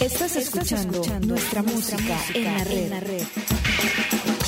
Estás 0.00 0.34
escuchando, 0.36 1.02
nuestra, 1.26 1.62
música, 1.62 2.18
en 2.34 2.90
la 2.90 3.00
red. 3.00 3.20
en 3.22 4.39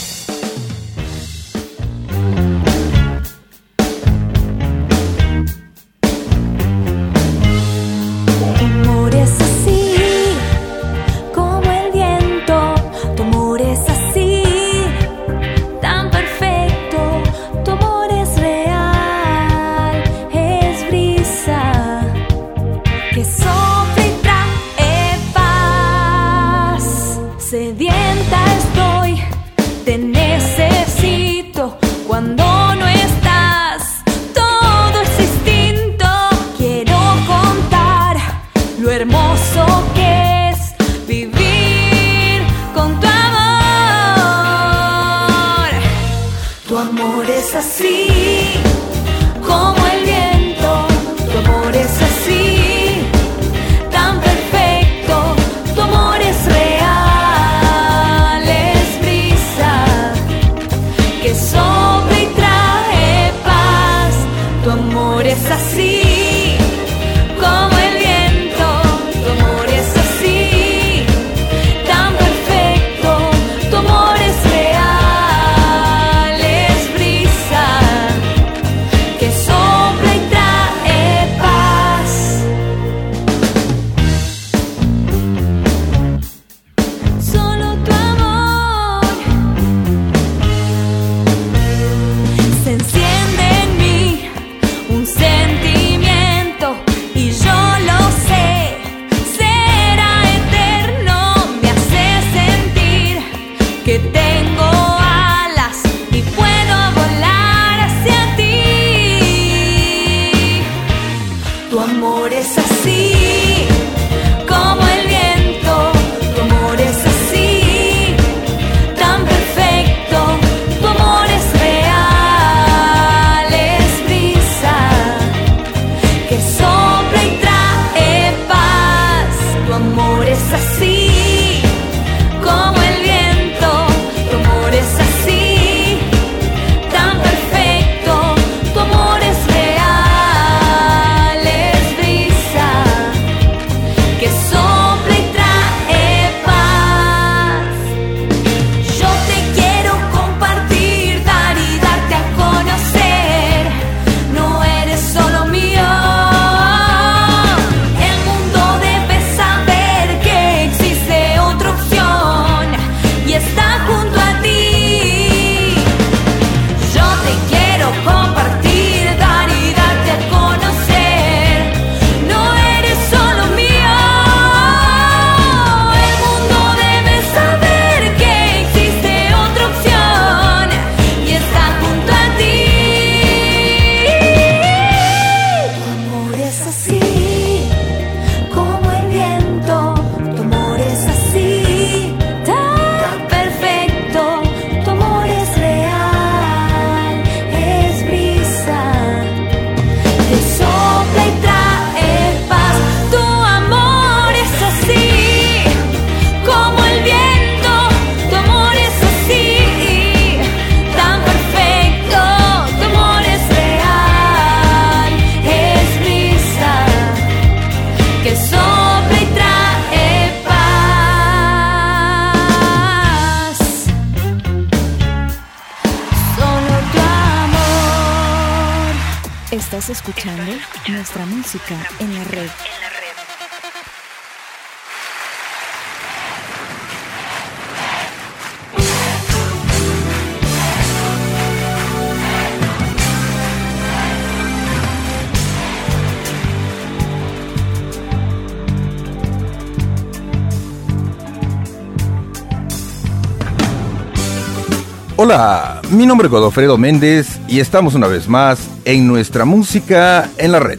nombre 256.13 256.27
es 256.27 256.31
Godofredo 256.31 256.77
Méndez 256.77 257.41
y 257.49 257.61
estamos 257.61 257.95
una 257.95 258.07
vez 258.07 258.29
más 258.29 258.69
en 258.85 259.07
nuestra 259.07 259.47
música 259.47 260.29
en 260.37 260.53
la 260.53 260.61
red. 260.61 260.79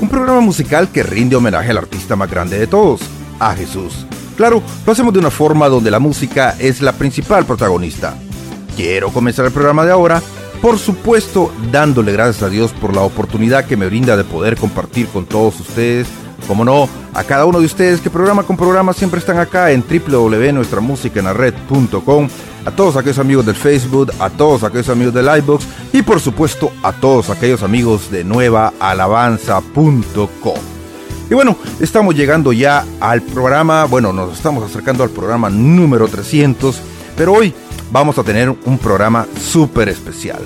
Un 0.00 0.08
programa 0.08 0.40
musical 0.40 0.88
que 0.88 1.04
rinde 1.04 1.36
homenaje 1.36 1.70
al 1.70 1.78
artista 1.78 2.16
más 2.16 2.28
grande 2.28 2.58
de 2.58 2.66
todos, 2.66 3.00
a 3.38 3.54
Jesús. 3.54 4.04
Claro, 4.36 4.60
lo 4.84 4.92
hacemos 4.92 5.12
de 5.12 5.20
una 5.20 5.30
forma 5.30 5.68
donde 5.68 5.92
la 5.92 6.00
música 6.00 6.56
es 6.58 6.82
la 6.82 6.94
principal 6.94 7.46
protagonista. 7.46 8.16
Quiero 8.74 9.10
comenzar 9.10 9.46
el 9.46 9.52
programa 9.52 9.84
de 9.84 9.92
ahora, 9.92 10.20
por 10.60 10.80
supuesto, 10.80 11.52
dándole 11.70 12.10
gracias 12.10 12.42
a 12.42 12.48
Dios 12.48 12.72
por 12.72 12.92
la 12.92 13.02
oportunidad 13.02 13.66
que 13.66 13.76
me 13.76 13.86
brinda 13.86 14.16
de 14.16 14.24
poder 14.24 14.56
compartir 14.56 15.06
con 15.06 15.26
todos 15.26 15.60
ustedes 15.60 16.08
como 16.50 16.64
no, 16.64 16.88
a 17.14 17.22
cada 17.22 17.44
uno 17.44 17.60
de 17.60 17.66
ustedes 17.66 18.00
que 18.00 18.10
programa 18.10 18.42
con 18.42 18.56
programa 18.56 18.92
siempre 18.92 19.20
están 19.20 19.38
acá 19.38 19.70
en 19.70 19.82
www.nuestramusicaenlared.com, 19.82 22.28
a 22.64 22.70
todos 22.70 22.96
aquellos 22.96 23.18
amigos 23.18 23.44
del 23.46 23.54
Facebook, 23.54 24.12
a 24.18 24.30
todos 24.30 24.64
aquellos 24.64 24.88
amigos 24.88 25.12
del 25.14 25.28
iBox 25.38 25.64
y 25.92 26.02
por 26.02 26.18
supuesto 26.20 26.72
a 26.82 26.92
todos 26.92 27.30
aquellos 27.30 27.62
amigos 27.62 28.10
de 28.10 28.24
nuevaalabanza.com. 28.24 30.58
Y 31.30 31.34
bueno, 31.34 31.56
estamos 31.78 32.16
llegando 32.16 32.52
ya 32.52 32.84
al 32.98 33.22
programa, 33.22 33.84
bueno, 33.84 34.12
nos 34.12 34.34
estamos 34.34 34.64
acercando 34.64 35.04
al 35.04 35.10
programa 35.10 35.48
número 35.48 36.08
300, 36.08 36.80
pero 37.16 37.34
hoy 37.34 37.54
vamos 37.92 38.18
a 38.18 38.24
tener 38.24 38.50
un 38.50 38.78
programa 38.78 39.28
súper 39.40 39.88
especial. 39.88 40.40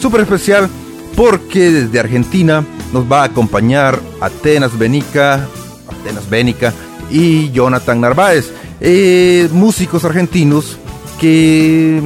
Súper 0.00 0.22
especial 0.22 0.68
porque 1.14 1.70
desde 1.70 2.00
Argentina 2.00 2.64
nos 2.92 3.10
va 3.10 3.22
a 3.22 3.26
acompañar 3.26 4.00
Atenas 4.20 4.76
Benica, 4.76 5.48
Atenas 5.88 6.28
Bénica 6.28 6.74
y 7.10 7.52
Jonathan 7.52 8.00
Narváez, 8.00 8.50
eh, 8.80 9.48
músicos 9.52 10.04
argentinos 10.04 10.78
que 11.24 12.02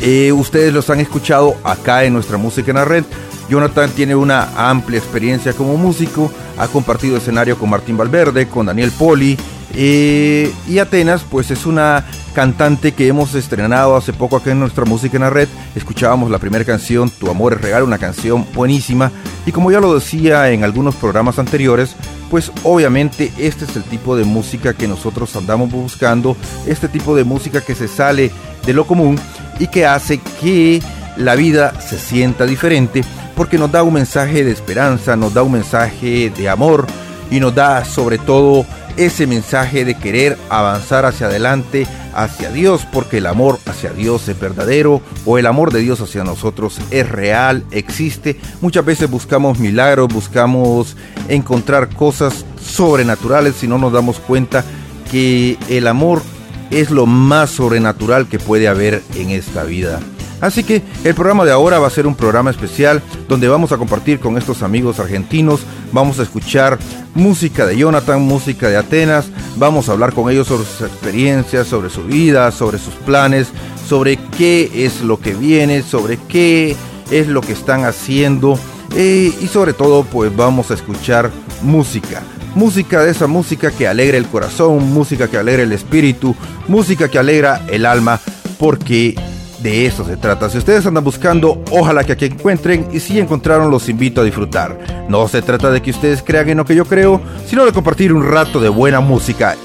eh, 0.00 0.32
ustedes 0.32 0.72
los 0.72 0.88
han 0.88 1.00
escuchado 1.00 1.54
acá 1.62 2.04
en 2.04 2.14
nuestra 2.14 2.38
música 2.38 2.70
en 2.70 2.78
la 2.78 2.86
red. 2.86 3.04
Jonathan 3.50 3.90
tiene 3.90 4.14
una 4.14 4.70
amplia 4.70 4.98
experiencia 4.98 5.52
como 5.52 5.76
músico, 5.76 6.32
ha 6.56 6.66
compartido 6.68 7.18
escenario 7.18 7.58
con 7.58 7.68
Martín 7.68 7.98
Valverde, 7.98 8.48
con 8.48 8.64
Daniel 8.64 8.90
Poli, 8.98 9.36
eh, 9.74 10.52
y 10.68 10.78
Atenas, 10.78 11.24
pues 11.28 11.50
es 11.50 11.66
una 11.66 12.04
cantante 12.34 12.92
que 12.92 13.08
hemos 13.08 13.34
estrenado 13.34 13.96
hace 13.96 14.12
poco 14.12 14.36
acá 14.36 14.52
en 14.52 14.60
nuestra 14.60 14.84
música 14.84 15.16
en 15.16 15.22
la 15.22 15.30
red. 15.30 15.48
Escuchábamos 15.74 16.30
la 16.30 16.38
primera 16.38 16.64
canción, 16.64 17.10
Tu 17.10 17.30
amor 17.30 17.54
es 17.54 17.60
real, 17.60 17.82
una 17.82 17.98
canción 17.98 18.46
buenísima. 18.54 19.10
Y 19.46 19.52
como 19.52 19.70
ya 19.70 19.80
lo 19.80 19.94
decía 19.94 20.50
en 20.50 20.64
algunos 20.64 20.94
programas 20.94 21.38
anteriores, 21.38 21.96
pues 22.30 22.52
obviamente 22.62 23.32
este 23.38 23.64
es 23.64 23.76
el 23.76 23.82
tipo 23.84 24.16
de 24.16 24.24
música 24.24 24.74
que 24.74 24.88
nosotros 24.88 25.34
andamos 25.36 25.70
buscando, 25.70 26.36
este 26.66 26.88
tipo 26.88 27.16
de 27.16 27.24
música 27.24 27.60
que 27.60 27.74
se 27.74 27.88
sale 27.88 28.30
de 28.64 28.72
lo 28.72 28.86
común 28.86 29.18
y 29.58 29.66
que 29.66 29.86
hace 29.86 30.20
que 30.40 30.80
la 31.16 31.34
vida 31.34 31.80
se 31.80 31.98
sienta 31.98 32.46
diferente 32.46 33.02
porque 33.34 33.58
nos 33.58 33.72
da 33.72 33.82
un 33.82 33.94
mensaje 33.94 34.44
de 34.44 34.52
esperanza, 34.52 35.16
nos 35.16 35.34
da 35.34 35.42
un 35.42 35.52
mensaje 35.52 36.30
de 36.30 36.48
amor 36.48 36.86
y 37.30 37.40
nos 37.40 37.54
da 37.54 37.84
sobre 37.84 38.18
todo 38.18 38.66
ese 38.96 39.26
mensaje 39.26 39.84
de 39.84 39.94
querer 39.96 40.38
avanzar 40.48 41.04
hacia 41.04 41.26
adelante, 41.26 41.86
hacia 42.14 42.50
Dios, 42.50 42.86
porque 42.92 43.18
el 43.18 43.26
amor 43.26 43.58
hacia 43.66 43.90
Dios 43.90 44.28
es 44.28 44.38
verdadero 44.38 45.00
o 45.24 45.38
el 45.38 45.46
amor 45.46 45.72
de 45.72 45.80
Dios 45.80 46.00
hacia 46.00 46.24
nosotros 46.24 46.78
es 46.90 47.08
real, 47.08 47.64
existe. 47.70 48.38
Muchas 48.60 48.84
veces 48.84 49.10
buscamos 49.10 49.58
milagros, 49.58 50.12
buscamos 50.12 50.96
encontrar 51.28 51.88
cosas 51.94 52.44
sobrenaturales 52.60 53.62
y 53.62 53.68
no 53.68 53.78
nos 53.78 53.92
damos 53.92 54.18
cuenta 54.18 54.64
que 55.10 55.56
el 55.68 55.86
amor 55.86 56.22
es 56.70 56.90
lo 56.90 57.06
más 57.06 57.50
sobrenatural 57.50 58.28
que 58.28 58.38
puede 58.38 58.68
haber 58.68 59.02
en 59.16 59.30
esta 59.30 59.64
vida. 59.64 60.00
Así 60.40 60.64
que 60.64 60.82
el 61.04 61.14
programa 61.14 61.44
de 61.44 61.52
ahora 61.52 61.78
va 61.78 61.86
a 61.86 61.90
ser 61.90 62.06
un 62.06 62.14
programa 62.14 62.50
especial 62.50 63.02
donde 63.28 63.48
vamos 63.48 63.72
a 63.72 63.76
compartir 63.76 64.20
con 64.20 64.38
estos 64.38 64.62
amigos 64.62 64.98
argentinos, 64.98 65.60
vamos 65.92 66.18
a 66.18 66.22
escuchar 66.22 66.78
música 67.14 67.66
de 67.66 67.76
Jonathan, 67.76 68.22
música 68.22 68.68
de 68.68 68.76
Atenas, 68.76 69.26
vamos 69.56 69.88
a 69.88 69.92
hablar 69.92 70.12
con 70.14 70.30
ellos 70.30 70.46
sobre 70.46 70.64
sus 70.64 70.80
experiencias, 70.82 71.66
sobre 71.66 71.90
su 71.90 72.04
vida, 72.04 72.50
sobre 72.52 72.78
sus 72.78 72.94
planes, 72.94 73.48
sobre 73.86 74.16
qué 74.16 74.70
es 74.74 75.02
lo 75.02 75.20
que 75.20 75.34
viene, 75.34 75.82
sobre 75.82 76.16
qué 76.16 76.74
es 77.10 77.28
lo 77.28 77.42
que 77.42 77.52
están 77.52 77.84
haciendo. 77.84 78.58
Eh, 78.96 79.32
y 79.40 79.46
sobre 79.46 79.72
todo 79.72 80.04
pues 80.04 80.34
vamos 80.34 80.70
a 80.70 80.74
escuchar 80.74 81.30
música. 81.62 82.22
Música 82.54 83.04
de 83.04 83.10
esa 83.12 83.28
música 83.28 83.70
que 83.70 83.86
alegra 83.86 84.16
el 84.16 84.26
corazón, 84.26 84.92
música 84.92 85.28
que 85.28 85.36
alegra 85.36 85.62
el 85.62 85.72
espíritu, 85.72 86.34
música 86.66 87.08
que 87.08 87.18
alegra 87.18 87.62
el 87.68 87.86
alma, 87.86 88.20
porque 88.58 89.14
de 89.62 89.86
eso 89.86 90.04
se 90.04 90.16
trata. 90.16 90.48
Si 90.48 90.58
ustedes 90.58 90.86
andan 90.86 91.04
buscando, 91.04 91.62
ojalá 91.70 92.04
que 92.04 92.12
aquí 92.12 92.26
encuentren 92.26 92.88
y 92.92 93.00
si 93.00 93.18
encontraron 93.18 93.70
los 93.70 93.88
invito 93.88 94.20
a 94.20 94.24
disfrutar. 94.24 95.06
No 95.08 95.28
se 95.28 95.42
trata 95.42 95.70
de 95.70 95.82
que 95.82 95.90
ustedes 95.90 96.22
crean 96.22 96.48
en 96.48 96.58
lo 96.58 96.64
que 96.64 96.74
yo 96.74 96.84
creo, 96.84 97.20
sino 97.46 97.64
de 97.64 97.72
compartir 97.72 98.12
un 98.12 98.26
rato 98.26 98.60
de 98.60 98.68
buena 98.68 99.00
música. 99.00 99.56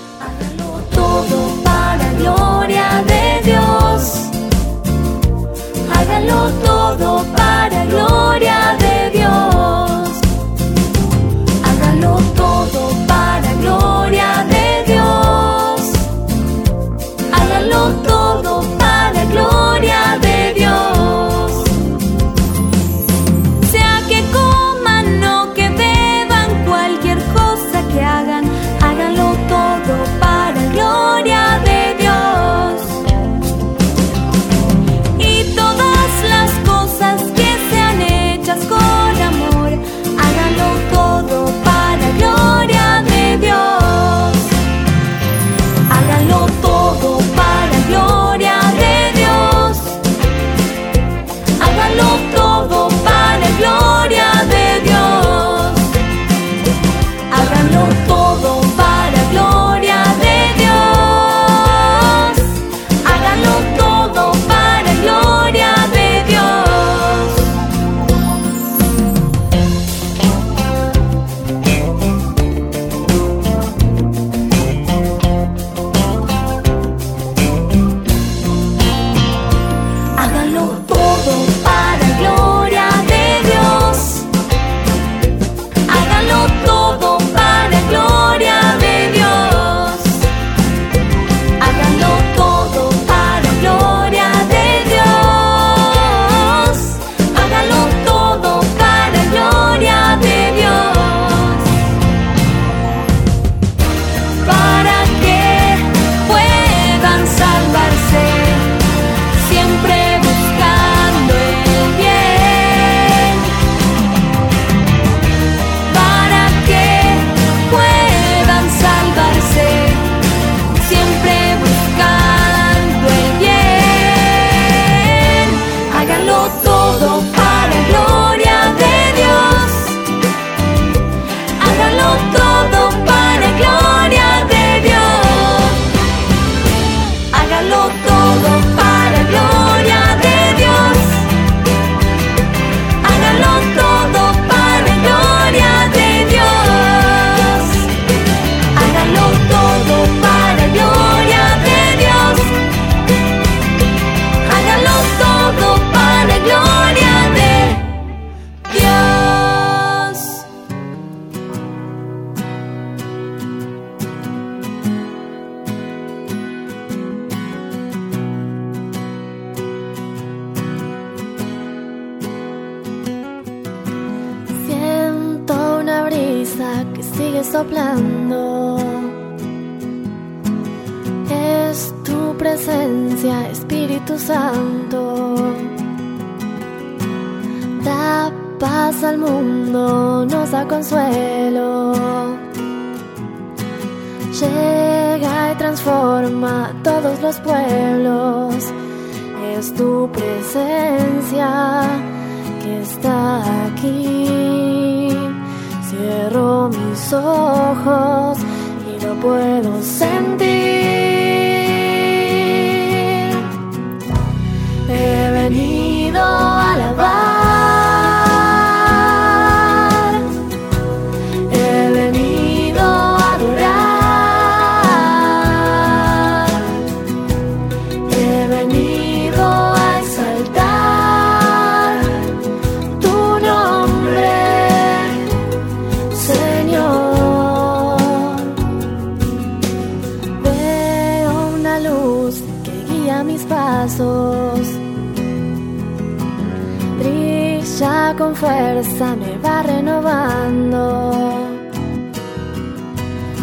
Fuerza 248.35 249.15
me 249.15 249.37
va 249.37 249.63
renovando. 249.63 251.11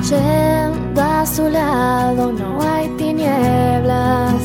Yendo 0.09 1.01
a 1.01 1.27
su 1.27 1.49
lado 1.49 2.33
no 2.33 2.61
hay 2.63 2.89
tinieblas. 2.97 4.43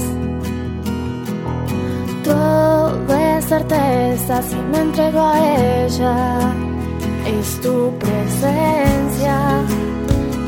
Todo 2.24 3.16
es 3.16 3.46
certeza 3.46 4.42
si 4.44 4.56
me 4.56 4.80
entrego 4.80 5.22
a 5.22 5.38
ella. 5.84 6.40
Es 7.26 7.62
tu 7.62 7.92
presencia 8.00 9.38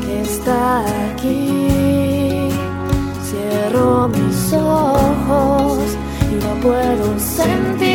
que 0.04 0.22
está 0.22 0.80
aquí. 1.12 1.99
Cierro 3.30 4.08
mis 4.08 4.52
ojos 4.52 5.78
y 6.32 6.34
no 6.44 6.60
puedo 6.60 7.16
sentir. 7.16 7.86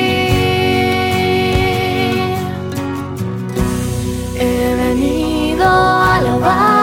He 4.40 4.76
venido 4.78 5.66
a 5.66 6.16
alabar. 6.16 6.75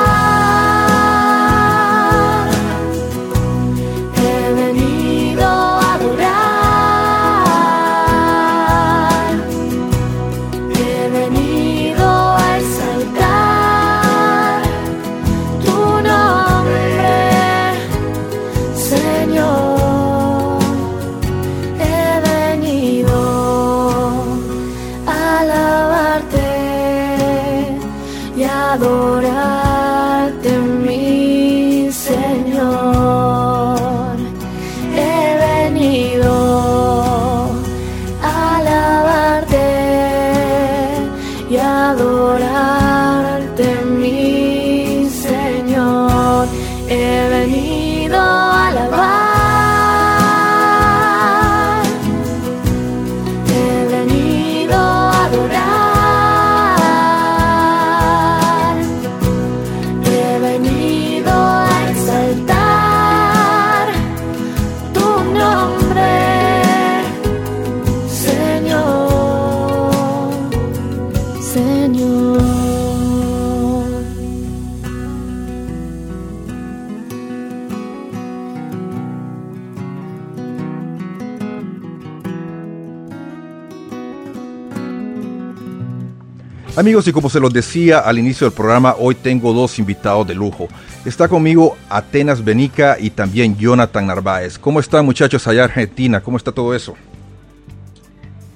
Amigos, 86.75 87.07
y 87.07 87.12
como 87.12 87.29
se 87.29 87.38
los 87.38 87.52
decía 87.52 87.99
al 87.99 88.19
inicio 88.19 88.47
del 88.47 88.55
programa, 88.55 88.97
hoy 88.99 89.14
tengo 89.14 89.52
dos 89.52 89.79
invitados 89.79 90.26
de 90.26 90.35
lujo. 90.35 90.69
Está 91.05 91.29
conmigo 91.29 91.76
Atenas 91.91 92.43
Benica 92.43 92.97
y 92.99 93.11
también 93.11 93.59
Jonathan 93.59 94.07
Narváez. 94.07 94.59
¿Cómo 94.59 94.81
están 94.81 95.05
muchachos 95.05 95.47
allá 95.47 95.64
en 95.64 95.71
Argentina? 95.71 96.23
¿Cómo 96.23 96.38
está 96.38 96.50
todo 96.50 96.75
eso? 96.75 96.95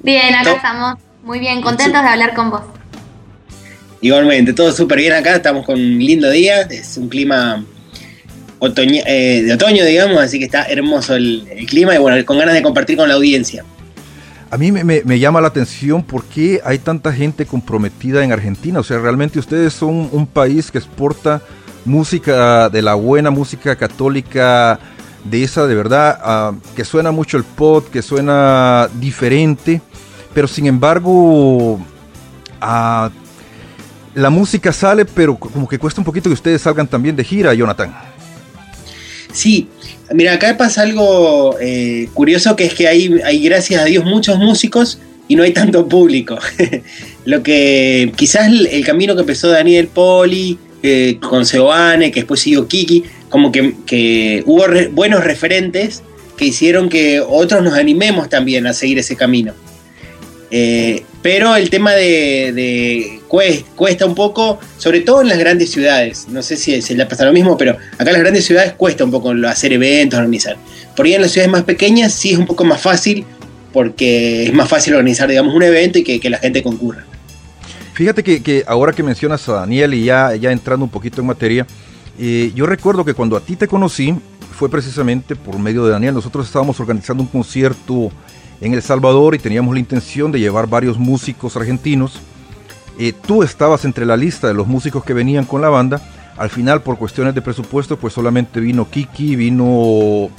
Bien, 0.03 0.35
acá 0.35 0.53
estamos. 0.55 0.99
Muy 1.25 1.41
bien, 1.41 1.61
contentos 1.61 2.03
de 2.03 2.09
hablar 2.09 2.35
con 2.35 2.49
vos. 2.49 2.63
Igualmente, 4.01 4.55
todo 4.55 4.73
súper 4.73 4.99
bien 4.99 5.13
acá, 5.13 5.37
estamos 5.37 5.67
con 5.67 5.75
un 5.79 5.99
lindo 5.99 6.31
día, 6.31 6.63
es 6.63 6.97
un 6.97 7.11
clima 7.11 7.63
eh, 8.63 9.43
de 9.45 9.53
otoño, 9.53 9.85
digamos, 9.85 10.19
así 10.23 10.39
que 10.39 10.47
está 10.47 10.63
hermoso 10.65 11.17
el, 11.17 11.47
el 11.51 11.67
clima 11.67 11.95
y 11.95 11.99
bueno, 11.99 12.25
con 12.25 12.39
ganas 12.39 12.55
de 12.55 12.63
compartir 12.63 12.97
con 12.97 13.09
la 13.09 13.17
audiencia. 13.17 13.63
A 14.51 14.59
mí 14.59 14.71
me, 14.71 15.19
llama 15.19 15.41
la 15.41 15.49
atención 15.49 16.05
por 16.05 16.25
qué 16.25 16.61
hay 16.65 16.79
tanta 16.79 17.13
gente 17.13 17.47
comprometida 17.47 18.23
en 18.23 18.33
Argentina. 18.33 18.79
O 18.79 18.85
sea, 18.85 18.99
realmente 18.99 19.39
ustedes 19.39 19.73
son 19.73 20.09
un 20.13 20.27
país 20.27 20.71
que 20.71 20.79
exporta 20.79 21.43
música 21.85 22.69
de 22.69 22.83
la 22.83 22.95
buena, 22.95 23.31
música 23.31 23.75
católica, 23.75 24.79
de 25.25 25.43
esa 25.43 25.67
de 25.67 25.75
verdad, 25.75 26.19
ah, 26.23 26.53
que 26.77 26.85
suena 26.85 27.11
mucho 27.11 27.37
el 27.37 27.45
pop, 27.45 27.89
que 27.91 28.03
suena 28.03 28.89
diferente, 29.01 29.81
pero 30.33 30.47
sin 30.47 30.67
embargo, 30.67 31.81
ah, 32.61 33.11
la 34.15 34.31
música 34.31 34.73
sale, 34.73 35.05
pero 35.05 35.37
como 35.37 35.67
que 35.69 35.79
cuesta 35.79 36.01
un 36.01 36.05
poquito 36.05 36.31
que 36.31 36.35
ustedes 36.35 36.63
salgan 36.63 36.87
también 36.87 37.17
de 37.17 37.25
gira, 37.25 37.53
Jonathan. 37.53 38.16
Sí, 39.37 39.69
Mira, 40.15 40.35
acá 40.35 40.57
pasa 40.57 40.83
algo 40.83 41.57
eh, 41.61 42.09
curioso 42.15 42.55
que 42.55 42.65
es 42.65 42.75
que 42.75 42.87
hay, 42.87 43.21
hay, 43.25 43.43
gracias 43.43 43.83
a 43.83 43.85
Dios, 43.85 44.05
muchos 44.05 44.39
músicos 44.39 45.01
y 45.27 45.35
no 45.35 45.43
hay 45.43 45.53
tanto 45.53 45.89
público. 45.89 46.39
Lo 47.25 47.43
que 47.43 48.13
quizás 48.15 48.47
el, 48.47 48.85
camino 48.85 49.17
que 49.17 49.23
empezó 49.23 49.49
Daniel 49.49 49.89
Poli 49.89 50.59
eh, 50.83 51.19
con 51.21 51.45
Seoane, 51.45 52.13
que 52.13 52.21
después 52.21 52.41
siguió 52.41 52.69
Kiki, 52.69 53.03
como 53.29 53.51
que, 53.51 54.43
hubo 54.47 54.65
buenos 54.93 55.25
referentes 55.25 56.03
que 56.37 56.47
hicieron 56.47 56.89
que 56.89 57.21
otros 57.21 57.65
nos 57.65 57.75
animemos 57.75 58.29
también 58.29 58.67
a 58.69 58.73
seguir 58.73 59.01
ese 59.01 59.17
camino. 59.17 59.55
Eh, 60.53 61.03
pero 61.27 61.57
el 61.57 61.71
tema 61.71 61.91
de, 61.91 63.21
cuesta, 63.27 64.07
un 64.07 64.15
poco, 64.15 64.61
sobre 64.79 65.01
todo 65.01 65.23
en 65.23 65.29
las 65.29 65.39
grandes 65.39 65.73
ciudades. 65.73 66.29
No 66.29 66.41
sé 66.41 66.57
si 66.57 66.81
se 66.81 66.95
le 66.95 67.05
pasa 67.05 67.25
lo 67.25 67.33
mismo, 67.33 67.59
pero 67.59 67.73
acá 67.73 68.05
en 68.05 68.13
las 68.13 68.21
grandes 68.21 68.45
ciudades 68.45 68.75
cuesta 68.75 69.03
un 69.03 69.11
poco 69.11 69.33
hacer 69.49 69.73
eventos, 69.73 70.21
organizar. 70.21 70.57
Por 70.95 71.05
ahí 71.05 71.15
en 71.15 71.23
las 71.23 71.33
ciudades 71.33 71.51
más 71.51 71.65
pequeñas 71.65 72.13
sí 72.13 72.31
es 72.31 72.39
un 72.39 72.47
poco 72.47 72.63
más 72.63 72.81
fácil, 72.81 73.25
porque 73.73 74.45
es 74.45 74.53
más 74.55 74.69
fácil 74.69 74.95
organizar, 74.95 75.29
digamos, 75.29 75.53
un 75.53 75.65
evento 75.65 75.99
y 75.99 76.05
que, 76.05 76.31
la 76.31 76.39
gente 76.39 76.63
concurra. 76.63 77.05
Fíjate 77.95 78.23
que, 78.23 78.63
ahora 78.65 78.93
que 78.93 79.03
mencionas 79.03 79.49
a 79.49 79.55
Daniel 79.55 79.95
y 79.95 80.05
ya, 80.05 80.37
ya 80.37 80.53
entrando 80.53 80.85
un 80.85 80.93
poquito 80.93 81.23
en 81.23 81.27
materia, 81.27 81.67
eh, 82.21 82.53
yo 82.55 82.67
recuerdo 82.67 83.05
que 83.05 83.15
cuando 83.15 83.37
a 83.37 83.41
ti 83.41 83.57
te 83.57 83.67
conocí 83.67 84.15
fue 84.57 84.71
precisamente 84.71 85.35
por 85.35 85.59
medio 85.59 85.85
de 85.87 85.91
Daniel. 85.91 86.15
Nosotros 86.15 86.47
estábamos 86.47 86.79
organizando 86.79 87.25
un 87.25 87.29
concierto 87.29 88.13
en 88.61 88.75
El 88.75 88.83
Salvador 88.83 89.35
y 89.35 89.39
teníamos 89.39 89.75
la 89.75 89.81
intención 89.81 90.33
de 90.33 90.41
llevar 90.41 90.67
varios 90.67 90.99
músicos 90.99 91.57
argentinos 91.57 92.21
Eh, 92.99 93.13
tú 93.13 93.43
estabas 93.43 93.85
entre 93.85 94.07
la 94.07 94.17
lista 94.17 94.49
de 94.49 94.55
los 94.55 94.67
músicos 94.67 95.05
que 95.05 95.13
venían 95.13 95.45
con 95.45 95.61
la 95.61 95.69
banda. 95.69 96.01
Al 96.39 96.49
final, 96.49 96.81
por 96.81 96.97
cuestiones 96.97 97.35
de 97.35 97.43
presupuesto, 97.43 97.99
pues 97.99 98.15
solamente 98.15 98.59
vino 98.59 98.89
Kiki, 98.89 99.37
vino 99.37 100.31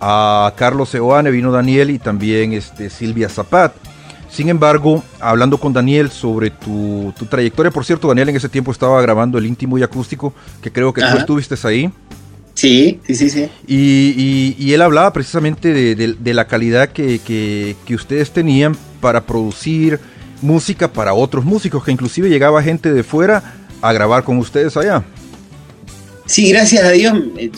a 0.00 0.52
Carlos 0.56 0.88
Seoane, 0.88 1.30
vino 1.30 1.52
Daniel 1.52 1.90
y 1.90 2.00
también 2.00 2.54
este, 2.54 2.90
Silvia 2.90 3.28
Zapat. 3.28 3.72
Sin 4.28 4.48
embargo, 4.48 5.04
hablando 5.20 5.58
con 5.58 5.72
Daniel 5.72 6.10
sobre 6.10 6.50
tu, 6.50 7.12
trayectoria, 7.28 7.70
por 7.70 7.84
cierto, 7.84 8.08
Daniel 8.08 8.30
en 8.30 8.36
ese 8.36 8.48
tiempo 8.48 8.72
estaba 8.72 9.00
grabando 9.02 9.38
el 9.38 9.46
íntimo 9.46 9.76
y 9.76 9.82
acústico, 9.82 10.32
que 10.60 10.72
creo 10.72 10.92
que 10.92 11.02
tú 11.02 11.18
estuviste 11.18 11.54
ahí. 11.64 11.92
Sí, 12.54 13.00
sí, 13.06 13.14
sí, 13.14 13.30
sí. 13.30 13.48
Y, 13.66 14.72
él 14.72 14.82
hablaba 14.82 15.12
precisamente 15.12 15.72
de, 15.72 16.34
la 16.34 16.46
calidad 16.46 16.90
que, 16.90 17.18
que, 17.18 17.94
ustedes 17.94 18.30
tenían 18.30 18.76
para 19.00 19.24
producir 19.24 19.98
música 20.40 20.92
para 20.92 21.14
otros 21.14 21.44
músicos, 21.44 21.84
que 21.84 21.92
inclusive 21.92 22.28
llegaba 22.28 22.62
gente 22.62 22.92
de 22.92 23.02
fuera 23.02 23.42
a 23.80 23.92
grabar 23.92 24.24
con 24.24 24.38
ustedes 24.38 24.76
allá. 24.76 25.04
Sí, 26.26 26.50
gracias 26.50 26.84
a 26.84 26.90
Dios 26.90 27.14
eh, 27.36 27.50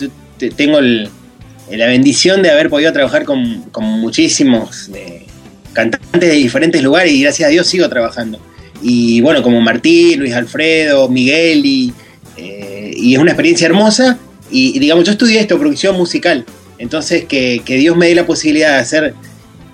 tengo 0.56 0.80
la 0.80 1.86
bendición 1.86 2.42
de 2.42 2.50
haber 2.50 2.70
podido 2.70 2.92
trabajar 2.92 3.24
con, 3.24 3.62
con 3.70 3.84
muchísimos 3.84 4.90
eh, 4.94 5.26
cantantes 5.72 6.30
de 6.30 6.36
diferentes 6.36 6.82
lugares 6.82 7.12
y 7.12 7.22
gracias 7.22 7.48
a 7.48 7.50
Dios 7.50 7.66
sigo 7.66 7.88
trabajando. 7.88 8.38
Y 8.82 9.20
bueno, 9.22 9.42
como 9.42 9.60
Martín, 9.60 10.20
Luis 10.20 10.34
Alfredo, 10.34 11.08
Miguel 11.08 11.64
y, 11.64 11.92
eh, 12.36 12.92
y 12.96 13.14
es 13.14 13.20
una 13.20 13.32
experiencia 13.32 13.66
hermosa 13.66 14.18
y, 14.54 14.78
digamos, 14.78 15.04
yo 15.04 15.10
estudié 15.10 15.40
esto, 15.40 15.58
producción 15.58 15.96
musical. 15.96 16.44
Entonces, 16.78 17.24
que, 17.24 17.60
Dios 17.66 17.96
me 17.96 18.06
dé 18.06 18.14
la 18.14 18.24
posibilidad 18.24 18.74
de 18.74 18.78
hacer 18.78 19.14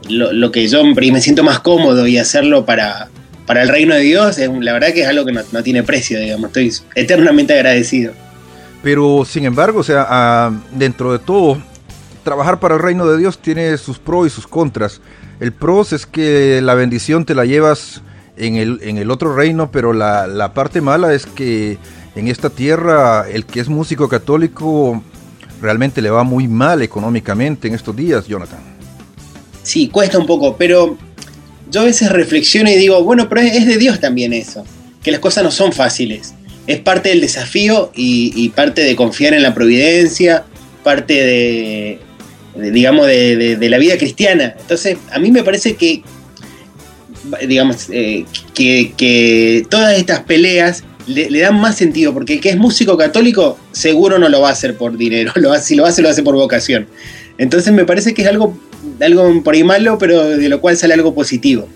lo, 0.09 0.51
que 0.51 0.67
yo 0.69 0.83
me 0.85 1.21
siento 1.21 1.45
más 1.45 1.61
cómodo 1.61 2.07
y 2.07 2.17
hacerlo 2.17 2.65
para, 2.65 3.11
para 3.45 3.63
el 3.63 3.69
reino 3.69 3.95
de 3.95 4.01
Dios, 4.01 4.39
la 4.39 4.73
verdad 4.73 4.95
que 4.95 5.03
es 5.03 5.07
algo 5.07 5.27
que 5.27 5.33
no, 5.33 5.63
tiene 5.63 5.83
precio, 5.83 6.19
digamos. 6.19 6.47
Estoy 6.47 6.73
eternamente 6.95 7.53
agradecido. 7.53 8.15
Pero, 8.83 9.27
sin 9.27 9.45
embargo, 9.45 9.81
o 9.81 9.83
sea, 9.83 10.07
ah, 10.09 10.51
dentro 10.73 11.13
de 11.13 11.19
todo, 11.19 11.63
trabajar 12.25 12.59
para 12.59 12.77
el 12.77 12.81
reino 12.81 13.07
de 13.07 13.19
Dios 13.19 13.39
tiene 13.39 13.77
sus 13.77 13.99
pros 13.99 14.29
y 14.29 14.31
sus 14.31 14.47
contras. 14.47 15.03
El 15.41 15.53
pros 15.53 15.93
es 15.93 16.07
que 16.07 16.63
la 16.63 16.73
bendición 16.73 17.27
te 17.27 17.35
la 17.35 17.45
llevas 17.45 18.01
en 18.39 18.57
el, 18.57 18.81
en 18.83 18.97
el 18.97 19.11
otro 19.11 19.37
reino, 19.37 19.71
pero 19.71 19.93
la, 19.93 20.27
la 20.27 20.55
parte 20.55 20.81
mala 20.81 21.13
es 21.13 21.27
que 21.27 21.77
en 22.15 22.29
esta 22.29 22.51
tierra 22.51 23.27
el 23.31 23.47
que 23.47 23.61
es 23.61 23.69
músico 23.69 24.09
católico 24.09 25.03
realmente 25.61 26.01
le 26.03 26.11
va 26.11 26.25
muy 26.25 26.49
mal 26.49 26.83
económicamente 26.83 27.69
en 27.69 27.75
estos 27.75 27.95
días, 27.95 28.27
Jonathan. 28.27 28.61
Sí, 29.63 29.89
cuesta 29.89 30.19
un 30.19 30.27
poco, 30.27 30.57
pero 30.57 30.97
yo 31.71 31.83
a 31.83 31.85
veces 31.85 32.11
reflexiono 32.11 32.71
y 32.71 32.77
digo, 32.77 33.03
bueno, 33.05 33.29
pero 33.29 33.43
es 33.43 33.67
de 33.67 33.77
Dios 33.77 34.01
también 34.01 34.33
eso, 34.33 34.65
que 35.03 35.11
las 35.11 35.21
cosas 35.21 35.45
no 35.45 35.51
son 35.51 35.73
fáciles. 35.73 36.35
Es 36.67 36.81
parte 36.81 37.11
del 37.11 37.21
desafío 37.21 37.91
y, 37.95 38.49
parte 38.51 38.83
de 38.83 38.97
confiar 38.97 39.35
en 39.35 39.43
la 39.43 39.55
providencia, 39.55 40.45
parte 40.83 41.15
de, 41.15 41.99
digamos, 42.71 43.07
de, 43.07 43.69
la 43.69 43.79
vida 43.79 43.99
cristiana. 43.99 44.55
Entonces, 44.59 44.97
a 45.11 45.19
mí 45.19 45.31
me 45.31 45.43
parece 45.43 45.75
que, 45.75 46.03
digamos, 47.47 47.89
eh, 47.91 48.25
que, 48.55 48.93
que 48.97 49.67
todas 49.69 49.99
estas 49.99 50.21
peleas 50.21 50.85
le, 51.07 51.41
dan 51.41 51.61
más 51.61 51.77
sentido, 51.77 52.13
porque 52.13 52.35
el 52.35 52.41
que 52.41 52.51
es 52.51 52.57
músico 52.57 52.97
católico 52.97 53.59
seguro 53.73 54.19
no 54.19 54.29
lo 54.29 54.41
va 54.41 54.49
a 54.49 54.53
hacer 54.53 54.77
por 54.77 54.97
dinero, 54.97 55.33
lo, 55.37 55.55
si 55.59 55.75
lo 55.75 55.87
hace, 55.87 56.03
lo 56.03 56.09
hace 56.09 56.23
por 56.23 56.35
vocación. 56.35 56.87
Entonces 57.39 57.73
me 57.73 57.85
parece 57.85 58.15
que 58.15 58.23
es 58.23 58.29
algo, 58.29 58.57
algo 59.01 59.43
por 59.43 59.55
ahí 59.55 59.65
malo, 59.65 59.99
pero 59.99 60.29
de 60.29 60.49
lo 60.49 60.61
cual 60.61 60.77
sale 60.77 60.95
algo 60.95 61.15
positivo. 61.15 61.69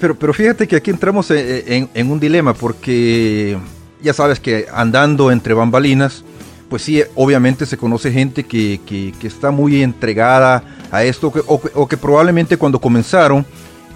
Pero, 0.00 0.16
pero 0.16 0.32
fíjate 0.32 0.68
que 0.68 0.76
aquí 0.76 0.90
entramos 0.90 1.30
en, 1.30 2.10
un 2.10 2.20
dilema, 2.20 2.54
porque 2.54 3.58
ya 4.00 4.12
sabes 4.12 4.38
que 4.38 4.66
andando 4.72 5.32
entre 5.32 5.54
bambalinas, 5.54 6.24
pues 6.68 6.82
sí, 6.82 7.02
obviamente 7.16 7.66
se 7.66 7.76
conoce 7.76 8.12
gente 8.12 8.44
que, 8.44 9.12
está 9.22 9.50
muy 9.50 9.82
entregada 9.82 10.62
a 10.92 11.02
esto, 11.02 11.32
o 11.46 11.88
que 11.88 11.96
probablemente 11.96 12.56
cuando 12.56 12.78
comenzaron, 12.78 13.44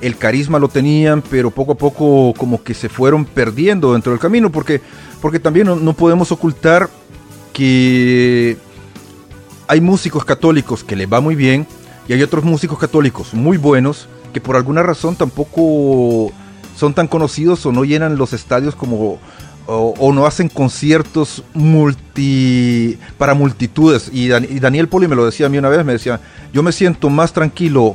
el 0.03 0.19
carisma 0.19 0.59
lo 0.59 0.69
tenían, 0.69 1.23
pero 1.23 1.51
poco 1.53 1.73
a 1.73 1.75
poco 1.77 2.35
como 2.37 2.63
que 2.63 2.75
se 2.75 2.89
fueron 2.89 3.25
perdiendo 3.25 3.93
dentro 3.93 4.11
del 4.11 4.21
camino, 4.21 4.51
porque, 4.51 4.81
porque 5.21 5.39
también 5.39 5.69
no, 5.83 5.93
podemos 5.93 6.33
ocultar 6.33 6.91
que 7.53 8.57
hay 9.69 9.81
músicos 9.81 10.25
católicos 10.25 10.83
que 10.83 10.97
les 10.97 11.11
va 11.11 11.21
muy 11.21 11.37
bien 11.37 11.69
y 12.09 12.13
hay 12.13 12.23
otros 12.23 12.43
músicos 12.43 12.79
católicos 12.79 13.33
muy 13.33 13.57
buenos 13.57 14.09
que 14.35 14.41
por 14.41 14.57
alguna 14.57 14.83
razón 14.83 15.15
tampoco 15.15 16.33
son 16.77 16.95
tan 16.95 17.07
conocidos 17.07 17.65
o 17.65 17.71
no 17.71 17.85
llenan 17.85 18.19
los 18.19 18.33
estadios 18.33 18.75
como 18.75 19.21
o, 19.67 20.13
no 20.13 20.27
hacen 20.27 20.49
conciertos 20.49 21.45
multi 21.55 22.99
para 23.19 23.35
multitudes. 23.35 24.11
Y, 24.13 24.33
y 24.33 24.59
Daniel 24.59 24.89
Poli 24.89 25.07
me 25.07 25.15
lo 25.15 25.25
decía 25.25 25.47
a 25.47 25.49
mí 25.49 25.59
una 25.59 25.69
vez 25.69 25.85
me 25.85 25.93
decía 25.93 26.21
yo 26.53 26.65
me 26.65 26.73
siento 26.73 27.09
más 27.09 27.33
tranquilo 27.33 27.95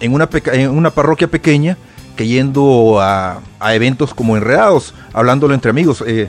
en 0.00 0.12
una, 0.12 0.28
en 0.52 0.70
una 0.70 0.90
parroquia 0.90 1.28
pequeña 1.28 1.76
que 2.16 2.26
yendo 2.26 3.00
a, 3.00 3.40
eventos 3.72 4.12
como 4.12 4.36
enredados, 4.36 4.92
hablándolo 5.12 5.54
entre 5.54 5.70
amigos. 5.70 6.02
Eh. 6.06 6.28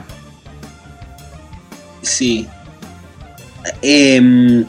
Sí. 2.01 2.47
Em, 3.81 4.65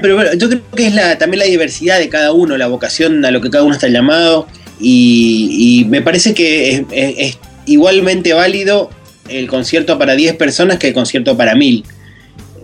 pero 0.00 0.16
bueno, 0.16 0.34
yo 0.34 0.48
creo 0.48 0.60
que 0.74 0.86
es 0.88 0.94
la, 0.94 1.18
también 1.18 1.38
la 1.38 1.44
diversidad 1.44 1.98
de 1.98 2.08
cada 2.08 2.32
uno, 2.32 2.56
la 2.56 2.66
vocación 2.66 3.24
a 3.24 3.30
lo 3.30 3.40
que 3.40 3.50
cada 3.50 3.64
uno 3.64 3.74
está 3.74 3.88
llamado. 3.88 4.48
Y, 4.80 5.86
me 5.88 6.02
parece 6.02 6.34
que 6.34 6.84
es, 6.90 7.38
igualmente 7.66 8.32
válido 8.32 8.90
el 9.28 9.46
concierto 9.46 9.96
para 9.98 10.16
10 10.16 10.34
personas 10.34 10.78
que 10.78 10.88
el 10.88 10.94
concierto 10.94 11.36
para 11.36 11.54
1000. 11.54 11.84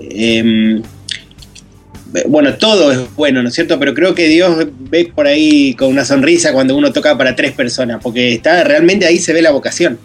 Eh, 0.01 0.83
bueno, 2.29 2.55
todo 2.55 2.91
es 2.93 3.15
bueno, 3.15 3.43
¿no 3.43 3.49
es 3.49 3.55
cierto? 3.55 3.79
Pero 3.79 3.95
creo 3.95 4.15
que 4.15 4.29
Dios 4.29 4.67
ve 4.91 5.13
por 5.15 5.27
ahí 5.27 5.75
con 5.75 5.89
una 5.89 6.05
sonrisa 6.05 6.53
cuando 6.53 6.77
uno 6.77 6.93
toca 6.93 7.17
para 7.19 7.37
tres 7.37 7.53
personas, 7.53 8.01
porque 8.03 8.35
está 8.35 8.65
realmente 8.65 9.07
ahí 9.07 9.19
se 9.19 9.33
ve 9.33 9.43
la 9.43 9.51
vocación. 9.51 9.99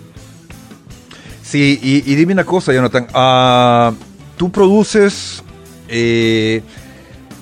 Sí, 1.41 1.79
y, 1.81 2.15
dime 2.15 2.33
una 2.33 2.45
cosa, 2.45 2.73
Jonathan, 2.73 3.07
uh, 3.13 3.95
tú 4.37 4.51
produces, 4.51 5.43
eh, 5.87 6.61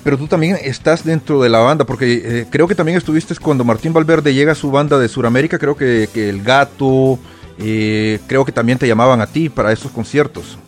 pero 0.04 0.18
tú 0.18 0.26
también 0.26 0.58
estás 0.62 1.02
dentro 1.02 1.40
de 1.40 1.48
la 1.48 1.60
banda, 1.60 1.86
porque 1.86 2.22
eh, 2.22 2.46
creo 2.50 2.68
que 2.68 2.74
también 2.74 2.98
estuviste 2.98 3.34
cuando 3.36 3.64
Martín 3.64 3.92
Valverde 3.94 4.34
llega 4.34 4.52
a 4.52 4.54
su 4.54 4.70
banda 4.70 4.98
de 4.98 5.08
Sudamérica, 5.08 5.58
creo 5.58 5.76
que, 5.76 6.10
que 6.12 6.28
El 6.28 6.42
Gato, 6.42 7.18
creo 7.56 8.44
que 8.44 8.52
también 8.52 8.78
te 8.78 8.86
llamaban 8.86 9.20
a 9.22 9.26
ti 9.26 9.48
para 9.48 9.72
esos 9.72 9.90
conciertos. 9.90 10.58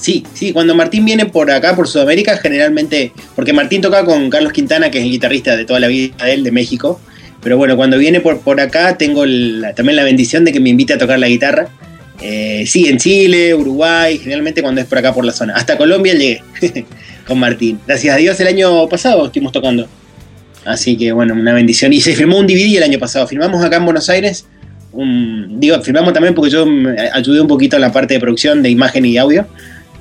Sí, 0.00 0.24
sí, 0.32 0.52
cuando 0.54 0.74
Martín 0.74 1.04
viene 1.04 1.26
por 1.26 1.50
acá, 1.50 1.76
por 1.76 1.86
Sudamérica, 1.86 2.38
generalmente, 2.38 3.12
porque 3.36 3.52
Martín 3.52 3.82
toca 3.82 4.02
con 4.04 4.30
Carlos 4.30 4.52
Quintana, 4.52 4.90
que 4.90 4.98
es 4.98 5.04
el 5.04 5.10
guitarrista 5.10 5.56
de 5.56 5.66
toda 5.66 5.78
la 5.78 5.88
vida 5.88 6.24
de 6.24 6.32
él, 6.32 6.42
de 6.42 6.50
México, 6.50 6.98
pero 7.42 7.58
bueno, 7.58 7.76
cuando 7.76 7.98
viene 7.98 8.20
por, 8.20 8.40
por 8.40 8.60
acá 8.60 8.96
tengo 8.96 9.24
también 9.76 9.96
la 9.96 10.04
bendición 10.04 10.44
de 10.44 10.52
que 10.52 10.60
me 10.60 10.70
invite 10.70 10.94
a 10.94 10.98
tocar 10.98 11.18
la 11.18 11.28
guitarra. 11.28 11.68
Eh, 12.22 12.64
sí, 12.66 12.86
en 12.86 12.98
Chile, 12.98 13.54
Uruguay, 13.54 14.18
generalmente 14.18 14.62
cuando 14.62 14.80
es 14.80 14.86
por 14.86 14.98
acá 14.98 15.14
por 15.14 15.24
la 15.24 15.32
zona. 15.32 15.54
Hasta 15.54 15.76
Colombia 15.76 16.14
llegué 16.14 16.42
con 17.26 17.38
Martín. 17.38 17.78
Gracias 17.86 18.14
a 18.14 18.18
Dios 18.18 18.38
el 18.40 18.46
año 18.46 18.88
pasado 18.88 19.26
estuvimos 19.26 19.52
tocando. 19.52 19.86
Así 20.64 20.96
que 20.96 21.12
bueno, 21.12 21.34
una 21.34 21.54
bendición. 21.54 21.92
Y 21.92 22.00
se 22.00 22.14
firmó 22.14 22.38
un 22.38 22.46
DVD 22.46 22.76
el 22.76 22.82
año 22.82 22.98
pasado. 22.98 23.26
Firmamos 23.26 23.64
acá 23.64 23.76
en 23.76 23.84
Buenos 23.86 24.10
Aires. 24.10 24.46
Un, 24.92 25.60
digo, 25.60 25.80
firmamos 25.80 26.12
también 26.12 26.34
porque 26.34 26.50
yo 26.50 26.66
ayudé 27.12 27.40
un 27.40 27.48
poquito 27.48 27.76
en 27.76 27.82
la 27.82 27.92
parte 27.92 28.14
de 28.14 28.20
producción 28.20 28.62
de 28.62 28.70
imagen 28.70 29.06
y 29.06 29.16
audio 29.16 29.46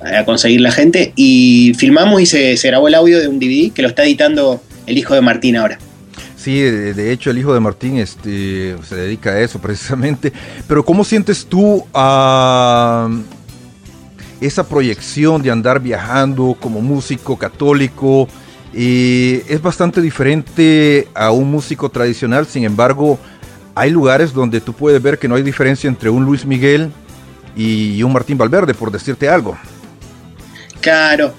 a 0.01 0.25
conseguir 0.25 0.61
la 0.61 0.71
gente 0.71 1.13
y 1.15 1.73
filmamos 1.77 2.21
y 2.21 2.25
se, 2.25 2.55
grabó 2.63 2.87
el 2.87 2.95
audio 2.95 3.19
de 3.19 3.27
un 3.27 3.39
DVD 3.39 3.71
que 3.71 3.81
lo 3.81 3.89
está 3.89 4.03
editando 4.03 4.61
el 4.87 4.97
hijo 4.97 5.13
de 5.13 5.21
Martín 5.21 5.57
ahora. 5.57 5.77
Sí, 6.37 6.61
de, 6.61 7.11
hecho 7.11 7.31
el 7.31 7.37
hijo 7.37 7.53
de 7.53 7.59
Martín 7.59 7.97
este, 7.97 8.75
se 8.87 8.95
dedica 8.95 9.31
a 9.31 9.41
eso 9.41 9.59
precisamente. 9.61 10.31
Pero 10.67 10.83
¿cómo 10.85 11.03
sientes 11.03 11.45
tú 11.45 11.85
a 11.93 13.09
esa 14.39 14.67
proyección 14.67 15.41
de 15.41 15.51
andar 15.51 15.81
viajando 15.81 16.55
como 16.59 16.81
músico 16.81 17.37
católico? 17.37 18.27
es 18.71 19.61
bastante 19.63 19.99
diferente 19.99 21.07
a 21.15 21.31
un 21.31 21.49
músico 21.49 21.89
tradicional, 21.89 22.45
sin 22.45 22.63
embargo, 22.65 23.17
hay 23.73 23.89
lugares 23.89 24.31
donde 24.31 24.61
tú 24.61 24.73
puedes 24.73 25.01
ver 25.01 25.17
que 25.17 25.27
no 25.27 25.33
hay 25.33 25.41
diferencia 25.41 25.87
entre 25.87 26.11
un 26.11 26.23
Luis 26.23 26.45
Miguel 26.45 26.91
y 27.55 28.01
un 28.03 28.13
Martín 28.13 28.37
Valverde, 28.37 28.75
por 28.75 28.91
decirte 28.91 29.27
algo. 29.27 29.57
Claro. 30.81 31.33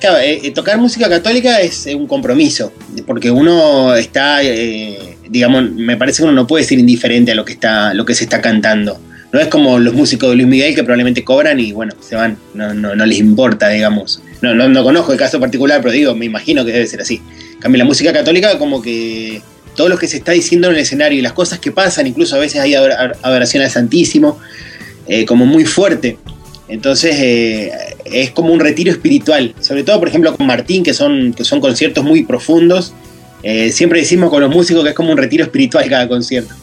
Claro, 0.00 0.18
eh, 0.18 0.40
eh, 0.42 0.50
tocar 0.50 0.78
música 0.78 1.08
católica 1.08 1.60
es 1.60 1.86
un 1.86 2.08
compromiso, 2.08 2.72
porque 3.06 3.30
uno 3.30 3.94
está, 3.94 4.42
eh, 4.42 5.16
digamos, 5.28 5.70
me 5.70 5.96
parece 5.96 6.18
que 6.18 6.24
uno 6.24 6.32
no 6.32 6.46
puede 6.46 6.64
ser 6.64 6.80
indiferente 6.80 7.30
a 7.30 7.34
lo 7.36 7.44
que 7.44 7.52
está, 7.52 7.94
lo 7.94 8.04
que 8.04 8.14
se 8.14 8.24
está 8.24 8.40
cantando. 8.40 8.98
No 9.32 9.38
es 9.38 9.46
como 9.46 9.78
los 9.78 9.94
músicos 9.94 10.30
de 10.30 10.36
Luis 10.36 10.48
Miguel 10.48 10.74
que 10.74 10.82
probablemente 10.82 11.22
cobran 11.22 11.60
y 11.60 11.70
bueno, 11.70 11.94
se 12.00 12.16
van, 12.16 12.36
no, 12.52 12.94
les 13.06 13.18
importa, 13.18 13.68
digamos. 13.68 14.20
No, 14.42 14.54
no, 14.54 14.82
conozco 14.82 15.12
el 15.12 15.18
caso 15.18 15.38
particular, 15.38 15.80
pero 15.80 15.92
digo, 15.92 16.14
me 16.16 16.26
imagino 16.26 16.64
que 16.64 16.72
debe 16.72 16.86
ser 16.86 17.00
así. 17.00 17.22
cambia 17.60 17.78
la 17.78 17.84
música 17.84 18.12
católica 18.12 18.58
como 18.58 18.82
que 18.82 19.40
todo 19.76 19.88
lo 19.88 19.96
que 19.96 20.08
se 20.08 20.16
está 20.16 20.32
diciendo 20.32 20.68
en 20.68 20.74
el 20.74 20.80
escenario 20.80 21.18
y 21.18 21.22
las 21.22 21.32
cosas 21.32 21.60
que 21.60 21.70
pasan, 21.70 22.08
incluso 22.08 22.36
a 22.36 22.40
veces 22.40 22.60
hay 22.60 22.74
adoración 22.74 23.62
al 23.62 23.70
Santísimo, 23.70 24.38
eh, 25.06 25.24
como 25.24 25.46
muy 25.46 25.64
fuerte. 25.64 26.18
Entonces 26.72 27.16
eh, 27.20 27.70
es 28.06 28.30
como 28.30 28.50
un 28.50 28.58
retiro 28.58 28.90
espiritual, 28.90 29.54
sobre 29.60 29.84
todo 29.84 29.98
por 29.98 30.08
ejemplo 30.08 30.34
con 30.34 30.46
Martín, 30.46 30.82
que 30.82 30.94
son, 30.94 31.34
que 31.34 31.44
son 31.44 31.60
conciertos 31.60 32.02
muy 32.02 32.24
profundos. 32.24 32.94
Eh, 33.42 33.70
siempre 33.72 34.00
decimos 34.00 34.30
con 34.30 34.40
los 34.40 34.50
músicos 34.50 34.82
que 34.82 34.88
es 34.88 34.94
como 34.94 35.12
un 35.12 35.18
retiro 35.18 35.44
espiritual 35.44 35.86
cada 35.90 36.08
concierto. 36.08 36.54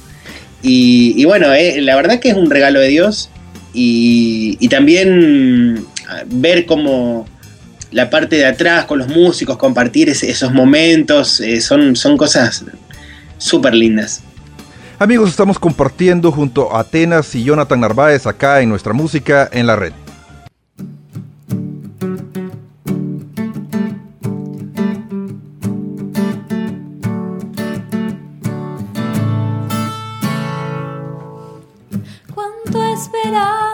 Y, 0.63 1.23
bueno, 1.25 1.47
la 1.47 1.95
verdad 1.95 2.19
que 2.19 2.29
es 2.29 2.35
un 2.35 2.49
regalo 2.49 2.79
de 2.79 2.87
Dios 2.87 3.29
y, 3.71 4.67
también 4.67 5.85
ver 6.25 6.65
cómo 6.65 7.27
la 7.91 8.09
parte 8.09 8.35
de 8.35 8.45
atrás 8.45 8.85
con 8.85 8.97
los 8.97 9.07
músicos, 9.07 9.57
compartir 9.57 10.09
esos 10.09 10.51
momentos, 10.51 11.41
son, 11.61 11.95
son 11.95 12.17
cosas 12.17 12.65
súper 13.37 13.75
lindas. 13.75 14.23
Amigos, 15.01 15.29
estamos 15.29 15.57
compartiendo 15.57 16.29
junto 16.29 16.75
a 16.75 16.81
Atenas 16.81 17.33
y 17.33 17.45
Jonathan 17.45 17.79
Narváez 17.79 18.27
acá 18.27 18.59
en 18.59 18.67
nuestra 18.67 18.91
música 18.91 19.47
en 19.53 19.65
la 19.65 19.77
red. 19.77 19.93
que 32.73 32.97
su 32.97 33.68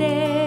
amor 0.00 0.37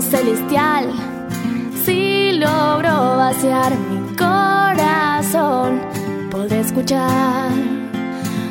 celestial. 0.00 0.90
Si 1.84 2.32
logro 2.32 3.16
vaciar 3.16 3.72
mi 3.90 4.16
corazón, 4.16 5.80
podré 6.30 6.60
escuchar 6.60 7.50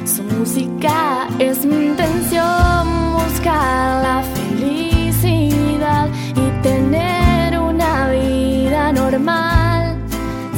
su 0.05 0.23
música. 0.23 1.27
Es 1.39 1.65
mi 1.65 1.87
intención 1.87 3.13
buscar 3.13 4.03
la 4.03 4.23
felicidad 4.35 6.07
y 6.35 6.61
tener 6.61 7.59
una 7.59 8.09
vida 8.09 8.91
normal. 8.91 9.97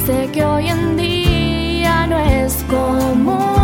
Sé 0.05 0.29
que 0.31 0.43
hoy 0.43 0.67
en 0.67 0.97
día 0.97 2.07
no 2.07 2.17
es 2.19 2.63
común 2.69 3.54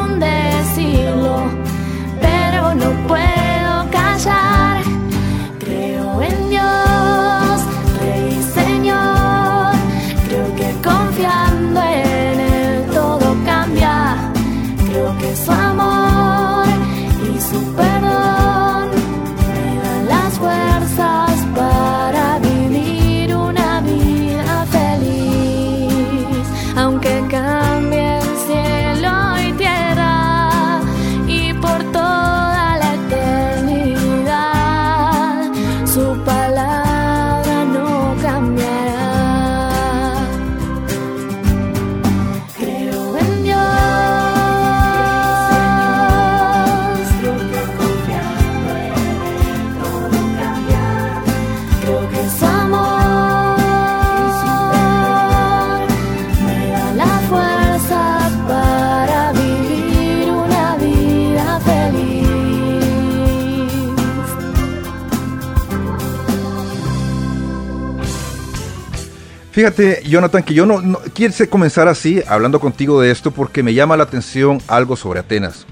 Fíjate, 69.61 70.01
Jonathan, 70.07 70.41
que 70.41 70.55
yo 70.55 70.65
no, 70.65 70.99
quise 71.13 71.47
comenzar 71.47 71.87
así, 71.87 72.19
hablando 72.27 72.59
contigo 72.59 72.99
de 72.99 73.11
esto, 73.11 73.29
porque 73.29 73.61
me 73.61 73.75
llama 73.75 73.95
la 73.95 74.01
atención 74.01 74.59
algo 74.67 74.95
sobre 74.95 75.19
Atenas. 75.19 75.67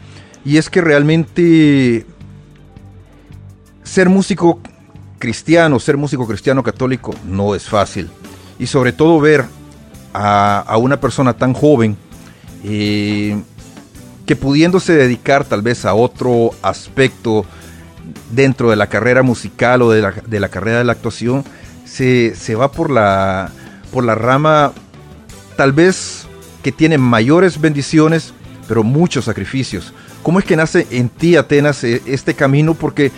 Y 0.45 0.57
es 0.57 0.69
que 0.69 0.79
realmente 0.79 2.05
ser 3.81 4.07
músico 4.07 4.59
cristiano, 5.17 5.79
ser 5.79 5.97
músico 5.97 6.27
cristiano 6.27 6.61
católico, 6.61 7.15
no 7.25 7.55
es 7.55 7.67
fácil. 7.67 8.11
Y 8.59 8.67
sobre 8.67 8.93
todo 8.93 9.19
ver 9.19 9.45
a, 10.13 10.59
a 10.59 10.77
una 10.77 11.01
persona 11.01 11.33
tan 11.33 11.53
joven 11.53 11.97
eh, 12.63 13.41
que 14.27 14.35
pudiéndose 14.35 14.93
dedicar 14.93 15.45
tal 15.45 15.63
vez 15.63 15.83
a 15.85 15.95
otro 15.95 16.51
aspecto 16.61 17.43
dentro 18.29 18.69
de 18.69 18.75
la 18.75 18.85
carrera 18.85 19.23
musical 19.23 19.81
o 19.81 19.89
de 19.89 20.03
la, 20.03 20.11
de 20.11 20.39
la 20.39 20.49
carrera 20.49 20.77
de 20.77 20.83
la 20.83 20.91
actuación, 20.91 21.43
se, 21.85 22.35
se 22.35 22.53
va 22.53 22.71
por 22.71 22.91
la, 22.91 23.51
por 23.91 24.03
la 24.03 24.15
rama 24.15 24.73
tal 25.55 25.73
vez 25.73 26.25
que 26.63 26.71
tiene 26.71 26.97
mayores 26.97 27.59
bendiciones, 27.59 28.33
pero 28.67 28.83
muchos 28.83 29.25
sacrificios. 29.25 29.93
¿Cómo 30.23 30.39
es 30.39 30.45
que 30.45 30.55
nace 30.55 30.87
en 30.91 31.09
ti, 31.09 31.35
Atenas, 31.35 31.83
eh, 31.83 32.01
este 32.05 32.33
camino? 32.33 32.73
Porque 32.73 33.11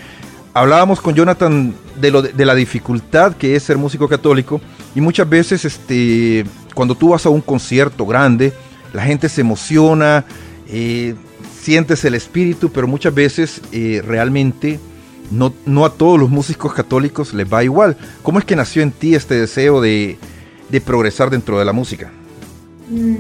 hablábamos 0.53 1.01
con 1.01 1.15
Jonathan 1.15 1.73
de, 1.99 2.11
lo, 2.11 2.21
de 2.21 2.45
la 2.45 2.55
dificultad 2.55 3.35
que 3.35 3.55
es 3.55 3.63
ser 3.63 3.77
músico 3.77 4.07
católico 4.07 4.61
y 4.95 5.01
muchas 5.01 5.27
veces 5.29 5.65
este, 5.65 6.45
cuando 6.73 6.95
tú 6.95 7.09
vas 7.09 7.25
a 7.25 7.29
un 7.29 7.41
concierto 7.41 8.05
grande, 8.05 8.53
la 8.93 9.03
gente 9.03 9.29
se 9.29 9.41
emociona, 9.41 10.25
eh, 10.67 11.15
sientes 11.61 12.03
el 12.05 12.15
espíritu, 12.15 12.71
pero 12.71 12.87
muchas 12.87 13.13
veces 13.13 13.61
eh, 13.71 14.01
realmente 14.05 14.79
no, 15.31 15.53
no, 15.65 15.85
a 15.85 15.93
todos 15.93 16.19
los 16.19 16.29
músicos 16.29 16.73
católicos 16.73 17.33
les 17.33 17.51
va 17.51 17.63
igual. 17.63 17.97
¿Cómo 18.21 18.39
es 18.39 18.45
que 18.45 18.55
nació 18.55 18.81
en 18.81 18.91
ti 18.91 19.15
este 19.15 19.35
deseo 19.35 19.79
de, 19.79 20.17
de 20.71 20.81
progresar 20.81 21.29
dentro 21.29 21.59
de 21.59 21.65
la 21.65 21.73
música? 21.73 22.09
Mm, 22.89 23.15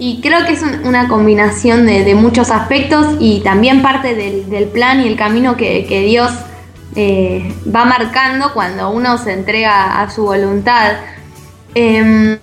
Y 0.00 0.20
creo 0.20 0.46
que 0.46 0.52
es 0.52 0.62
un- 0.62 0.86
una 0.86 1.08
combinación 1.08 1.84
de, 1.84 2.14
muchos 2.14 2.50
aspectos 2.50 3.16
y 3.18 3.40
también 3.40 3.82
parte 3.82 4.14
del, 4.14 4.48
del 4.48 4.66
plan 4.66 5.00
y 5.00 5.08
el 5.08 5.16
camino 5.16 5.56
que, 5.56 5.86
que 5.86 6.02
Dios 6.02 6.30
eh, 6.94 7.52
va 7.74 7.84
marcando 7.84 8.52
cuando 8.54 8.90
uno 8.90 9.18
se 9.18 9.32
entrega 9.32 10.00
a 10.00 10.08
su 10.10 10.22
voluntad. 10.22 10.92
Em, 11.74 12.38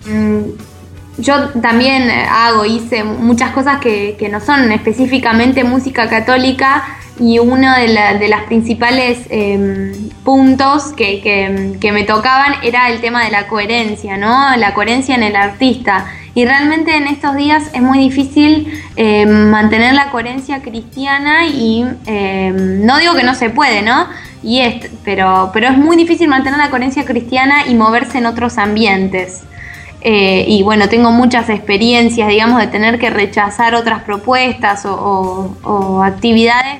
yo 1.18 1.48
también 1.60 2.10
hago, 2.10 2.64
hice 2.64 3.04
muchas 3.04 3.50
cosas 3.52 3.80
que, 3.80 4.16
no 4.30 4.40
son 4.40 4.70
específicamente 4.72 5.64
música 5.64 6.08
católica 6.08 6.84
y 7.18 7.38
uno 7.38 7.74
de, 7.74 7.88
la- 7.88 8.14
de 8.14 8.28
las 8.28 8.42
principales 8.42 9.20
em, 9.30 9.92
puntos 10.24 10.92
que, 10.92 11.78
me 11.92 12.04
tocaban 12.04 12.54
era 12.62 12.90
el 12.90 13.00
tema 13.00 13.24
de 13.24 13.30
la 13.30 13.46
coherencia, 13.46 14.16
¿no? 14.18 14.54
La 14.56 14.74
coherencia 14.74 15.14
en 15.14 15.22
el 15.22 15.36
artista. 15.36 16.06
Y 16.34 16.44
realmente 16.44 16.94
en 16.94 17.06
estos 17.06 17.34
días 17.34 17.62
es 17.72 17.80
muy 17.80 17.98
difícil 17.98 18.82
em, 18.96 19.48
mantener 19.48 19.94
la 19.94 20.10
coherencia 20.10 20.60
cristiana 20.60 21.46
y 21.46 21.86
em, 22.04 22.84
no 22.84 22.98
digo 22.98 23.14
que 23.14 23.22
no 23.22 23.34
se 23.34 23.48
puede, 23.48 23.80
¿no? 23.80 24.06
Y 24.42 24.60
es, 24.60 24.90
pero, 25.02 25.50
pero 25.54 25.68
es 25.68 25.78
muy 25.78 25.96
difícil 25.96 26.28
mantener 26.28 26.58
la 26.58 26.68
coherencia 26.68 27.06
cristiana 27.06 27.66
y 27.66 27.74
moverse 27.74 28.18
en 28.18 28.26
otros 28.26 28.58
ambientes. 28.58 29.42
Eh, 30.08 30.44
y 30.46 30.62
bueno, 30.62 30.88
tengo 30.88 31.10
muchas 31.10 31.48
experiencias, 31.48 32.28
digamos, 32.28 32.60
de 32.60 32.68
tener 32.68 33.00
que 33.00 33.10
rechazar 33.10 33.74
otras 33.74 34.04
propuestas 34.04 34.86
o, 34.86 36.00
actividades 36.04 36.78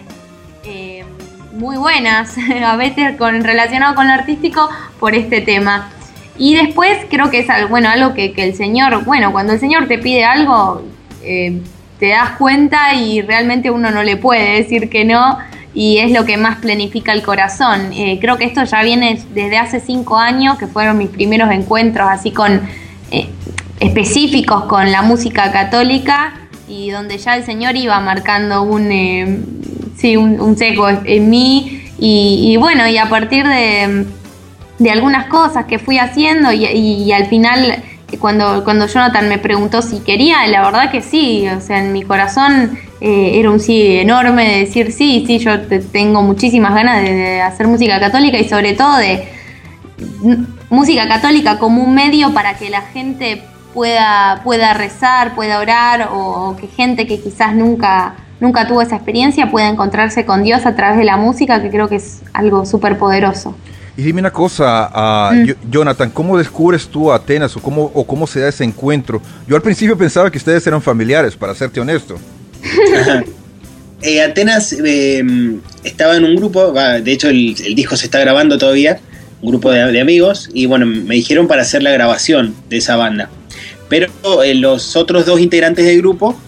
eh, 0.62 1.04
muy 1.52 1.76
buenas, 1.76 2.36
a 2.64 2.76
veces 2.76 3.16
con, 3.16 3.42
relacionado 3.42 3.96
con 3.96 4.06
lo 4.06 4.12
artístico, 4.12 4.68
por 5.00 5.16
este 5.16 5.40
tema. 5.40 5.90
Y 6.38 6.54
después 6.54 6.98
creo 7.10 7.28
que 7.28 7.40
es 7.40 7.50
algo, 7.50 7.68
bueno, 7.68 7.88
algo 7.88 8.14
que, 8.14 8.32
el 8.36 8.54
Señor, 8.54 9.04
bueno, 9.04 9.32
cuando 9.32 9.54
el 9.54 9.58
Señor 9.58 9.88
te 9.88 9.98
pide 9.98 10.24
algo, 10.24 10.82
eh, 11.24 11.60
te 11.98 12.10
das 12.10 12.36
cuenta 12.38 12.94
y 12.94 13.22
realmente 13.22 13.72
uno 13.72 13.90
no 13.90 14.04
le 14.04 14.16
puede 14.16 14.62
decir 14.62 14.88
que 14.88 15.04
no 15.04 15.38
y 15.74 15.98
es 15.98 16.12
lo 16.12 16.24
que 16.24 16.36
más 16.36 16.58
planifica 16.58 17.12
el 17.12 17.22
corazón. 17.22 17.90
Creo 18.20 18.36
que 18.38 18.44
esto 18.44 18.62
ya 18.62 18.82
viene 18.84 19.20
desde 19.34 19.58
hace 19.58 19.80
cinco 19.80 20.16
años, 20.16 20.58
que 20.58 20.68
fueron 20.68 20.96
mis 20.96 21.08
primeros 21.08 21.50
encuentros 21.50 22.08
así 22.08 22.30
con 22.30 22.62
específicos 23.80 24.64
con 24.64 24.90
la 24.90 25.02
música 25.02 25.52
católica 25.52 26.34
y 26.68 26.90
donde 26.90 27.18
ya 27.18 27.36
el 27.36 27.44
Señor 27.44 27.76
iba 27.76 27.98
marcando 28.00 28.62
un, 28.62 28.90
eh, 28.90 29.38
sí, 29.96 30.16
un, 30.16 30.56
sesgo 30.56 30.88
en 30.88 31.30
mí. 31.30 31.82
Y, 31.98 32.56
bueno, 32.58 32.86
y 32.88 32.98
a 32.98 33.08
partir 33.08 33.46
de, 33.46 34.06
de 34.78 34.90
algunas 34.90 35.26
cosas 35.26 35.64
que 35.64 35.78
fui 35.78 35.98
haciendo 35.98 36.52
y, 36.52 37.10
al 37.12 37.26
final 37.26 37.82
cuando, 38.20 38.62
cuando 38.64 38.86
Jonathan 38.86 39.28
me 39.28 39.38
preguntó 39.38 39.82
si 39.82 40.00
quería, 40.00 40.46
la 40.46 40.62
verdad 40.62 40.90
que 40.90 41.02
sí, 41.02 41.46
o 41.48 41.60
sea, 41.60 41.78
en 41.78 41.92
mi 41.92 42.02
corazón 42.02 42.78
eh, 43.00 43.32
era 43.34 43.50
un 43.50 43.58
sí 43.58 43.96
enorme 43.96 44.48
de 44.48 44.58
decir 44.60 44.92
sí, 44.92 45.24
sí, 45.26 45.38
yo 45.38 45.60
te- 45.62 45.80
tengo 45.80 46.22
muchísimas 46.22 46.72
ganas 46.74 47.02
de, 47.02 47.40
hacer 47.40 47.66
música 47.66 47.98
católica 47.98 48.38
y 48.38 48.48
sobre 48.48 48.74
todo 48.74 48.96
de 48.98 49.28
música 50.70 51.08
católica 51.08 51.58
como 51.58 51.82
un 51.82 51.94
medio 51.94 52.32
para 52.32 52.56
que 52.56 52.70
la 52.70 52.82
gente 52.82 53.42
pueda, 53.76 54.40
pueda 54.42 54.72
rezar, 54.72 55.34
pueda 55.34 55.60
orar 55.60 56.08
o, 56.10 56.48
o 56.48 56.56
que 56.56 56.66
gente 56.66 57.06
que 57.06 57.20
quizás 57.20 57.54
nunca, 57.54 58.14
nunca 58.40 58.66
tuvo 58.66 58.80
esa 58.80 58.96
experiencia 58.96 59.50
pueda 59.50 59.68
encontrarse 59.68 60.24
con 60.24 60.42
Dios 60.42 60.64
a 60.64 60.74
través 60.74 60.96
de 60.96 61.04
la 61.04 61.18
música, 61.18 61.60
que 61.60 61.68
creo 61.68 61.86
que 61.86 61.96
es 61.96 62.22
algo 62.32 62.64
súper 62.64 62.96
poderoso. 62.96 63.54
Y 63.98 64.02
dime 64.02 64.20
una 64.20 64.30
cosa, 64.32 65.30
Mm. 65.32 65.44
Yo- 65.44 65.54
Jonathan, 65.70 66.10
¿cómo 66.10 66.38
descubres 66.38 66.88
tú 66.88 67.12
a 67.12 67.16
Atenas 67.16 67.54
o 67.56 67.60
cómo, 67.60 67.90
o 67.92 68.06
cómo 68.06 68.26
se 68.26 68.40
da 68.40 68.48
ese 68.48 68.64
encuentro? 68.64 69.20
Yo 69.46 69.56
al 69.56 69.62
principio 69.62 69.96
pensaba 69.96 70.30
que 70.30 70.38
ustedes 70.38 70.66
eran 70.66 70.80
familiares, 70.80 71.36
para 71.36 71.54
serte 71.54 71.78
honesto. 71.78 72.16
Eh, 74.02 74.22
Atenas 74.22 74.74
eh, 74.84 75.24
estaba 75.82 76.16
en 76.16 76.24
un 76.24 76.36
grupo, 76.36 76.70
de 76.72 77.10
hecho 77.12 77.28
el, 77.30 77.56
el 77.64 77.74
disco 77.74 77.96
se 77.96 78.04
está 78.06 78.18
grabando 78.20 78.58
todavía, 78.58 79.00
un 79.40 79.50
grupo 79.50 79.70
de, 79.70 79.90
de 79.90 80.00
amigos, 80.00 80.50
y 80.52 80.66
bueno, 80.66 80.84
me 80.86 81.14
dijeron 81.14 81.48
para 81.48 81.62
hacer 81.62 81.82
la 81.82 81.90
grabación 81.90 82.54
de 82.68 82.76
esa 82.76 82.96
banda. 82.96 83.30
Pero 83.88 84.10
eh, 84.42 84.54
los 84.54 84.96
otros 84.96 85.26
dos 85.26 85.40
integrantes 85.40 85.84
del 85.84 85.98
grupo 85.98 86.38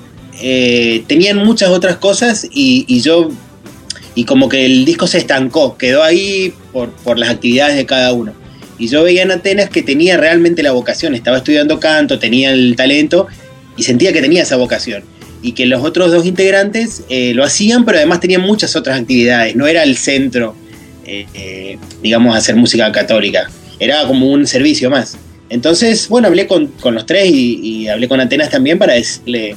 eh, 0.41 1.05
tenían 1.07 1.39
muchas 1.39 1.71
otras 1.71 1.97
cosas 1.97 2.45
y, 2.51 2.85
y 2.89 3.01
yo 3.01 3.31
y 4.19 4.25
como 4.25 4.49
que 4.49 4.67
el 4.67 4.85
disco 4.85 5.07
se 5.07 5.19
estancó, 5.19 5.77
quedó 5.79 6.03
ahí 6.03 6.53
por, 6.73 6.91
por 6.91 7.21
las 7.21 7.31
actividades 7.31 7.77
de 7.77 7.87
cada 7.87 8.13
uno. 8.13 8.33
Y 8.77 8.89
yo 8.89 9.05
veía 9.05 9.23
en 9.23 9.31
Atenas 9.31 9.71
que 9.71 9.83
tenía 9.83 10.17
realmente 10.17 10.63
la 10.65 10.73
vocación, 10.73 11.15
estaba 11.15 11.37
estudiando 11.37 11.79
canto, 11.79 12.19
tenía 12.19 12.51
el 12.53 12.75
talento 12.75 13.29
y 13.77 13.85
sentía 13.85 14.13
que 14.13 14.21
tenía 14.21 14.43
esa 14.43 14.57
vocación. 14.57 15.05
Y 15.41 15.53
que 15.53 15.67
los 15.67 15.85
otros 15.85 16.11
dos 16.11 16.27
integrantes 16.27 17.05
eh, 17.09 17.33
lo 17.33 17.45
hacían, 17.45 17.85
pero 17.85 17.99
además 17.99 18.19
tenían 18.19 18.41
muchas 18.41 18.75
otras 18.75 19.01
actividades, 19.01 19.55
no 19.55 19.69
era 19.69 19.85
el 19.85 19.97
centro, 19.97 20.57
eh, 21.07 21.27
eh, 21.35 21.79
digamos, 22.03 22.37
hacer 22.37 22.57
música 22.57 22.91
católica, 22.91 23.49
era 23.79 24.05
como 24.07 24.33
un 24.33 24.49
servicio 24.49 24.91
más. 24.91 25.17
Entonces, 25.51 26.09
bueno, 26.09 26.29
hablé 26.29 26.47
con, 26.47 26.67
con 26.67 26.95
los 26.95 27.07
tres 27.07 27.31
y, 27.31 27.89
hablé 27.89 28.09
con 28.09 28.21
Atenas 28.21 28.51
también 28.51 28.79
para 28.79 28.95
decirle, 28.95 29.57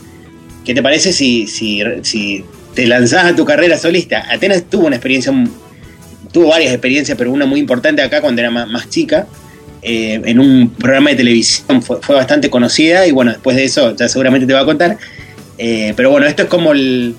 ¿qué 0.64 0.74
te 0.74 0.82
parece 0.82 1.12
si, 1.12 1.48
si, 1.48 2.46
te 2.74 2.88
lanzás 2.88 3.26
a 3.26 3.36
tu 3.36 3.44
carrera 3.44 3.78
solista? 3.78 4.26
Atenas 4.32 4.64
tuvo 4.70 4.88
una 4.88 4.96
experiencia 4.96 5.34
tuvo 6.32 6.48
varias 6.48 6.72
experiencias, 6.72 7.18
pero 7.18 7.32
una 7.32 7.46
muy 7.46 7.60
importante 7.60 8.02
acá 8.02 8.22
cuando 8.22 8.42
era 8.42 8.50
más, 8.50 8.68
más 8.68 8.90
chica. 8.90 9.28
Eh, 9.84 10.22
en 10.26 10.40
un 10.40 10.70
programa 10.70 11.10
de 11.10 11.18
televisión 11.18 11.82
fue, 11.82 11.98
fue, 12.02 12.16
bastante 12.16 12.52
conocida 12.52 13.08
y 13.08 13.12
bueno, 13.12 13.32
después 13.32 13.56
de 13.58 13.64
eso 13.64 13.96
ya 13.96 14.08
seguramente 14.08 14.48
te 14.48 14.54
va 14.54 14.62
a 14.62 14.66
contar. 14.66 14.98
Eh, 15.58 15.94
pero 15.96 16.12
bueno, 16.12 16.28
esto 16.28 16.44
es 16.44 16.50
como 16.50 16.72
el, 16.72 17.16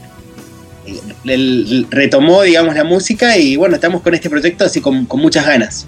el, 1.24 1.66
el, 1.70 1.86
retomó, 1.90 2.42
digamos, 2.42 2.74
la 2.74 2.84
música 2.84 3.36
y 3.36 3.56
bueno, 3.56 3.74
estamos 3.74 4.00
con 4.02 4.14
este 4.14 4.30
proyecto 4.30 4.64
así 4.64 4.80
con, 4.80 5.06
con 5.06 5.20
muchas 5.20 5.46
ganas. 5.46 5.86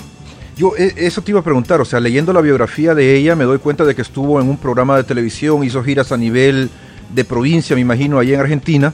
Yo 0.56 0.72
eh, 0.78 0.94
eso 0.96 1.22
te 1.22 1.32
iba 1.32 1.40
a 1.40 1.44
preguntar, 1.44 1.80
o 1.80 1.84
sea, 1.84 2.00
leyendo 2.00 2.32
la 2.32 2.40
biografía 2.40 2.94
de 2.94 3.16
ella 3.16 3.34
me 3.34 3.44
doy 3.44 3.58
cuenta 3.58 3.84
de 3.84 3.94
que 3.94 4.02
estuvo 4.02 4.40
en 4.40 4.48
un 4.48 4.56
programa 4.56 4.96
de 4.96 5.04
televisión, 5.04 5.64
hizo 5.64 5.82
giras 5.82 6.12
a 6.12 6.16
nivel 6.16 6.70
de 7.12 7.24
provincia, 7.24 7.74
me 7.74 7.82
imagino, 7.82 8.18
allá 8.18 8.34
en 8.34 8.40
Argentina. 8.40 8.92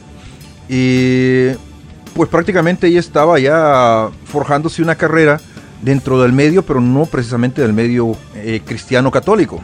Y 0.68 1.48
pues 2.14 2.28
prácticamente 2.28 2.86
ella 2.86 3.00
estaba 3.00 3.38
ya 3.38 4.08
forjándose 4.24 4.82
una 4.82 4.94
carrera 4.94 5.40
dentro 5.82 6.20
del 6.22 6.32
medio, 6.32 6.62
pero 6.64 6.80
no 6.80 7.06
precisamente 7.06 7.62
del 7.62 7.72
medio 7.72 8.16
eh, 8.36 8.60
cristiano 8.64 9.10
católico. 9.10 9.62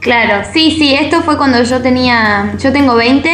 Claro, 0.00 0.46
sí, 0.52 0.76
sí, 0.78 0.94
esto 0.94 1.22
fue 1.22 1.36
cuando 1.36 1.62
yo 1.62 1.82
tenía, 1.82 2.54
yo 2.58 2.72
tengo 2.72 2.94
20 2.94 3.30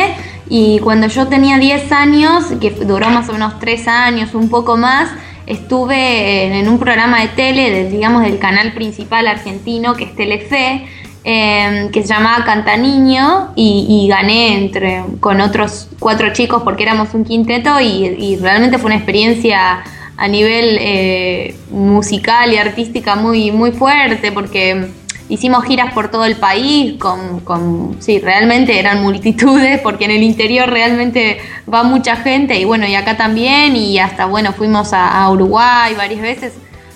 y 0.49 0.79
cuando 0.81 1.09
yo 1.09 1.29
tenía 1.29 1.59
10 1.59 1.93
años, 1.93 2.45
que 2.61 2.71
duró 2.71 3.11
más 3.11 3.29
o 3.29 3.33
menos 3.33 3.59
3 3.59 3.89
años, 3.89 4.35
un 4.35 4.49
poco 4.49 4.77
más, 4.77 5.11
estuve 5.47 6.59
en 6.59 6.69
un 6.69 6.79
programa 6.79 7.21
de 7.21 7.29
tele, 7.29 7.89
digamos, 7.91 8.23
del 8.23 8.39
canal 8.39 8.73
principal 8.73 9.27
argentino, 9.27 9.95
que 9.95 10.05
es 10.05 10.17
Telefe, 10.17 10.87
eh, 11.25 11.89
que 11.93 12.03
se 12.03 12.09
llamaba 12.09 12.45
Canta 12.45 12.77
Niño 12.77 13.53
y, 13.57 13.87
y, 13.89 14.09
gané 14.09 14.59
entre, 14.59 15.05
con 15.21 15.41
otros 15.41 15.89
cuatro 15.99 16.33
chicos 16.33 16.63
porque 16.63 16.83
éramos 16.83 17.15
un 17.15 17.25
quinteto 17.25 17.81
y, 17.81 18.15
y 18.19 18.37
realmente 18.37 18.77
fue 18.79 18.87
una 18.89 18.97
experiencia 18.97 19.85
a 20.17 20.29
nivel 20.29 20.77
eh, 20.81 21.57
musical 21.71 22.53
y 22.53 22.59
artística 22.59 23.17
muy, 23.17 23.51
muy 23.51 23.73
fuerte 23.73 24.33
porque 24.33 24.89
hicimos 25.29 25.65
giras 25.65 25.93
por 25.95 26.11
todo 26.11 26.25
el 26.25 26.37
país 26.37 26.99
con, 26.99 27.41
con, 27.41 27.97
sí, 28.01 28.19
realmente 28.19 28.79
eran 28.79 29.03
multitudes 29.03 29.81
porque 29.81 30.05
en 30.05 30.11
el 30.11 30.23
interior 30.23 30.69
realmente 30.69 31.39
va 31.73 31.83
mucha 31.83 32.17
gente 32.17 32.59
y 32.59 32.65
bueno, 32.65 32.87
y 32.87 32.95
acá 32.95 33.17
también 33.17 33.77
y 33.77 33.99
hasta 33.99 34.27
bueno, 34.27 34.53
fuimos 34.53 34.93
a, 34.93 35.29
Uruguay 35.31 35.95
varias 35.95 36.21
veces 36.21 36.53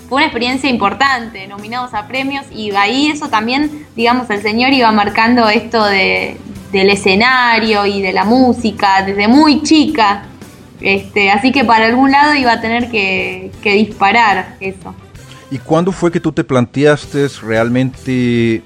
fue 0.09 0.17
una 0.17 0.27
experiencia 0.27 0.71
importante, 0.71 1.47
nominados 1.47 1.93
a 1.95 2.07
premios 2.07 2.47
y 2.51 2.71
ahí 2.75 3.09
eso 3.09 3.29
también, 3.29 3.87
digamos, 3.95 4.31
el 4.31 4.41
señor 4.41 4.73
iba 4.73 4.91
marcando 4.91 5.49
esto 5.51 5.85
de, 5.85 6.38
del 6.73 6.91
escenario 6.91 7.85
y 7.85 8.01
de 8.01 8.14
la 8.14 8.25
música 8.25 9.03
desde 9.03 9.29
muy 9.29 9.62
chica. 9.62 10.25
Este, 10.81 11.31
así 11.31 11.53
que 11.53 11.62
para 11.64 11.87
algún 11.87 12.12
lado 12.12 12.35
iba 12.35 12.53
a 12.53 12.61
tener 12.62 12.91
que, 12.91 13.51
que 13.62 13.73
disparar 13.75 14.57
eso. 14.61 14.95
¿Y 15.50 15.58
cuándo 15.58 15.92
fue 15.92 16.12
que 16.12 16.20
tú 16.20 16.32
te 16.32 16.44
planteaste 16.44 17.26
realmente 17.42 18.62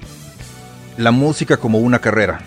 la 0.97 1.11
música 1.11 1.57
como 1.57 1.79
una 1.79 1.99
carrera? 1.99 2.41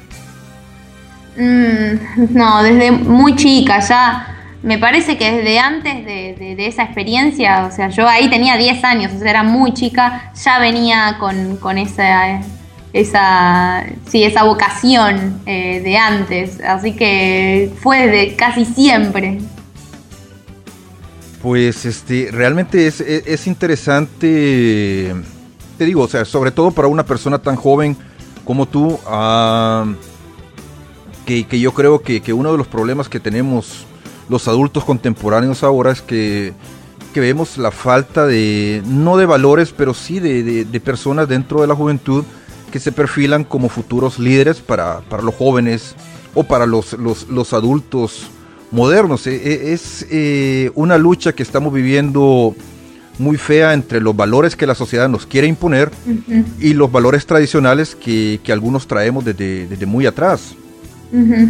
Mm, 1.36 2.34
no, 2.34 2.62
desde 2.62 2.90
muy 2.90 3.36
chica, 3.36 3.80
ya 3.80 4.36
me 4.62 4.78
parece 4.78 5.16
que 5.16 5.30
desde 5.32 5.58
antes 5.58 6.04
de, 6.04 6.34
de, 6.38 6.56
de, 6.56 6.66
esa 6.66 6.82
experiencia, 6.82 7.66
o 7.66 7.70
sea, 7.70 7.88
yo 7.88 8.08
ahí 8.08 8.28
tenía 8.28 8.56
10 8.56 8.84
años, 8.84 9.12
o 9.14 9.18
sea, 9.18 9.30
era 9.30 9.42
muy 9.42 9.72
chica, 9.72 10.32
ya 10.34 10.58
venía 10.58 11.16
con, 11.18 11.56
con 11.56 11.78
esa, 11.78 12.40
esa, 12.92 13.84
sí, 14.08 14.24
esa 14.24 14.44
vocación 14.44 15.40
eh, 15.46 15.80
de 15.80 15.96
antes, 15.96 16.60
así 16.60 16.92
que 16.96 17.70
fue 17.80 18.06
desde 18.06 18.36
casi 18.36 18.64
siempre. 18.64 19.38
Pues 21.42 21.84
este, 21.84 22.30
realmente 22.32 22.86
es, 22.86 23.00
es, 23.00 23.26
es 23.26 23.46
interesante, 23.46 25.14
te 25.78 25.84
digo, 25.84 26.02
o 26.02 26.08
sea, 26.08 26.24
sobre 26.24 26.50
todo 26.50 26.70
para 26.70 26.88
una 26.88 27.04
persona 27.04 27.38
tan 27.38 27.56
joven 27.56 27.96
como 28.44 28.66
tú, 28.66 28.98
uh, 29.06 29.94
que, 31.26 31.46
que, 31.46 31.60
yo 31.60 31.74
creo 31.74 32.00
que, 32.00 32.20
que 32.22 32.32
uno 32.32 32.52
de 32.52 32.58
los 32.58 32.68
problemas 32.68 33.08
que 33.08 33.20
tenemos 33.20 33.84
los 34.28 34.48
adultos 34.48 34.84
contemporáneos 34.84 35.62
ahora 35.62 35.90
es 35.90 36.00
que, 36.00 36.52
que, 37.12 37.20
vemos 37.20 37.58
la 37.58 37.70
falta 37.70 38.26
de, 38.26 38.82
no 38.86 39.16
de 39.16 39.26
valores, 39.26 39.74
pero 39.76 39.94
sí 39.94 40.20
de, 40.20 40.42
de, 40.42 40.64
de, 40.64 40.80
personas 40.80 41.28
dentro 41.28 41.60
de 41.60 41.66
la 41.66 41.74
juventud 41.74 42.24
que 42.70 42.80
se 42.80 42.92
perfilan 42.92 43.44
como 43.44 43.68
futuros 43.68 44.18
líderes 44.18 44.60
para, 44.60 45.00
para 45.00 45.22
los 45.22 45.34
jóvenes 45.34 45.94
o 46.34 46.44
para 46.44 46.66
los, 46.66 46.92
los, 46.94 47.28
los 47.28 47.52
adultos 47.52 48.28
modernos. 48.70 49.26
Es 49.26 50.06
eh, 50.10 50.70
una 50.74 50.98
lucha 50.98 51.32
que 51.32 51.42
estamos 51.42 51.72
viviendo 51.72 52.54
muy 53.18 53.36
fea 53.36 53.72
entre 53.72 54.00
los 54.00 54.14
valores 54.14 54.56
que 54.56 54.66
la 54.66 54.74
sociedad 54.74 55.08
nos 55.08 55.26
quiere 55.26 55.46
imponer 55.46 55.90
uh 56.06 56.10
-huh. 56.10 56.44
y 56.60 56.74
los 56.74 56.92
valores 56.92 57.24
tradicionales 57.24 57.94
que, 57.94 58.40
que 58.44 58.52
algunos 58.52 58.86
traemos 58.86 59.24
desde, 59.24 59.66
desde 59.66 59.86
muy 59.86 60.06
atrás. 60.06 60.54
Uh 61.12 61.16
-huh. 61.16 61.48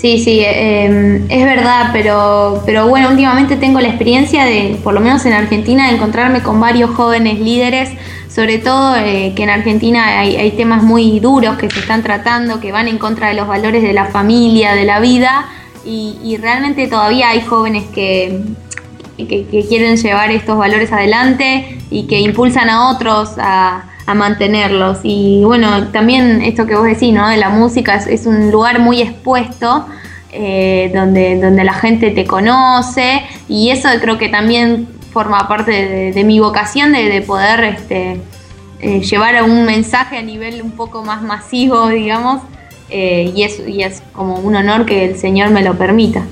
Sí, 0.00 0.18
sí, 0.18 0.40
eh, 0.40 1.22
es 1.28 1.44
verdad, 1.44 1.90
pero, 1.92 2.62
pero 2.64 2.88
bueno, 2.88 3.10
últimamente 3.10 3.56
tengo 3.56 3.80
la 3.80 3.88
experiencia 3.88 4.46
de, 4.46 4.78
por 4.82 4.94
lo 4.94 5.00
menos 5.00 5.26
en 5.26 5.34
Argentina, 5.34 5.88
de 5.88 5.96
encontrarme 5.96 6.42
con 6.42 6.58
varios 6.58 6.88
jóvenes 6.92 7.38
líderes, 7.38 7.90
sobre 8.26 8.56
todo 8.56 8.96
eh, 8.96 9.34
que 9.36 9.42
en 9.42 9.50
Argentina 9.50 10.20
hay, 10.20 10.36
hay, 10.36 10.52
temas 10.52 10.82
muy 10.82 11.20
duros 11.20 11.58
que 11.58 11.68
se 11.68 11.80
están 11.80 12.02
tratando, 12.02 12.60
que 12.60 12.72
van 12.72 12.88
en 12.88 12.96
contra 12.96 13.28
de 13.28 13.34
los 13.34 13.46
valores 13.46 13.82
de 13.82 13.92
la 13.92 14.06
familia, 14.06 14.74
de 14.74 14.86
la 14.86 15.00
vida, 15.00 15.50
y, 15.84 16.18
y 16.22 16.36
realmente 16.36 16.86
todavía 16.88 17.30
hay 17.30 17.40
jóvenes 17.42 17.84
que, 17.94 18.42
que, 19.16 19.66
quieren 19.68 19.96
llevar 19.96 20.30
estos 20.30 20.56
valores 20.56 20.92
adelante 20.92 21.78
y 21.90 22.06
que 22.06 22.20
impulsan 22.20 22.68
a 22.68 22.90
otros 22.90 23.32
a, 23.38 23.84
mantenerlos. 24.12 24.98
Y 25.04 25.44
bueno, 25.44 25.86
también 25.92 26.42
esto 26.42 26.66
que 26.66 26.74
vos 26.74 26.84
decís, 26.84 27.14
¿no? 27.14 27.28
De 27.28 27.36
la 27.36 27.48
música 27.48 27.94
es, 27.94 28.26
un 28.26 28.50
lugar 28.50 28.80
muy 28.80 29.00
expuesto. 29.00 29.86
Eh, 30.32 30.92
donde, 30.94 31.40
donde 31.40 31.64
la 31.64 31.72
gente 31.72 32.12
te 32.12 32.24
conoce 32.24 33.22
y 33.48 33.70
eso 33.70 33.88
creo 34.00 34.16
que 34.16 34.28
también 34.28 34.86
forma 35.12 35.48
parte 35.48 35.72
de, 35.72 36.12
de 36.12 36.22
mi 36.22 36.38
vocación 36.38 36.92
de, 36.92 37.08
de 37.08 37.20
poder 37.20 37.64
este, 37.64 38.20
eh, 38.82 39.00
llevar 39.00 39.42
un 39.42 39.66
mensaje 39.66 40.16
a 40.16 40.22
nivel 40.22 40.62
un 40.62 40.70
poco 40.70 41.04
más 41.04 41.20
masivo, 41.20 41.88
digamos, 41.88 42.42
eh, 42.90 43.32
y, 43.34 43.42
es, 43.42 43.60
y 43.66 43.82
es 43.82 44.02
como 44.12 44.36
un 44.36 44.56
honor 44.56 44.86
que 44.86 45.04
el 45.04 45.16
Señor 45.16 45.50
me 45.50 45.62
lo 45.62 45.76
permita. 45.76 46.24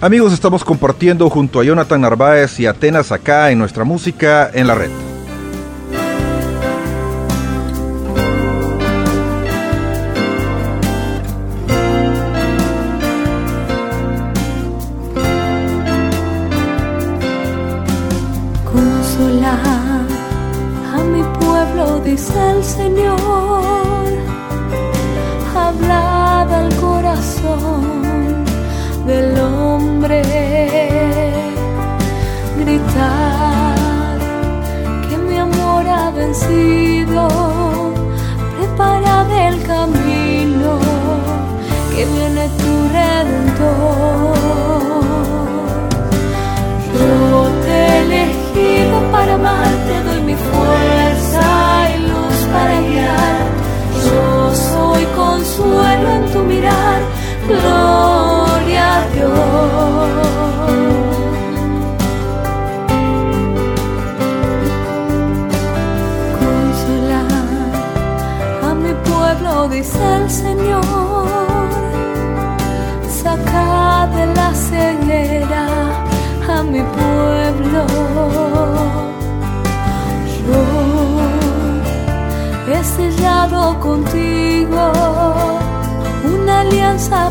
Amigos, 0.00 0.32
estamos 0.32 0.62
compartiendo 0.62 1.30
junto 1.30 1.60
a 1.60 1.64
Jonathan 1.64 2.00
Narváez 2.02 2.60
y 2.60 2.66
Atenas 2.66 3.12
acá 3.12 3.50
en 3.50 3.58
nuestra 3.58 3.84
música 3.84 4.50
en 4.52 4.66
la 4.66 4.74
red. 4.74 4.90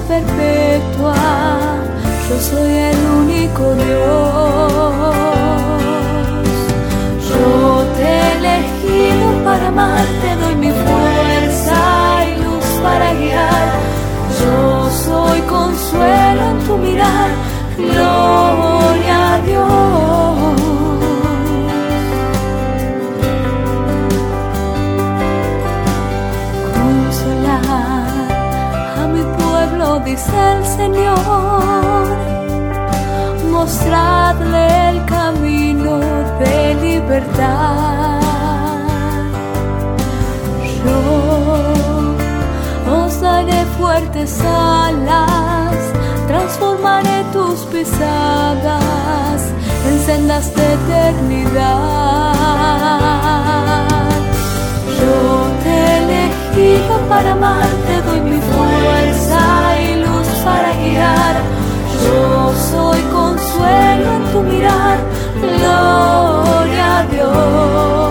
perpetua, 0.08 1.16
yo 2.30 2.40
soy 2.40 2.74
el 2.74 2.98
único 3.22 3.74
Dios. 3.76 5.16
Yo 7.30 7.86
te 7.96 8.04
he 8.04 8.38
elegido 8.38 9.44
para 9.44 9.68
amarte, 9.68 10.36
doy 10.42 10.56
mi 10.56 10.72
fuerza 10.72 11.78
y 12.28 12.44
luz 12.44 12.66
para 12.84 13.14
guiar. 13.14 13.68
Yo 14.40 14.90
soy 15.06 15.40
consuelo 15.42 16.42
en 16.52 16.60
tu 16.68 16.78
mirar. 16.78 17.30
Gloria 17.78 18.35
verdad. 37.16 38.20
Yo 40.86 41.00
os 43.00 43.14
daré 43.22 43.60
fuertes 43.78 44.32
alas, 44.42 45.78
transformaré 46.28 47.18
tus 47.36 47.58
pisadas 47.74 49.40
en 49.88 49.96
sendas 50.08 50.46
de 50.56 50.66
eternidad. 50.80 52.36
Yo 55.00 55.18
te 55.64 55.74
he 55.86 55.94
elegido 56.04 56.94
para 57.12 57.30
amarte, 57.40 57.94
doy 58.08 58.22
mi 58.32 58.40
fuerza 58.52 59.42
y 59.88 59.90
luz 60.04 60.28
para 60.48 60.70
guiar. 60.82 61.36
Yo 62.06 62.24
soy 62.72 63.02
consuelo 63.20 64.08
en 64.18 64.24
tu 64.32 64.40
mirar. 64.52 64.98
Gloria 65.42 66.35
a 66.96 67.04
Dios. 67.08 68.05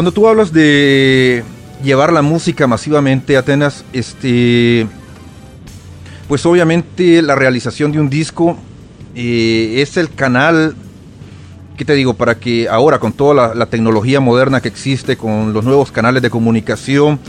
Cuando 0.00 0.12
tú 0.12 0.26
hablas 0.26 0.50
de 0.50 1.44
llevar 1.84 2.10
la 2.10 2.22
música 2.22 2.66
masivamente 2.66 3.36
Atenas, 3.36 3.84
este, 3.92 4.86
pues 6.26 6.46
obviamente 6.46 7.20
la 7.20 7.34
realización 7.34 7.92
de 7.92 8.00
un 8.00 8.08
disco 8.08 8.56
eh, 9.14 9.82
es 9.82 9.98
el 9.98 10.10
canal, 10.10 10.74
¿qué 11.76 11.84
te 11.84 11.92
digo? 11.92 12.14
Para 12.14 12.36
que 12.36 12.66
ahora 12.66 12.98
con 12.98 13.12
toda 13.12 13.54
la, 13.54 13.66
tecnología 13.66 14.20
moderna 14.20 14.62
que 14.62 14.68
existe, 14.68 15.18
con 15.18 15.52
los 15.52 15.66
nuevos 15.66 15.92
canales 15.92 16.22
de 16.22 16.30
comunicación, 16.30 17.20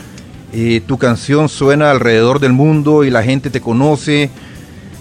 eh, 0.53 0.81
tu 0.87 0.97
canción 0.97 1.49
suena 1.49 1.91
alrededor 1.91 2.39
del 2.39 2.53
mundo 2.53 3.03
y 3.03 3.09
la 3.09 3.21
gente 3.21 3.49
te 3.49 3.59
conoce, 3.59 4.29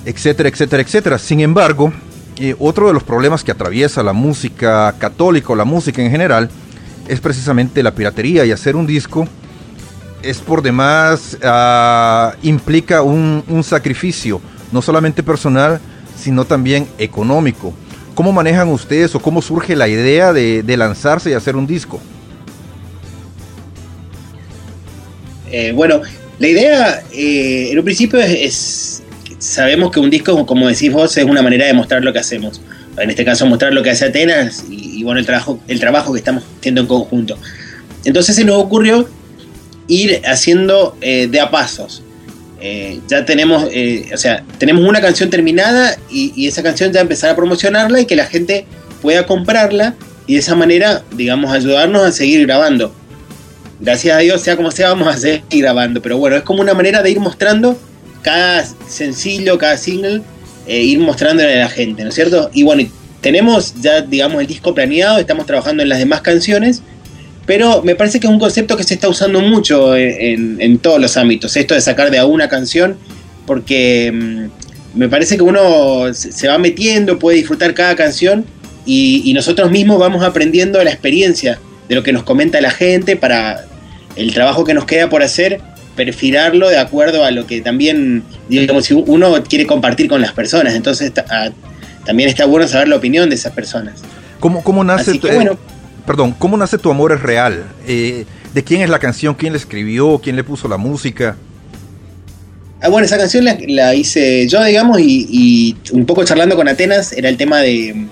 etcétera, 0.05 0.49
etcétera, 0.49 0.83
etcétera. 0.83 1.19
Sin 1.21 1.39
embargo, 1.39 1.93
eh, 2.37 2.57
otro 2.59 2.89
de 2.89 2.95
los 2.95 3.05
problemas 3.05 3.45
que 3.45 3.53
atraviesa 3.53 4.03
la 4.03 4.13
música 4.13 4.93
católica 4.99 5.53
o 5.53 5.55
la 5.55 5.65
música 5.65 6.03
en 6.03 6.11
general 6.11 6.51
es 7.11 7.21
precisamente 7.21 7.83
la 7.83 7.93
piratería 7.93 8.47
y 8.47 8.53
hacer 8.53 8.77
un 8.77 8.87
disco 8.87 9.27
es 10.23 10.39
por 10.39 10.63
demás 10.63 11.37
ah, 11.43 12.35
implica 12.43 13.03
un, 13.03 13.63
sacrificio, 13.65 14.41
no 14.71 14.81
solamente 14.81 15.23
personal, 15.23 15.81
sino 16.17 16.45
también 16.45 16.87
económico. 16.99 17.75
¿Cómo 18.15 18.33
manejan 18.33 18.69
ustedes 18.69 19.15
o 19.15 19.21
cómo 19.21 19.43
surge 19.43 19.75
la 19.75 19.89
idea 19.89 20.33
de, 20.33 20.77
lanzarse 20.77 21.31
y 21.31 21.33
hacer 21.33 21.57
un 21.57 21.67
disco? 21.67 22.01
Eh, 25.51 25.73
bueno, 25.75 26.03
la 26.39 26.47
idea 26.47 27.03
eh, 27.13 27.71
en 27.73 27.79
un 27.79 27.85
principio 27.85 28.21
es, 28.21 29.03
sabemos 29.39 29.91
que 29.91 29.99
un 29.99 30.11
disco, 30.11 30.47
como 30.47 30.69
decís 30.69 30.93
vos, 30.93 31.17
es 31.17 31.25
una 31.25 31.43
manera 31.43 31.67
de 31.67 31.73
mostrar 31.73 32.05
lo 32.05 32.13
que 32.13 32.21
hacemos. 32.21 32.61
En 32.99 33.11
este 33.11 33.25
caso, 33.25 33.47
mostrar 33.47 33.73
lo 33.73 33.83
que 33.83 33.91
hace 33.91 34.05
Atenas 34.05 34.65
y, 34.69 34.80
bueno, 35.03 35.21
el 35.21 35.27
trabajo, 35.27 35.61
el 35.69 35.81
trabajo 35.81 36.13
que 36.13 36.19
estamos 36.19 36.45
haciendo 36.59 36.81
en 36.83 36.87
conjunto. 36.87 37.37
Entonces 38.05 38.37
se 38.37 38.45
nos 38.45 38.57
ocurrió 38.57 39.09
ir 39.91 40.23
haciendo 40.25 40.97
eh, 41.01 41.29
de 41.31 41.41
a 41.41 41.51
pasos. 41.51 42.03
Eh, 42.61 43.01
ya 43.09 43.25
tenemos, 43.25 43.69
eh, 43.73 44.09
o 44.13 44.17
sea, 44.17 44.45
tenemos 44.59 44.87
una 44.87 45.01
canción 45.01 45.31
terminada 45.31 45.97
y, 46.11 46.47
esa 46.47 46.63
canción 46.63 46.93
ya 46.93 47.01
empezar 47.01 47.31
a 47.31 47.37
promocionarla 47.37 48.01
y 48.01 48.07
que 48.07 48.17
la 48.17 48.27
gente 48.27 48.67
pueda 49.03 49.27
comprarla 49.27 49.95
y 50.27 50.35
de 50.35 50.41
esa 50.41 50.55
manera, 50.55 51.03
digamos, 51.13 51.53
ayudarnos 51.53 52.03
a 52.03 52.13
seguir 52.13 52.47
grabando. 52.47 52.95
Gracias 53.81 54.17
a 54.17 54.21
Dios, 54.21 54.43
sea 54.43 54.57
como 54.57 54.71
sea, 54.71 54.91
vamos 54.91 55.09
a 55.09 55.17
seguir 55.17 55.43
grabando. 55.51 56.03
Pero 56.03 56.19
bueno, 56.19 56.37
es 56.37 56.43
como 56.43 56.61
una 56.61 56.75
manera 56.75 57.03
de 57.03 57.11
ir 57.11 57.19
mostrando 57.19 57.79
cada 58.23 58.65
sencillo, 58.87 59.57
cada 59.57 59.79
single, 59.79 60.23
ir 60.69 60.99
mostrándole 61.01 61.55
a 61.55 61.65
la 61.65 61.69
gente, 61.71 62.03
¿no 62.03 62.11
es 62.11 62.15
cierto? 62.15 62.51
Y 62.53 62.63
bueno, 62.63 62.87
tenemos 63.21 63.75
ya, 63.81 64.01
digamos, 64.01 64.41
el 64.41 64.47
disco 64.47 64.75
planeado, 64.75 65.19
estamos 65.19 65.47
trabajando 65.47 65.83
en 65.83 65.89
las 65.89 65.99
demás 65.99 66.21
canciones 66.21 66.83
pero 67.51 67.83
me 67.83 67.97
parece 67.97 68.21
que 68.21 68.29
es 68.29 68.33
un 68.33 68.39
concepto 68.39 68.77
que 68.77 68.85
se 68.85 68.95
está 68.95 69.09
usando 69.09 69.41
mucho 69.41 69.97
en, 69.97 70.79
todos 70.79 71.01
los 71.01 71.17
ámbitos, 71.17 71.57
esto 71.57 71.75
de 71.75 71.81
sacar 71.81 72.13
de 72.13 72.19
a 72.19 72.25
una 72.25 72.49
canción, 72.49 72.97
porque 73.45 74.13
mm, 74.13 74.99
me 74.99 75.09
parece 75.09 75.37
que 75.37 75.43
uno 75.43 76.15
se 76.15 76.47
va 76.47 76.59
metiendo, 76.59 77.19
puede 77.19 77.39
disfrutar 77.39 77.75
cada 77.75 77.97
canción 77.97 78.45
y, 78.87 79.33
nosotros 79.35 79.69
mismos 79.73 79.99
vamos 79.99 80.23
aprendiendo 80.23 80.81
la 80.85 80.91
experiencia 80.91 81.59
de 81.89 81.97
lo 81.97 82.05
que 82.05 82.13
nos 82.13 82.23
comenta 82.23 82.61
la 82.61 82.71
gente 82.71 83.17
para 83.17 83.65
el 84.15 84.33
trabajo 84.33 84.63
que 84.65 84.73
nos 84.73 84.85
queda 84.85 85.11
por 85.11 85.25
hacer, 85.25 85.61
perfilarlo 85.97 86.69
de 86.69 86.79
acuerdo 86.79 87.25
a 87.25 87.33
lo 87.33 87.49
que 87.49 87.63
también, 87.63 88.23
digamos, 88.49 88.85
si 88.85 88.95
uno 88.95 89.43
quiere 89.43 89.67
compartir 89.67 90.07
con 90.07 90.21
las 90.21 90.31
personas, 90.31 90.75
entonces 90.75 91.13
también 92.11 92.29
está 92.29 92.45
bueno 92.45 92.67
saber 92.67 92.89
la 92.89 92.97
opinión 92.97 93.29
de 93.29 93.37
esas 93.37 93.53
personas. 93.53 94.01
¿Cómo, 94.41 94.65
cómo 94.65 94.83
nace? 94.83 95.17
Bueno, 95.33 95.57
perdón, 96.05 96.35
¿cómo 96.37 96.57
nace 96.57 96.77
Tu 96.77 96.91
Amor 96.91 97.13
es 97.13 97.23
Real? 97.23 97.63
Eh, 97.87 98.25
¿De 98.53 98.65
quién 98.65 98.81
es 98.81 98.91
la 98.91 98.99
canción? 98.99 99.37
¿Quién 99.37 99.53
la 99.53 99.61
escribió? 99.61 100.19
¿Quién 100.21 100.35
le 100.35 100.43
puso 100.43 100.67
la 100.67 100.77
música? 100.77 101.37
Ah, 102.81 102.89
bueno, 102.89 103.05
esa 103.05 103.17
canción 103.17 103.45
la, 103.45 103.95
hice 103.95 104.49
yo, 104.49 104.65
digamos, 104.65 104.99
y, 105.01 105.77
un 105.93 106.05
poco 106.05 106.25
charlando 106.25 106.57
con 106.57 106.67
Atenas, 106.67 107.13
era 107.13 107.29
el 107.29 107.37
tema 107.37 107.61
de 107.61 108.07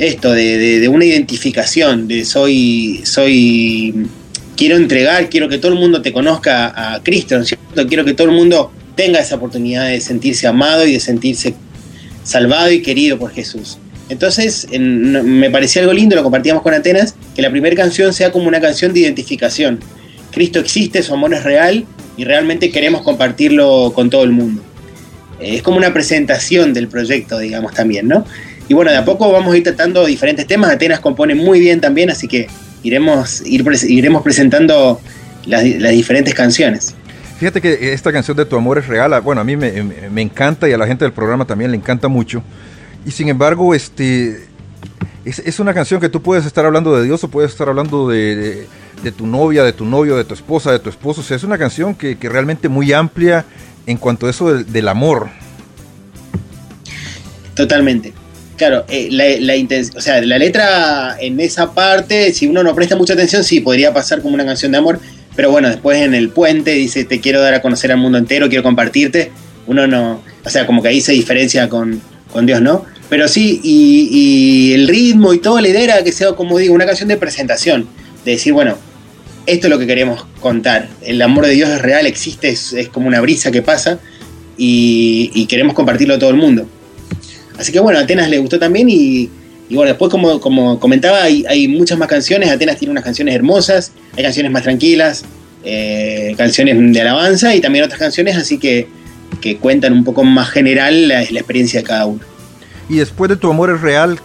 esto, 0.00 0.32
de, 0.32 0.88
una 0.88 1.04
identificación, 1.04 2.08
de 2.08 2.24
soy, 2.24 3.02
soy, 3.04 4.08
quiero 4.56 4.74
entregar, 4.74 5.30
quiero 5.30 5.48
que 5.48 5.58
todo 5.58 5.72
el 5.72 5.78
mundo 5.78 6.02
te 6.02 6.12
conozca 6.12 6.94
a 6.94 7.00
Cristo, 7.00 7.36
¿no 7.36 7.42
es 7.42 7.48
cierto? 7.50 7.86
Quiero 7.86 8.04
que 8.04 8.14
todo 8.14 8.26
el 8.26 8.34
mundo 8.34 8.72
tenga 8.96 9.20
esa 9.20 9.36
oportunidad 9.36 9.86
de 9.86 10.00
sentirse 10.00 10.48
amado 10.48 10.84
y 10.84 10.94
de 10.94 10.98
sentirse 11.00 11.54
salvado 12.22 12.70
y 12.70 12.82
querido 12.82 13.18
por 13.18 13.32
Jesús. 13.32 13.78
Entonces 14.08 14.68
me 14.78 15.50
parecía 15.50 15.82
algo 15.82 15.94
lindo, 15.94 16.14
lo 16.14 16.22
compartíamos 16.22 16.62
con 16.62 16.74
Atenas, 16.74 17.14
que 17.34 17.42
la 17.42 17.50
primera 17.50 17.74
canción 17.74 18.12
sea 18.12 18.30
como 18.30 18.48
una 18.48 18.60
canción 18.60 18.92
de 18.92 19.00
identificación. 19.00 19.80
Cristo 20.30 20.58
existe, 20.58 21.02
su 21.02 21.14
amor 21.14 21.32
es 21.34 21.44
real 21.44 21.86
y 22.16 22.24
realmente 22.24 22.70
queremos 22.70 23.02
compartirlo 23.02 23.92
con 23.94 24.10
todo 24.10 24.24
el 24.24 24.32
mundo. 24.32 24.62
Eh, 25.40 25.56
es 25.56 25.62
como 25.62 25.76
una 25.76 25.92
presentación 25.92 26.74
del 26.74 26.88
proyecto, 26.88 27.38
digamos, 27.38 27.74
también, 27.74 28.08
¿no? 28.08 28.24
Y 28.68 28.74
bueno, 28.74 28.90
de 28.90 28.96
a 28.96 29.04
poco 29.04 29.30
vamos 29.30 29.54
a 29.54 29.56
ir 29.56 29.62
tratando 29.62 30.04
diferentes 30.06 30.46
temas. 30.46 30.70
Atenas 30.70 31.00
compone 31.00 31.34
muy 31.34 31.60
bien 31.60 31.80
también, 31.80 32.10
así 32.10 32.28
que 32.28 32.48
iremos, 32.82 33.42
iremos 33.46 34.22
presentando 34.22 35.00
las, 35.46 35.62
diferentes 35.64 36.34
canciones. 36.34 36.94
Fíjate 37.42 37.60
que 37.60 37.92
esta 37.92 38.12
canción 38.12 38.36
de 38.36 38.44
Tu 38.44 38.54
Amor 38.54 38.78
es 38.78 38.86
Real, 38.86 39.20
bueno, 39.20 39.40
a 39.40 39.44
mí 39.44 39.56
me, 39.56 40.22
encanta 40.22 40.68
y 40.68 40.74
a 40.74 40.78
la 40.78 40.86
gente 40.86 41.04
del 41.04 41.12
programa 41.12 41.44
también 41.44 41.72
le 41.72 41.76
encanta 41.76 42.06
mucho. 42.06 42.40
Y 43.04 43.10
sin 43.10 43.28
embargo, 43.28 43.74
este, 43.74 44.46
es, 45.24 45.58
una 45.58 45.74
canción 45.74 46.00
que 46.00 46.08
tú 46.08 46.22
puedes 46.22 46.46
estar 46.46 46.64
hablando 46.64 46.96
de 46.96 47.02
Dios 47.02 47.24
o 47.24 47.28
puedes 47.28 47.50
estar 47.50 47.68
hablando 47.68 48.08
de, 48.08 48.68
tu 49.16 49.26
novia, 49.26 49.64
de 49.64 49.72
tu 49.72 49.84
novio, 49.84 50.16
de 50.16 50.22
tu 50.22 50.34
esposa, 50.34 50.70
de 50.70 50.78
tu 50.78 50.88
esposo. 50.88 51.20
O 51.20 51.24
sea, 51.24 51.36
es 51.36 51.42
una 51.42 51.58
canción 51.58 51.96
que, 51.96 52.16
que 52.16 52.28
realmente 52.28 52.68
muy 52.68 52.92
amplia 52.92 53.44
en 53.88 53.96
cuanto 53.96 54.28
a 54.28 54.30
eso 54.30 54.54
del, 54.54 54.86
amor. 54.86 55.28
Totalmente. 57.56 58.12
Claro, 58.56 58.84
eh, 58.86 59.90
o 59.96 60.00
sea, 60.00 60.20
la 60.20 60.38
letra 60.38 61.16
en 61.18 61.40
esa 61.40 61.74
parte, 61.74 62.32
si 62.32 62.46
uno 62.46 62.62
no 62.62 62.72
presta 62.72 62.94
mucha 62.94 63.14
atención, 63.14 63.42
sí, 63.42 63.60
podría 63.60 63.92
pasar 63.92 64.22
como 64.22 64.34
una 64.34 64.44
canción 64.44 64.70
de 64.70 64.78
amor, 64.78 65.00
pero 65.34 65.50
bueno, 65.50 65.68
después 65.68 66.00
en 66.00 66.14
el 66.14 66.28
puente 66.30 66.72
dice, 66.72 67.04
te 67.04 67.20
quiero 67.20 67.40
dar 67.40 67.54
a 67.54 67.62
conocer 67.62 67.92
al 67.92 67.98
mundo 67.98 68.18
entero, 68.18 68.48
quiero 68.48 68.62
compartirte, 68.62 69.30
uno 69.66 69.86
no, 69.86 70.22
o 70.44 70.50
sea, 70.50 70.66
como 70.66 70.82
que 70.82 70.88
ahí 70.88 71.00
se 71.00 71.12
diferencia 71.12 71.68
con, 71.68 72.00
con 72.32 72.46
Dios, 72.46 72.60
¿no? 72.60 72.84
Pero 73.08 73.28
sí, 73.28 73.60
y, 73.62 74.72
el 74.72 74.88
ritmo 74.88 75.34
y 75.34 75.38
todo 75.38 75.60
la 75.60 75.68
idea 75.68 75.82
era 75.82 76.02
que 76.02 76.12
sea, 76.12 76.32
como 76.32 76.58
digo, 76.58 76.74
una 76.74 76.86
canción 76.86 77.10
de 77.10 77.18
presentación, 77.18 77.86
de 78.24 78.32
decir, 78.32 78.54
bueno, 78.54 78.78
esto 79.44 79.66
es 79.66 79.70
lo 79.70 79.78
que 79.78 79.86
queremos 79.86 80.24
contar. 80.40 80.88
El 81.02 81.20
amor 81.20 81.44
de 81.44 81.52
Dios 81.52 81.68
es 81.68 81.82
real, 81.82 82.06
existe, 82.06 82.48
es, 82.48 82.74
como 82.90 83.08
una 83.08 83.20
brisa 83.20 83.50
que 83.50 83.60
pasa 83.60 83.98
y, 84.56 85.46
queremos 85.46 85.74
compartirlo 85.74 86.14
a 86.14 86.18
todo 86.18 86.30
el 86.30 86.36
mundo. 86.36 86.66
Así 87.58 87.70
que 87.70 87.80
bueno, 87.80 87.98
a 87.98 88.02
Atenas 88.02 88.30
le 88.30 88.38
gustó 88.38 88.58
también 88.58 88.88
y, 88.88 89.28
bueno, 89.74 89.88
después 89.90 90.10
como, 90.10 90.40
como 90.40 90.78
comentaba, 90.78 91.22
hay, 91.22 91.68
muchas 91.68 91.98
más 91.98 92.08
canciones. 92.08 92.50
Atenas 92.50 92.76
tiene 92.76 92.92
unas 92.92 93.04
canciones 93.04 93.34
hermosas, 93.34 93.92
hay 94.16 94.22
canciones 94.22 94.52
más 94.52 94.62
tranquilas, 94.62 95.24
eh, 95.64 96.34
canciones 96.36 96.76
de 96.92 97.00
alabanza 97.00 97.54
y 97.54 97.60
también 97.60 97.84
otras 97.84 97.98
canciones, 97.98 98.36
así 98.36 98.58
que, 98.58 98.88
que 99.40 99.56
cuentan 99.56 99.92
un 99.92 100.04
poco 100.04 100.24
más 100.24 100.50
general 100.50 101.08
la 101.08 101.22
experiencia 101.22 101.80
de 101.80 101.86
cada 101.86 102.06
uno. 102.06 102.20
Y 102.88 102.96
después 102.96 103.28
de 103.28 103.36
Tu 103.36 103.50
Amor 103.50 103.70
es 103.70 103.80
Real, 103.80 104.18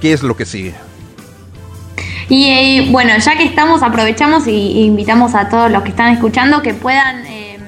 ¿qué 0.00 0.12
es 0.12 0.22
lo 0.22 0.36
que 0.36 0.44
sigue? 0.44 0.74
Y 2.28 2.46
eh, 2.46 2.88
bueno, 2.90 3.12
ya 3.18 3.36
que 3.36 3.44
estamos, 3.44 3.82
aprovechamos 3.82 4.48
y, 4.48 4.84
invitamos 4.84 5.34
a 5.34 5.48
todos 5.48 5.70
los 5.70 5.82
que 5.82 5.90
están 5.90 6.12
escuchando 6.12 6.60
que 6.60 6.74
puedan, 6.74 7.24
eh, 7.26 7.58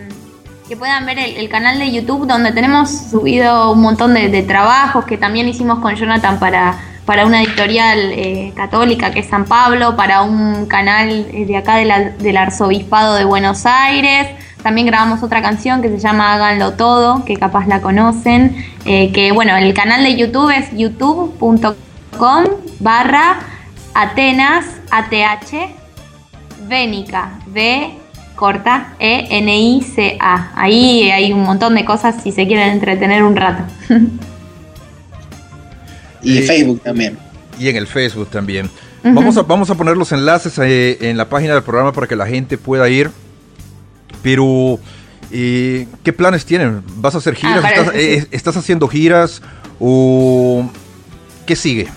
que 0.68 0.76
puedan 0.76 1.07
ver 1.07 1.18
el, 1.18 1.49
canal 1.49 1.78
de 1.78 1.92
YouTube 1.92 2.26
donde 2.26 2.51
tenemos 2.51 2.90
subido 2.90 3.70
un 3.72 3.80
montón 3.80 4.14
de, 4.14 4.42
trabajos 4.42 5.05
que 5.05 5.16
también 5.16 5.49
hicimos 5.49 5.78
con 5.78 5.94
Jonathan 5.94 6.40
para, 6.40 6.76
para 7.09 7.24
una 7.24 7.42
editorial 7.42 8.12
eh, 8.12 8.52
católica 8.54 9.11
que 9.12 9.20
es 9.20 9.28
San 9.28 9.46
Pablo, 9.46 9.96
para 9.96 10.20
un 10.20 10.66
canal 10.66 11.26
de 11.32 11.56
acá 11.56 11.76
del 11.76 12.36
Arzobispado 12.36 13.14
de 13.14 13.24
Buenos 13.24 13.64
Aires. 13.64 14.28
También 14.62 14.86
grabamos 14.86 15.22
otra 15.22 15.40
canción 15.40 15.80
que 15.80 15.88
se 15.88 15.98
llama 15.98 16.34
Háganlo 16.34 16.74
Todo, 16.74 17.24
que 17.24 17.38
capaz 17.38 17.66
la 17.66 17.80
conocen. 17.80 18.62
Eh, 18.84 19.11
que 19.12 19.32
bueno, 19.32 19.56
el 19.56 19.72
canal 19.72 20.04
de 20.04 20.16
YouTube 20.16 20.50
es 20.50 20.70
youtube.com 20.76 22.44
barra 22.78 23.38
Atenas 23.94 24.66
ATH 24.90 25.70
Vénica 26.68 27.38
V 27.46 27.90
corta 28.36 28.88
E 28.98 29.28
N 29.30 29.59
I 29.59 29.80
C 29.80 30.18
A. 30.20 30.50
Ahí 30.54 31.11
hay 31.11 31.32
un 31.32 31.42
montón 31.42 31.74
de 31.74 31.86
cosas 31.86 32.16
si 32.22 32.32
se 32.32 32.46
quieren 32.46 32.68
entretener 32.68 33.22
un 33.22 33.34
rato. 33.34 33.62
y 36.22 36.38
en 36.38 36.44
Facebook 36.44 36.80
también. 36.82 37.18
Y 37.58 37.68
en 37.68 37.76
el 37.76 37.86
Facebook 37.86 38.28
también. 38.30 38.70
vamos, 39.02 39.36
a, 39.36 39.42
vamos 39.42 39.70
a 39.70 39.74
poner 39.74 39.96
los 39.96 40.12
enlaces 40.12 40.58
eh, 40.58 40.98
en 41.00 41.16
la 41.16 41.28
página 41.28 41.54
del 41.54 41.62
programa 41.62 41.92
para 41.92 42.06
que 42.06 42.16
la 42.16 42.26
gente 42.26 42.58
pueda 42.58 42.88
ir 42.88 43.10
pero, 44.22 44.78
eh, 45.30 45.86
¿qué 46.02 46.12
planes 46.12 46.44
tienen? 46.44 46.82
¿Vas 46.96 47.14
a 47.14 47.18
hacer 47.18 47.34
ah, 47.36 47.40
giras? 47.40 47.64
¿Estás, 47.64 47.94
eh, 47.94 48.26
¿Estás, 48.30 48.56
haciendo 48.56 48.88
giras? 48.88 49.42
¿O 49.78 50.68
qué 51.46 51.56
sigue? 51.56 51.88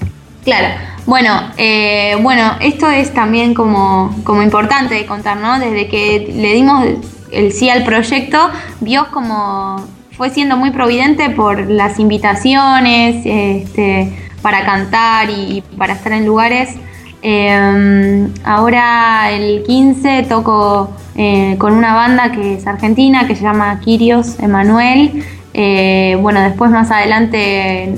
Claro, 0.43 0.67
Bueno, 1.05 1.51
eh, 1.57 2.15
bueno, 2.21 2.57
esto 2.61 2.89
es 2.89 3.13
también 3.13 3.53
como, 3.53 4.15
como 4.23 4.41
importante 4.41 4.95
de 4.95 5.05
contar, 5.05 5.37
¿no? 5.37 5.59
Desde 5.59 5.87
que 5.87 6.31
le 6.35 6.53
dimos 6.53 6.85
el 7.31 7.51
sí 7.53 7.69
al 7.69 7.83
proyecto, 7.83 8.49
Dios 8.79 9.07
como 9.07 9.87
fue 10.21 10.29
siendo 10.29 10.55
muy 10.55 10.69
providente 10.69 11.31
por 11.31 11.67
las 11.67 11.97
invitaciones 11.97 13.25
este, 13.25 14.13
para 14.43 14.63
cantar 14.63 15.31
y, 15.31 15.63
para 15.79 15.93
estar 15.93 16.11
en 16.11 16.27
lugares. 16.27 16.75
Em, 17.23 18.31
ahora 18.43 19.31
el 19.31 19.63
15 19.63 20.27
toco 20.29 20.91
eh, 21.15 21.55
con 21.57 21.73
una 21.73 21.95
banda 21.95 22.31
que 22.33 22.53
es 22.53 22.67
argentina, 22.67 23.25
que 23.25 23.35
se 23.35 23.41
llama 23.41 23.79
Kirios 23.79 24.37
Emanuel. 24.37 25.23
Eh, 25.55 26.15
bueno, 26.21 26.39
después 26.39 26.69
más 26.69 26.91
adelante, 26.91 27.95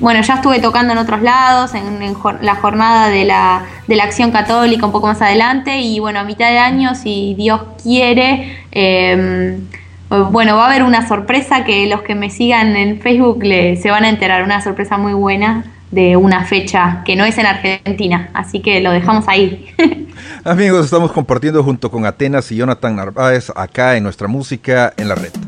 bueno, 0.00 0.20
ya 0.22 0.34
estuve 0.34 0.58
tocando 0.58 0.92
en 0.92 0.98
otros 0.98 1.22
lados, 1.22 1.72
en, 1.74 2.16
la 2.40 2.56
jornada 2.56 3.10
de 3.10 3.24
la, 3.24 3.62
de 3.86 3.94
la, 3.94 4.02
Acción 4.02 4.32
Católica 4.32 4.86
un 4.86 4.90
poco 4.90 5.06
más 5.06 5.22
adelante 5.22 5.78
y 5.78 6.00
bueno, 6.00 6.18
a 6.18 6.24
mitad 6.24 6.50
de 6.50 6.58
año, 6.58 6.96
si 6.96 7.34
Dios 7.34 7.60
quiere, 7.80 8.58
em, 8.72 9.60
bueno, 10.08 10.56
va 10.56 10.64
a 10.64 10.68
haber 10.68 10.82
una 10.82 11.06
sorpresa 11.06 11.64
que 11.64 11.86
los 11.86 12.02
que 12.02 12.14
me 12.14 12.30
sigan 12.30 12.76
en 12.76 13.00
Facebook 13.00 13.42
se 13.42 13.90
van 13.90 14.04
a 14.04 14.08
enterar, 14.08 14.42
una 14.42 14.60
sorpresa 14.60 14.96
muy 14.96 15.12
buena 15.12 15.64
de 15.90 16.16
una 16.16 16.44
fecha 16.44 17.02
que 17.04 17.16
no 17.16 17.24
es 17.24 17.38
en 17.38 17.46
Argentina, 17.46 18.30
así 18.34 18.60
que 18.60 18.80
lo 18.80 18.90
dejamos 18.90 19.26
ahí. 19.28 19.66
Amigos, 20.44 20.84
estamos 20.84 21.12
compartiendo 21.12 21.62
junto 21.62 21.90
con 21.90 22.04
Atenas 22.06 22.50
y 22.52 22.56
Jonathan 22.56 22.96
Narváez 22.96 23.50
acá 23.54 23.96
en 23.96 24.02
nuestra 24.02 24.28
música 24.28 24.92
en 24.96 25.08
la 25.08 25.14
red. 25.14 25.47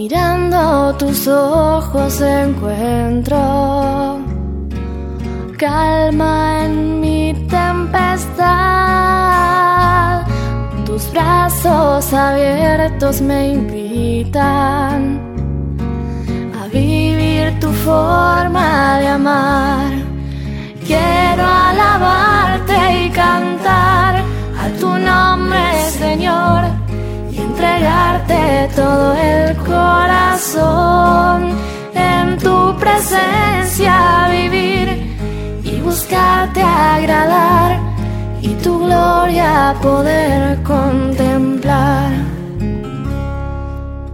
Mirando 0.00 0.94
tus 0.96 1.26
ojos 1.26 2.20
encuentro 2.20 3.36
calma 5.58 6.64
en 6.64 7.00
mi 7.00 7.34
tempestad. 7.50 8.46
Tus 10.86 11.10
brazos 11.10 12.12
abiertos 12.12 13.20
me 13.20 13.54
invitan 13.54 15.20
a 16.62 16.68
vivir 16.68 17.58
tu 17.58 17.72
forma 17.72 19.00
de 19.00 19.08
amar. 19.08 19.92
Quiero 20.86 21.44
alabarte 21.44 23.04
y 23.04 23.10
cantar 23.10 24.22
a 24.62 24.68
tu 24.78 24.96
nombre, 24.96 25.90
Señor 25.90 26.77
entregarte 27.58 28.68
todo 28.76 29.14
el 29.14 29.56
corazón, 29.56 31.38
en 31.92 32.38
tu 32.38 32.76
presencia 32.78 34.28
vivir 34.30 35.16
y 35.64 35.80
buscarte 35.80 36.62
agradar 36.62 37.80
y 38.40 38.54
tu 38.62 38.84
gloria 38.84 39.74
poder 39.82 40.62
contemplar. 40.62 42.12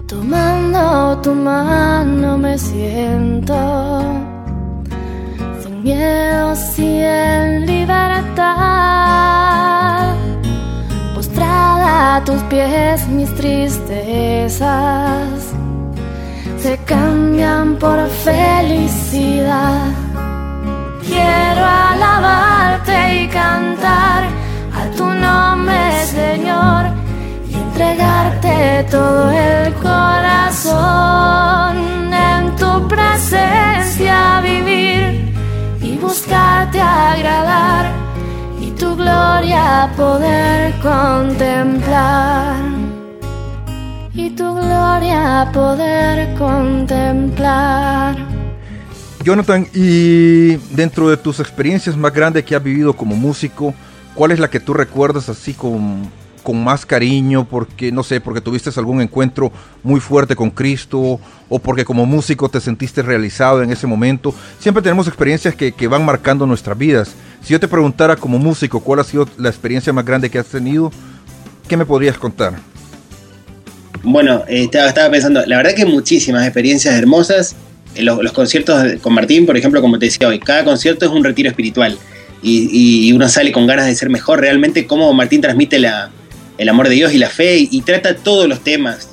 Tomando 0.07 1.19
tu 1.19 1.35
mano 1.35 2.39
me 2.39 2.57
siento 2.57 3.55
sin 5.63 5.83
miedo, 5.83 6.57
sin 6.57 7.67
libertad 7.67 8.25
a 11.97 12.21
tus 12.25 12.43
pies 12.51 13.07
mis 13.07 13.33
tristezas 13.37 15.29
se 16.59 16.77
cambian 16.85 17.77
por 17.77 18.09
felicidad. 18.09 19.93
Quiero 21.07 21.65
alabarte 21.65 23.23
y 23.23 23.29
cantar 23.29 24.25
a 24.75 24.87
tu 24.97 25.07
nombre, 25.07 26.05
Señor 26.07 26.87
entregarte 27.53 28.89
todo 28.91 29.31
el 29.31 29.73
corazón, 29.75 31.77
en 32.13 32.57
tu 32.57 32.89
presencia 32.89 34.41
vivir 34.41 35.33
y 35.81 35.97
buscarte 35.99 36.81
agradar 36.81 37.87
y 37.87 38.04
tu 38.95 39.03
gloria 39.03 39.91
poder 39.97 40.73
contemplar. 40.81 42.55
Y 44.15 44.31
tu 44.31 44.55
gloria 44.55 45.51
poder 45.53 46.35
contemplar. 46.39 48.17
Jonathan, 49.25 49.67
y 49.75 50.57
dentro 50.77 51.11
de 51.11 51.17
tus 51.17 51.41
experiencias 51.41 51.97
más 51.97 52.13
grandes 52.15 52.45
que 52.45 52.55
has 52.55 52.63
vivido 52.63 52.93
como 52.93 53.17
músico, 53.17 53.75
¿cuál 54.15 54.31
es 54.31 54.39
la 54.39 54.49
que 54.49 54.61
tú 54.61 54.75
recuerdas 54.75 55.29
así 55.29 55.55
con 55.55 56.09
con 56.45 56.63
más 56.63 56.87
cariño, 56.87 57.49
porque 57.49 57.91
no 57.91 58.05
sé, 58.05 58.21
porque 58.21 58.41
tuviste 58.41 58.71
algún 58.77 59.01
encuentro 59.01 59.51
muy 59.83 59.99
fuerte 59.99 60.37
con 60.37 60.51
Cristo 60.51 61.19
o 61.49 61.59
porque 61.59 61.85
como 61.85 62.07
músico 62.07 62.49
te 62.49 62.61
sentiste 62.61 63.03
realizado 63.03 63.63
en 63.63 63.73
ese 63.73 63.87
momento. 63.89 64.33
Siempre 64.61 64.83
tenemos 64.83 65.09
experiencias 65.09 65.57
que, 65.57 65.73
van 65.89 66.05
marcando 66.05 66.47
nuestras 66.47 66.79
vidas. 66.79 67.15
Si 67.43 67.53
yo 67.53 67.59
te 67.59 67.67
preguntara 67.67 68.15
como 68.15 68.39
músico 68.39 68.81
cuál 68.81 69.01
ha 69.01 69.05
sido 69.05 69.29
la 69.39 69.49
experiencia 69.49 69.93
más 69.93 70.05
grande 70.05 70.31
que 70.31 70.39
has 70.39 70.47
tenido, 70.47 70.93
¿qué 71.67 71.77
me 71.77 71.87
podrías 71.87 72.19
contar? 72.19 72.55
Bueno, 74.03 74.45
eh, 74.47 74.69
estaba, 74.71 75.11
pensando, 75.11 75.45
la 75.47 75.57
verdad 75.57 75.75
que 75.75 75.87
muchísimas 75.87 76.45
experiencias 76.45 76.95
hermosas. 76.95 77.57
Eh, 77.95 78.03
los, 78.03 78.33
conciertos 78.33 79.01
con 79.01 79.15
Martín, 79.15 79.47
por 79.47 79.57
ejemplo, 79.57 79.81
como 79.81 79.99
te 79.99 80.07
decía 80.07 80.29
hoy, 80.29 80.39
cada 80.39 80.63
concierto 80.65 81.07
es 81.07 81.11
un 81.11 81.25
retiro 81.25 81.49
espiritual 81.49 81.97
y, 82.43 83.13
uno 83.13 83.29
sale 83.29 83.53
con 83.53 83.67
ganas 83.67 83.87
de 83.87 83.95
ser 83.95 84.11
mejor. 84.11 84.41
Realmente, 84.41 84.87
como 84.87 85.13
Martín 85.15 85.41
transmite 85.41 85.79
la, 85.79 86.11
el 86.59 86.69
amor 86.69 86.89
de 86.89 86.95
Dios 86.95 87.13
y 87.13 87.19
la 87.19 87.29
fe 87.29 87.69
y, 87.71 87.81
trata 87.83 88.17
todos 88.17 88.49
los 88.49 88.63
temas, 88.63 89.11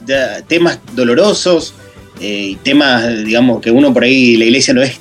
temas 0.48 0.80
dolorosos, 0.96 1.74
eh, 2.20 2.56
temas, 2.64 3.24
digamos, 3.26 3.62
que 3.62 3.72
uno 3.72 3.94
por 3.94 4.04
ahí, 4.04 4.38
la 4.38 4.46
iglesia 4.46 4.74
no 4.74 4.82
es 4.82 5.00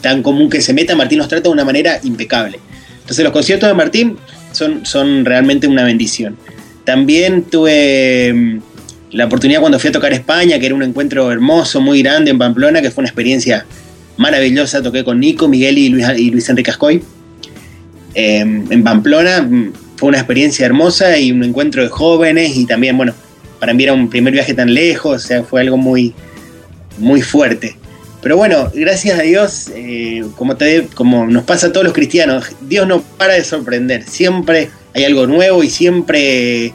tan 0.00 0.22
común 0.22 0.48
que 0.48 0.60
se 0.60 0.72
meta, 0.72 0.94
Martín 0.94 1.18
los 1.18 1.28
trata 1.28 1.44
de 1.44 1.48
una 1.50 1.64
manera 1.64 2.00
impecable. 2.02 2.58
Entonces 3.00 3.24
los 3.24 3.32
conciertos 3.32 3.68
de 3.68 3.74
Martín 3.74 4.16
son, 4.52 4.86
son 4.86 5.24
realmente 5.24 5.66
una 5.66 5.84
bendición. 5.84 6.36
También 6.84 7.44
tuve 7.44 8.32
mm, 8.32 8.58
la 9.12 9.26
oportunidad 9.26 9.60
cuando 9.60 9.78
fui 9.78 9.88
a 9.88 9.92
tocar 9.92 10.12
España, 10.12 10.58
que 10.58 10.66
era 10.66 10.74
un 10.74 10.82
encuentro 10.82 11.30
hermoso, 11.32 11.80
muy 11.80 12.02
grande 12.02 12.30
en 12.30 12.38
Pamplona, 12.38 12.80
que 12.80 12.90
fue 12.90 13.02
una 13.02 13.08
experiencia 13.08 13.66
maravillosa. 14.16 14.82
Toqué 14.82 15.02
con 15.02 15.18
Nico, 15.18 15.48
Miguel 15.48 15.78
y 15.78 15.88
Luis, 15.88 16.06
y 16.16 16.30
Luis 16.30 16.48
Enrique 16.48 16.70
Ascoy. 16.70 17.02
Eh, 18.14 18.40
en 18.40 18.84
Pamplona 18.84 19.42
mm, 19.42 19.72
fue 20.00 20.08
una 20.08 20.16
experiencia 20.16 20.64
hermosa 20.64 21.18
y 21.18 21.30
un 21.30 21.44
encuentro 21.44 21.82
de 21.82 21.90
jóvenes 21.90 22.56
y 22.56 22.64
también, 22.64 22.96
bueno, 22.96 23.12
para 23.58 23.74
mí 23.74 23.82
era 23.82 23.92
un 23.92 24.08
primer 24.08 24.32
viaje 24.32 24.54
tan 24.54 24.72
lejos, 24.72 25.24
o 25.24 25.26
sea, 25.26 25.42
fue 25.42 25.60
algo 25.60 25.76
muy, 25.76 26.14
muy 26.96 27.20
fuerte. 27.20 27.76
Pero 28.22 28.38
bueno, 28.38 28.70
gracias 28.74 29.18
a 29.18 29.22
Dios, 29.22 29.70
eh, 29.74 30.24
como, 30.36 30.56
te, 30.56 30.86
como 30.94 31.26
nos 31.26 31.44
pasa 31.44 31.66
a 31.66 31.72
todos 31.72 31.84
los 31.84 31.92
cristianos, 31.92 32.46
Dios 32.62 32.88
no 32.88 33.02
para 33.02 33.34
de 33.34 33.44
sorprender. 33.44 34.04
Siempre 34.08 34.70
hay 34.94 35.04
algo 35.04 35.26
nuevo 35.26 35.62
y 35.62 35.68
siempre, 35.68 36.72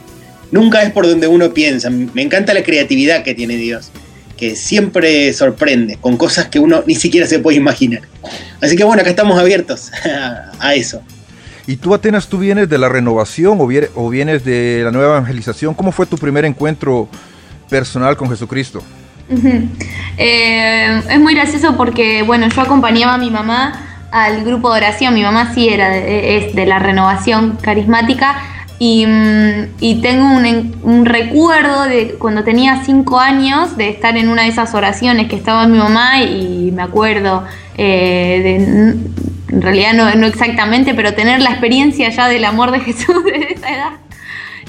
nunca 0.52 0.84
es 0.84 0.92
por 0.92 1.08
donde 1.08 1.26
uno 1.26 1.52
piensa. 1.52 1.90
Me 1.90 2.22
encanta 2.22 2.54
la 2.54 2.62
creatividad 2.62 3.24
que 3.24 3.34
tiene 3.34 3.56
Dios, 3.56 3.90
que 4.36 4.54
siempre 4.54 5.32
sorprende 5.32 5.98
con 6.00 6.16
cosas 6.16 6.46
que 6.46 6.60
uno 6.60 6.84
ni 6.86 6.94
siquiera 6.94 7.26
se 7.26 7.40
puede 7.40 7.56
imaginar. 7.56 8.02
Así 8.60 8.76
que 8.76 8.84
bueno, 8.84 9.00
acá 9.02 9.10
estamos 9.10 9.36
abiertos 9.36 9.90
a 10.60 10.74
eso. 10.76 11.02
Y 11.66 11.76
tú, 11.76 11.94
Atenas, 11.94 12.28
tú 12.28 12.38
vienes 12.38 12.68
de 12.68 12.78
la 12.78 12.88
renovación 12.88 13.58
o 13.60 14.08
vienes 14.08 14.44
de 14.44 14.82
la 14.84 14.92
nueva 14.92 15.16
evangelización. 15.16 15.74
¿Cómo 15.74 15.90
fue 15.90 16.06
tu 16.06 16.16
primer 16.16 16.44
encuentro 16.44 17.08
personal 17.68 18.16
con 18.16 18.30
Jesucristo? 18.30 18.82
Eh, 20.18 21.02
es 21.10 21.20
muy 21.20 21.34
gracioso 21.34 21.76
porque, 21.76 22.22
bueno, 22.22 22.48
yo 22.48 22.62
acompañaba 22.62 23.14
a 23.14 23.18
mi 23.18 23.30
mamá 23.30 24.06
al 24.12 24.44
grupo 24.44 24.72
de 24.72 24.78
oración. 24.78 25.14
Mi 25.14 25.22
mamá 25.22 25.52
sí 25.52 25.68
era 25.68 25.94
es 25.96 26.54
de 26.54 26.66
la 26.66 26.78
renovación 26.78 27.58
carismática. 27.60 28.36
Y, 28.78 29.06
mm, 29.06 30.00
tengo 30.02 30.26
un, 30.82 31.06
recuerdo 31.06 31.84
de 31.84 32.16
cuando 32.18 32.44
tenía 32.44 32.82
cinco 32.84 33.18
años 33.18 33.76
de 33.76 33.88
estar 33.88 34.16
en 34.16 34.28
una 34.28 34.42
de 34.42 34.48
esas 34.48 34.74
oraciones 34.74 35.28
que 35.28 35.36
estaba 35.36 35.66
mi 35.66 35.78
mamá 35.78 36.22
y 36.22 36.70
me 36.72 36.82
acuerdo 36.82 37.44
eh, 37.78 38.40
de 38.42 39.16
en 39.48 39.62
realidad 39.62 39.92
no, 39.94 40.26
exactamente, 40.26 40.94
pero 40.94 41.14
tener 41.14 41.40
la 41.40 41.50
experiencia 41.50 42.10
ya 42.10 42.28
del 42.28 42.44
amor 42.44 42.72
de 42.72 42.80
Jesús 42.86 43.24
de 43.24 43.54
esa 43.54 43.70
edad. 43.70 43.92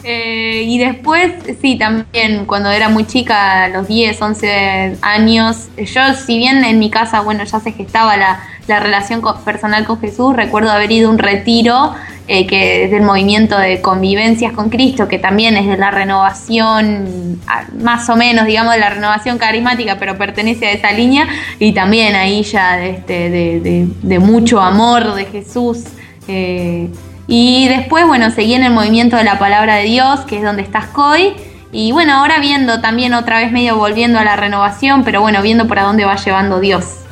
Eh, 0.03 0.64
y 0.66 0.78
después, 0.78 1.34
sí, 1.62 1.78
también 1.78 2.45
cuando 2.45 2.70
era 2.70 2.88
muy 2.88 3.05
chica, 3.05 3.66
a 3.66 3.68
los 3.68 3.88
10, 3.88 4.22
11 4.22 4.97
años, 5.01 5.68
yo 5.76 6.14
si 6.14 6.38
bien 6.38 6.64
en 6.64 6.80
mi 6.80 6.89
casa, 6.89 7.22
bueno, 7.22 7.43
ya 7.43 7.60
se 7.60 7.74
gestaba 7.74 8.16
la, 8.16 8.39
la 8.68 8.80
relación 8.80 9.22
personal 9.45 9.86
con 9.86 9.99
Jesús, 9.99 10.36
recuerdo 10.36 10.72
haber 10.72 10.91
ido 10.91 11.09
a 11.09 11.11
un 11.11 11.18
retiro 11.18 11.95
eh, 12.30 12.45
que 12.45 12.84
es 12.84 12.91
del 12.91 13.03
movimiento 13.03 13.57
de 13.57 13.82
convivencias 13.82 14.51
con 14.51 14.70
Cristo, 14.70 15.07
que 15.07 15.18
también 15.18 15.55
es 15.55 15.65
de 15.65 15.78
la 15.78 15.91
renovación, 15.91 17.39
más 17.80 18.09
o 18.09 18.18
menos, 18.18 18.45
digamos, 18.45 18.74
de 18.74 18.82
la 18.82 18.89
renovación 18.89 19.38
carismática, 19.38 19.97
pero 19.97 20.18
pertenece 20.18 20.68
a 20.68 20.72
esa 20.72 20.91
línea, 20.91 21.26
y 21.57 21.72
también 21.72 22.15
ahí 22.15 22.43
ya 22.43 22.76
de, 22.76 22.89
este, 22.89 23.30
de, 23.30 24.20
mucho 24.20 24.59
amor 24.59 25.15
de 25.15 25.24
Jesús. 25.24 25.86
Eh, 26.28 26.89
y 27.28 27.70
después, 27.70 28.05
bueno, 28.05 28.30
seguí 28.32 28.55
en 28.55 28.63
el 28.63 28.74
movimiento 28.74 29.15
de 29.15 29.24
la 29.24 29.39
palabra 29.39 29.76
de 29.76 29.84
Dios, 29.84 30.20
que 30.22 30.38
es 30.38 30.43
donde 30.43 30.63
estás 30.63 30.88
hoy. 30.95 31.34
Y 31.72 31.93
bueno, 31.93 32.13
ahora 32.13 32.39
viendo 32.39 32.82
también 32.82 33.13
otra 33.13 33.39
vez 33.39 33.53
medio 33.53 33.78
volviendo 33.78 34.20
a 34.20 34.26
la 34.26 34.36
renovación, 34.36 35.05
pero 35.05 35.22
bueno, 35.22 35.41
viendo 35.41 35.68
para 35.70 35.84
dónde 35.84 36.03
va 36.03 36.18
llevando 36.18 36.59
Dios. 36.59 37.07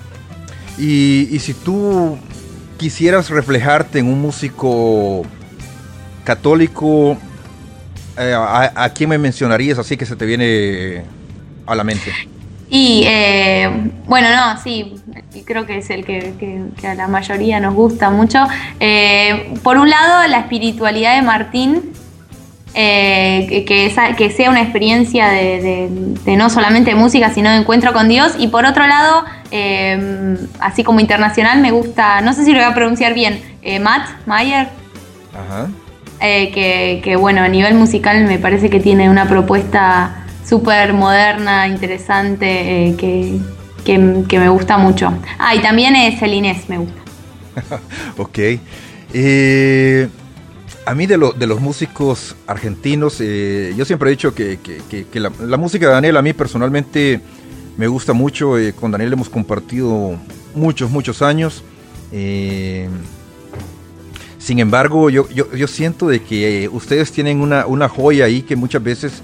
Y, 0.78 1.39
si 1.39 1.53
tú 1.53 2.17
quisieras 2.78 3.30
reflejarte 3.30 3.99
en 3.99 4.07
un 4.07 4.21
músico 4.21 5.23
católico, 6.23 7.17
eh, 8.17 8.34
a, 8.36 8.89
quién 8.93 9.09
me 9.09 9.17
mencionarías 9.17 9.78
así 9.78 9.97
que 9.97 10.05
se 10.05 10.15
te 10.15 10.26
viene 10.26 11.03
a 11.65 11.76
la 11.76 11.84
mente? 11.84 12.11
Y 12.69 13.03
eh, 13.05 13.69
bueno, 14.07 14.28
no, 14.36 14.61
sí, 14.61 14.95
creo 15.45 15.65
que 15.65 15.78
es 15.78 15.89
el 15.89 16.03
que, 16.03 16.63
a 16.84 16.95
la 16.95 17.07
mayoría 17.07 17.59
nos 17.59 17.73
gusta 17.73 18.09
mucho. 18.09 18.45
Eh, 18.80 19.53
por 19.63 19.78
un 19.78 19.89
lado, 19.89 20.28
la 20.28 20.39
espiritualidad 20.39 21.15
de 21.15 21.21
Martín, 21.21 21.93
que, 22.76 23.65
que, 23.65 24.30
sea 24.30 24.49
una 24.49 24.61
experiencia 24.61 25.30
de, 25.30 25.89
no 26.38 26.49
solamente 26.49 26.93
música, 26.93 27.34
sino 27.34 27.49
de 27.49 27.57
encuentro 27.57 27.93
con 27.93 28.09
Dios. 28.09 28.34
Y 28.38 28.49
por 28.49 28.65
otro 28.65 28.86
lado, 28.86 29.23
Em, 29.57 30.38
así 30.59 30.84
como 30.84 30.99
internacional 30.99 31.61
me 31.61 31.71
gusta, 31.71 32.19
no 32.19 32.34
sé 32.34 32.43
si 32.43 32.51
lo 32.51 32.57
voy 32.57 32.67
a 32.67 32.73
pronunciar 32.73 33.13
bien, 33.13 33.41
eh, 33.61 33.80
Matt 33.80 34.26
Mayer. 34.26 34.67
Eh, 36.19 37.01
que, 37.01 37.15
bueno, 37.15 37.41
a 37.41 37.47
nivel 37.47 37.76
musical 37.76 38.26
me 38.26 38.38
parece 38.38 38.69
que 38.69 38.82
tiene 38.82 39.09
una 39.09 39.30
propuesta 39.30 40.26
súper 40.45 40.91
moderna, 40.93 41.67
interesante, 41.67 42.89
eh, 42.89 42.95
que, 43.86 43.97
me 43.97 44.49
gusta 44.49 44.78
mucho. 44.78 45.13
Ah, 45.38 45.55
y 45.55 45.59
también 45.59 45.95
es 45.95 46.21
el 46.21 46.34
Inés, 46.34 46.67
me 46.67 46.80
gusta. 46.80 47.01
ok. 48.17 48.39
A 50.86 50.95
mí 50.95 51.07
de, 51.07 51.17
de, 51.38 51.47
los 51.47 51.59
músicos 51.59 52.36
argentinos, 52.47 53.17
yo 53.19 53.86
siempre 53.86 54.09
he 54.09 54.11
dicho 54.11 54.33
que, 54.33 54.59
la, 55.13 55.31
la, 55.39 55.57
música 55.57 55.88
de 55.88 55.93
Daniel 55.93 56.17
a 56.17 56.21
mí 56.21 56.33
personalmente 56.33 57.21
me 57.77 57.88
gusta 57.88 58.13
mucho. 58.13 58.57
Eh, 58.57 58.73
con 58.73 58.91
Daniel 58.91 59.13
hemos 59.13 59.29
compartido 59.29 60.17
muchos, 60.53 60.89
muchos 60.89 61.21
años. 61.21 61.63
Eh, 62.11 62.88
sin 64.38 64.59
embargo, 64.59 65.09
yo, 65.09 65.27
yo, 65.29 65.67
siento 65.67 66.07
de 66.07 66.21
que 66.21 66.65
eh, 66.65 66.69
ustedes 66.69 67.11
tienen 67.11 67.41
una, 67.41 67.65
una, 67.65 67.89
joya 67.89 68.25
ahí 68.25 68.43
que 68.43 68.55
muchas 68.55 68.83
veces, 68.83 69.23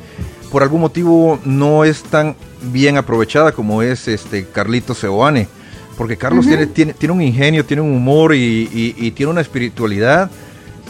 por 0.51 0.63
algún 0.63 0.81
motivo, 0.81 1.39
no 1.45 1.85
es 1.85 2.01
tan 2.03 2.35
bien 2.71 2.97
aprovechada 2.97 3.51
como 3.51 3.83
es 3.83 4.07
este 4.07 4.45
Carlito 4.45 4.95
Seoane. 4.95 5.47
Porque 5.95 6.17
Carlos 6.17 6.47
tiene, 6.47 6.65
tiene, 6.65 6.93
tiene, 6.93 7.13
un 7.13 7.21
ingenio, 7.21 7.63
tiene 7.63 7.81
un 7.81 7.91
humor 7.91 8.33
y, 8.33 9.11
tiene 9.15 9.31
una 9.31 9.41
espiritualidad 9.41 10.31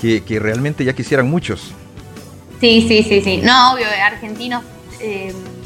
que, 0.01 0.23
que, 0.23 0.39
realmente 0.39 0.83
ya 0.83 0.93
quisieran 0.93 1.29
muchos. 1.29 1.73
Sí, 2.59 2.85
sí, 2.87 3.03
sí, 3.03 3.21
sí. 3.21 3.37
No, 3.43 3.73
obvio, 3.73 3.85
argentinos 4.03 4.63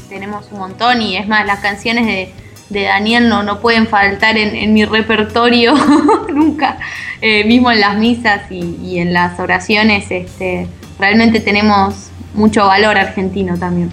tenemos 0.08 0.46
un 0.50 0.58
montón 0.58 1.02
y 1.02 1.16
es 1.16 1.26
más, 1.28 1.46
las 1.46 1.60
canciones 1.60 2.06
de, 2.06 2.32
Daniel 2.68 3.28
no, 3.28 3.42
no 3.42 3.60
pueden 3.60 3.86
faltar 3.86 4.36
en, 4.36 4.72
mi 4.72 4.84
repertorio 4.84 5.74
nunca, 6.34 6.78
eh, 7.20 7.44
mismo 7.44 7.70
en 7.70 7.80
las 7.80 7.96
misas 7.96 8.50
y, 8.50 8.98
en 8.98 9.12
las 9.12 9.38
oraciones, 9.38 10.10
este, 10.10 10.66
realmente 10.98 11.40
tenemos 11.40 11.94
mucho 12.34 12.66
valor 12.66 12.96
argentino 12.96 13.56
también. 13.56 13.90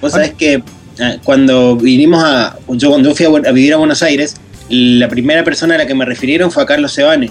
Vos 0.00 0.12
sabés 0.12 0.34
que 0.34 0.62
ah, 1.00 1.14
cuando 1.24 1.76
vinimos 1.76 2.22
a, 2.22 2.58
yo 2.68 2.90
cuando 2.90 3.14
fui 3.14 3.26
a, 3.26 3.52
vivir 3.52 3.72
a 3.72 3.78
Buenos 3.78 4.02
Aires, 4.02 4.36
la 4.68 5.08
primera 5.08 5.42
persona 5.42 5.76
a 5.76 5.78
la 5.78 5.86
que 5.86 5.94
me 5.94 6.04
refirieron 6.04 6.50
fue 6.50 6.62
a 6.62 6.66
Carlos 6.66 6.92
Sebane. 6.92 7.30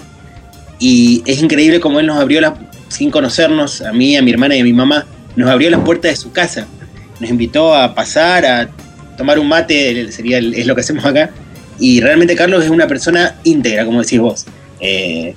Y 0.82 1.22
es 1.26 1.40
increíble 1.40 1.78
cómo 1.78 2.00
él 2.00 2.06
nos 2.06 2.18
abrió, 2.18 2.40
la, 2.40 2.56
sin 2.88 3.12
conocernos, 3.12 3.82
a 3.82 3.92
mí, 3.92 4.16
a 4.16 4.22
mi 4.22 4.32
hermana 4.32 4.56
y 4.56 4.60
a 4.62 4.64
mi 4.64 4.72
mamá, 4.72 5.06
nos 5.36 5.48
abrió 5.48 5.70
las 5.70 5.78
puertas 5.82 6.10
de 6.10 6.16
su 6.16 6.32
casa. 6.32 6.66
Nos 7.20 7.30
invitó 7.30 7.72
a 7.72 7.94
pasar, 7.94 8.44
a 8.44 8.68
tomar 9.16 9.38
un 9.38 9.46
mate, 9.46 10.10
sería 10.10 10.38
es 10.38 10.66
lo 10.66 10.74
que 10.74 10.80
hacemos 10.80 11.04
acá. 11.04 11.30
Y 11.78 12.00
realmente 12.00 12.34
Carlos 12.34 12.64
es 12.64 12.70
una 12.70 12.88
persona 12.88 13.36
íntegra, 13.44 13.84
como 13.84 14.02
decís 14.02 14.18
vos. 14.18 14.44
Eh, 14.80 15.36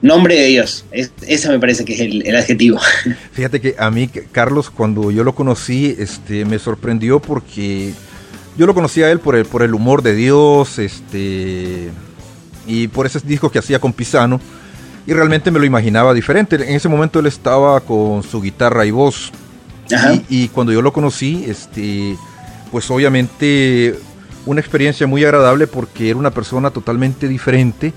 nombre 0.00 0.36
de 0.36 0.46
Dios. 0.46 0.84
Es, 0.92 1.10
ese 1.26 1.48
me 1.48 1.58
parece 1.58 1.84
que 1.84 1.94
es 1.94 2.00
el, 2.00 2.36
adjetivo. 2.36 2.78
Fíjate 3.32 3.60
que 3.60 3.74
a 3.76 3.90
mí, 3.90 4.08
Carlos, 4.30 4.70
cuando 4.70 5.10
yo 5.10 5.24
lo 5.24 5.34
conocí, 5.34 5.96
este, 5.98 6.44
me 6.44 6.60
sorprendió 6.60 7.18
porque 7.18 7.92
yo 8.56 8.64
lo 8.64 8.74
conocí 8.74 9.02
a 9.02 9.10
él 9.10 9.18
por 9.18 9.34
el, 9.34 9.44
por 9.44 9.64
el 9.64 9.74
humor 9.74 10.02
de 10.02 10.14
Dios, 10.14 10.78
este, 10.78 11.88
y 12.68 12.86
por 12.86 13.06
esos 13.06 13.26
discos 13.26 13.50
que 13.50 13.58
hacía 13.58 13.80
con 13.80 13.92
Pisano. 13.92 14.40
Y 15.06 15.12
realmente 15.12 15.50
me 15.50 15.58
lo 15.58 15.64
imaginaba 15.64 16.14
diferente. 16.14 16.56
En 16.56 16.74
ese 16.74 16.88
momento 16.88 17.18
él 17.18 17.26
estaba 17.26 17.80
con 17.80 18.22
su 18.22 18.40
guitarra 18.40 18.86
y 18.86 18.90
voz. 18.90 19.30
Y, 20.28 20.44
y, 20.44 20.48
cuando 20.48 20.72
yo 20.72 20.80
lo 20.80 20.92
conocí, 20.92 21.44
este, 21.46 22.16
pues 22.70 22.90
obviamente 22.90 23.98
una 24.46 24.60
experiencia 24.60 25.06
muy 25.06 25.24
agradable 25.24 25.66
porque 25.66 26.10
era 26.10 26.18
una 26.18 26.30
persona 26.30 26.70
totalmente 26.70 27.28
diferente 27.28 27.92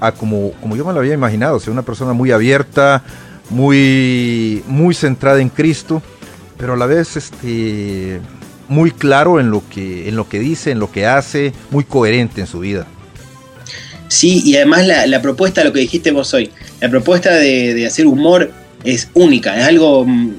a 0.00 0.12
como, 0.12 0.52
como 0.60 0.76
yo 0.76 0.84
me 0.84 0.92
lo 0.92 1.00
había 1.00 1.14
imaginado, 1.14 1.56
o 1.56 1.60
sea, 1.60 1.72
una 1.72 1.82
persona 1.82 2.12
muy 2.12 2.30
abierta, 2.32 3.02
muy, 3.50 4.62
muy 4.66 4.94
centrada 4.94 5.40
en 5.40 5.50
Cristo, 5.50 6.02
pero 6.56 6.72
a 6.72 6.76
la 6.76 6.86
vez 6.86 7.16
este, 7.16 8.20
muy 8.68 8.92
claro 8.92 9.40
en 9.40 9.50
lo, 9.50 9.62
que, 9.68 10.08
en 10.08 10.16
lo 10.16 10.28
que 10.28 10.38
dice, 10.38 10.70
en 10.70 10.78
lo 10.78 10.90
que 10.90 11.06
hace, 11.06 11.52
muy 11.70 11.84
coherente 11.84 12.40
en 12.40 12.46
su 12.46 12.60
vida. 12.60 12.86
Sí, 14.10 14.42
y 14.44 14.56
además 14.56 14.86
la, 14.86 15.22
propuesta, 15.22 15.64
lo 15.64 15.72
que 15.72 15.80
dijiste 15.80 16.10
vos 16.10 16.34
hoy, 16.34 16.50
la 16.80 16.90
propuesta 16.90 17.34
de, 17.34 17.86
hacer 17.86 18.06
humor 18.06 18.50
es 18.84 19.08
única, 19.14 19.56
es 19.56 19.64
algo, 19.64 20.04
mm, 20.04 20.34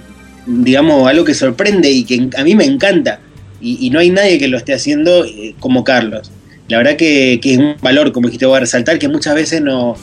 digamos, 0.45 1.07
algo 1.07 1.23
que 1.23 1.33
sorprende 1.33 1.89
y 1.89 2.03
que 2.03 2.29
a 2.37 2.43
mí 2.43 2.53
me 2.53 2.65
encanta. 2.65 3.19
Y, 3.61 3.89
no 3.91 3.99
hay 3.99 4.09
nadie 4.09 4.39
que 4.39 4.47
lo 4.47 4.57
esté 4.57 4.73
haciendo 4.73 5.23
eh, 5.23 5.55
como 5.59 5.83
Carlos 5.83 6.31
la 6.71 6.77
verdad 6.77 6.95
que, 6.95 7.33
es 7.43 7.57
un 7.57 7.75
valor, 7.81 8.13
como 8.13 8.29
dijiste, 8.29 8.45
voy 8.45 8.55
a 8.55 8.61
resaltar, 8.61 8.97
que 8.97 9.09
muchas 9.09 9.35
veces 9.35 9.61
no, 9.61 9.97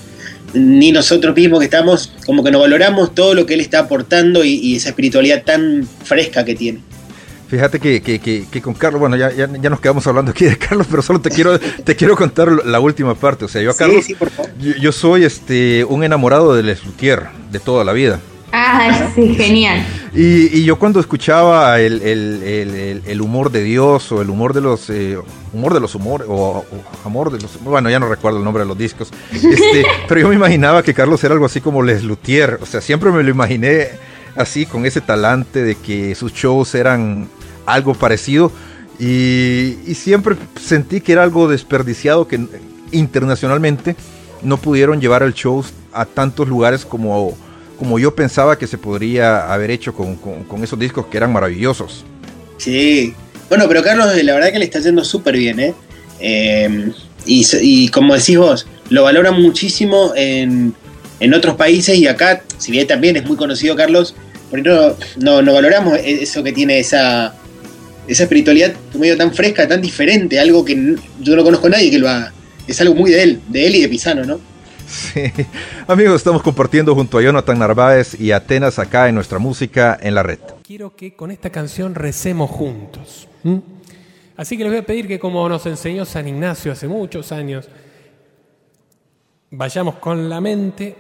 ni 0.53 0.93
nosotros 0.93 1.35
mismos 1.35 1.61
que 1.61 1.64
estamos, 1.64 2.12
como 2.27 2.45
que 2.45 2.51
no 2.51 2.59
valoramos 2.61 3.14
todo 3.14 3.33
lo 3.33 3.47
que 3.47 3.55
él 3.55 3.61
está 3.61 3.79
aportando 3.79 4.45
y, 4.45 4.77
esa 4.77 4.91
espiritualidad 4.91 5.45
tan 5.45 5.89
fresca 6.05 6.45
que 6.45 6.55
tiene. 6.55 6.81
Fíjate 7.49 7.80
que, 7.80 8.03
que, 8.03 8.20
que, 8.20 8.62
con 8.62 8.74
Carlos, 8.74 9.01
bueno, 9.01 9.16
ya, 9.16 9.32
ya, 9.32 9.46
nos 9.46 9.80
quedamos 9.80 10.07
hablando 10.07 10.32
aquí 10.32 10.44
de 10.44 10.59
Carlos, 10.68 10.86
pero 10.90 11.03
solo 11.03 11.20
te 11.20 11.30
quiero, 11.30 11.59
te 11.59 11.96
quiero 11.96 12.14
contar 12.14 12.66
la 12.66 12.78
última 12.78 13.14
parte. 13.14 13.46
O 13.46 13.49
sea, 13.49 13.62
yo 13.62 13.70
a 13.70 13.74
Carlos, 13.74 14.07
Yo, 14.59 14.92
soy 14.92 15.24
este 15.24 15.84
un 15.84 16.05
enamorado 16.05 16.55
de 16.55 16.62
Les 16.62 16.82
de 17.51 17.61
toda 17.61 17.84
la 17.84 17.92
vida. 17.92 18.20
Ah, 18.53 19.11
sí, 19.14 19.34
genial. 19.34 19.84
Y, 20.14 20.64
yo 20.64 20.78
cuando 20.78 21.01
escuchaba 21.01 21.80
el, 21.80 23.20
humor 23.20 23.51
de 23.51 23.62
Dios 23.62 24.11
o 24.12 24.22
el 24.22 24.30
humor 24.30 24.53
de 24.53 24.61
los 24.61 24.90
eh, 24.90 25.18
humor 25.53 25.74
de 25.74 25.80
los 25.80 25.94
humores 25.94 26.26
o, 26.30 26.64
amor 27.05 27.30
de 27.30 27.40
los 27.40 27.62
bueno 27.62 27.90
ya 27.90 27.99
no 27.99 28.09
recuerdo 28.09 28.38
el 28.38 28.44
nombre 28.44 28.62
de 28.62 28.68
los 28.68 28.78
discos, 28.78 29.11
este, 29.32 29.84
pero 30.09 30.22
yo 30.22 30.28
me 30.28 30.34
imaginaba 30.34 30.82
que 30.82 30.94
Carlos 30.94 31.22
era 31.24 31.34
algo 31.34 31.46
así 31.46 31.61
como 31.61 31.82
Les 31.82 32.03
Luthier, 32.03 32.59
o 32.61 32.66
sea 32.66 32.80
siempre 32.80 33.11
me 33.11 33.22
lo 33.22 33.30
imaginé 33.30 33.88
así 34.34 34.66
con 34.66 34.86
ese 34.86 35.01
talante 35.01 35.62
de 35.62 35.74
que 35.74 36.14
sus 36.14 36.32
shows 36.32 36.74
eran 36.74 37.28
algo 37.73 37.95
parecido 37.95 38.53
y, 38.99 39.77
siempre 39.95 40.37
sentí 40.61 41.01
que 41.01 41.12
era 41.12 41.23
algo 41.23 41.49
desperdiciado 41.49 42.27
que 42.27 42.41
internacionalmente 42.91 43.95
no 44.43 44.57
pudieron 44.57 45.01
llevar 45.01 45.23
el 45.23 45.35
show 45.35 45.64
a 45.93 46.05
tantos 46.05 46.49
lugares 46.49 46.85
como 46.85 47.37
como 47.79 47.99
yo 48.01 48.14
pensaba 48.14 48.59
que 48.59 48.66
se 48.66 48.77
podría 48.77 49.53
haber 49.53 49.71
hecho 49.71 49.95
con, 49.95 50.19
esos 50.64 50.79
discos 50.79 51.07
que 51.07 51.16
eran 51.16 51.33
maravillosos. 51.33 52.05
Sí, 52.57 53.14
bueno, 53.49 53.66
pero 53.69 53.85
Carlos, 53.85 54.09
la 54.21 54.35
verdad 54.35 54.51
que 54.53 54.59
le 54.59 54.64
está 54.64 54.81
yendo 54.81 55.05
súper 55.05 55.37
bien, 55.37 55.61
¿eh? 55.61 55.75
Em, 56.19 56.93
y, 57.25 57.89
como 57.91 58.16
decís 58.16 58.37
vos, 58.37 58.66
lo 58.91 59.05
valoran 59.05 59.41
muchísimo 59.41 60.12
en, 60.16 60.75
otros 61.33 61.55
países 61.55 61.97
y 61.99 62.09
acá, 62.09 62.43
si 62.59 62.73
bien 62.73 62.89
también 62.89 63.16
es 63.16 63.25
muy 63.25 63.37
conocido 63.37 63.77
Carlos, 63.77 64.16
por 64.51 64.64
no, 64.64 64.97
no, 65.16 65.43
no 65.43 65.53
valoramos 65.53 65.99
e-, 65.99 66.23
eso 66.23 66.43
que 66.43 66.53
tiene 66.53 66.81
esa, 66.81 67.35
esa 68.09 68.22
espiritualidad 68.24 68.72
medio 68.94 69.16
tan 69.16 69.32
fresca, 69.34 69.68
tan 69.68 69.80
diferente, 69.80 70.40
algo 70.40 70.64
que 70.64 70.96
yo 71.20 71.36
no 71.36 71.44
conozco 71.44 71.66
a 71.66 71.70
nadie 71.70 71.90
que 71.90 71.98
lo 71.98 72.09
haga. 72.09 72.32
Es 72.66 72.80
algo 72.80 72.94
muy 72.94 73.11
de 73.11 73.22
él, 73.22 73.40
de 73.48 73.66
él 73.66 73.76
y 73.76 73.82
de 73.82 73.88
Pisano, 73.88 74.24
¿no? 74.24 74.40
Sí. 74.88 75.30
Amigos, 75.86 76.16
estamos 76.16 76.42
compartiendo 76.42 76.94
junto 76.94 77.18
a 77.18 77.22
Jonathan 77.22 77.59
Narváez 77.59 78.18
y 78.18 78.32
Atenas 78.32 78.78
acá 78.78 79.09
en 79.09 79.14
nuestra 79.14 79.38
música 79.38 79.98
en 80.00 80.14
la 80.14 80.22
red. 80.22 80.38
Quiero 80.66 80.96
que 80.96 81.14
con 81.14 81.30
esta 81.30 81.50
canción 81.50 81.94
recemos 81.94 82.50
juntos. 82.50 83.28
Así 84.36 84.56
que 84.56 84.64
les 84.64 84.72
voy 84.72 84.80
a 84.80 84.86
pedir 84.86 85.06
que 85.06 85.18
como 85.18 85.46
nos 85.48 85.66
enseñó 85.66 86.06
San 86.06 86.26
Ignacio 86.26 86.72
hace 86.72 86.88
muchos 86.88 87.32
años, 87.32 87.68
vayamos 89.50 89.96
con 89.96 90.30
la 90.30 90.40
mente 90.40 90.96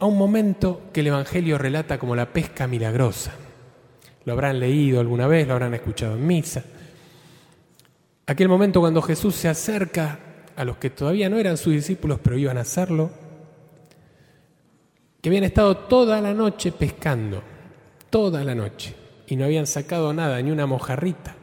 a 0.00 0.06
un 0.06 0.18
momento 0.18 0.82
que 0.92 1.00
el 1.00 1.08
Evangelio 1.08 1.58
relata 1.58 1.98
como 1.98 2.16
la 2.16 2.32
pesca 2.32 2.66
milagrosa. 2.66 3.32
Lo 4.28 4.34
habrán 4.34 4.60
leído 4.60 5.00
alguna 5.00 5.26
vez, 5.26 5.46
lo 5.48 5.54
habrán 5.54 5.72
escuchado 5.72 6.12
en 6.12 6.26
misa. 6.26 6.62
Aquel 8.26 8.46
momento 8.46 8.78
cuando 8.78 9.00
Jesús 9.00 9.34
se 9.34 9.48
acerca 9.48 10.18
a 10.54 10.66
los 10.66 10.76
que 10.76 10.90
todavía 10.90 11.30
no 11.30 11.38
eran 11.38 11.56
sus 11.56 11.72
discípulos, 11.72 12.20
pero 12.22 12.36
iban 12.36 12.58
a 12.58 12.60
hacerlo, 12.60 13.10
que 15.22 15.30
habían 15.30 15.44
estado 15.44 15.78
toda 15.78 16.20
la 16.20 16.34
noche 16.34 16.72
pescando, 16.72 17.42
toda 18.10 18.44
la 18.44 18.54
noche, 18.54 18.94
y 19.28 19.36
no 19.36 19.46
habían 19.46 19.66
sacado 19.66 20.12
nada, 20.12 20.42
ni 20.42 20.50
una 20.50 20.66
mojarrita, 20.66 21.34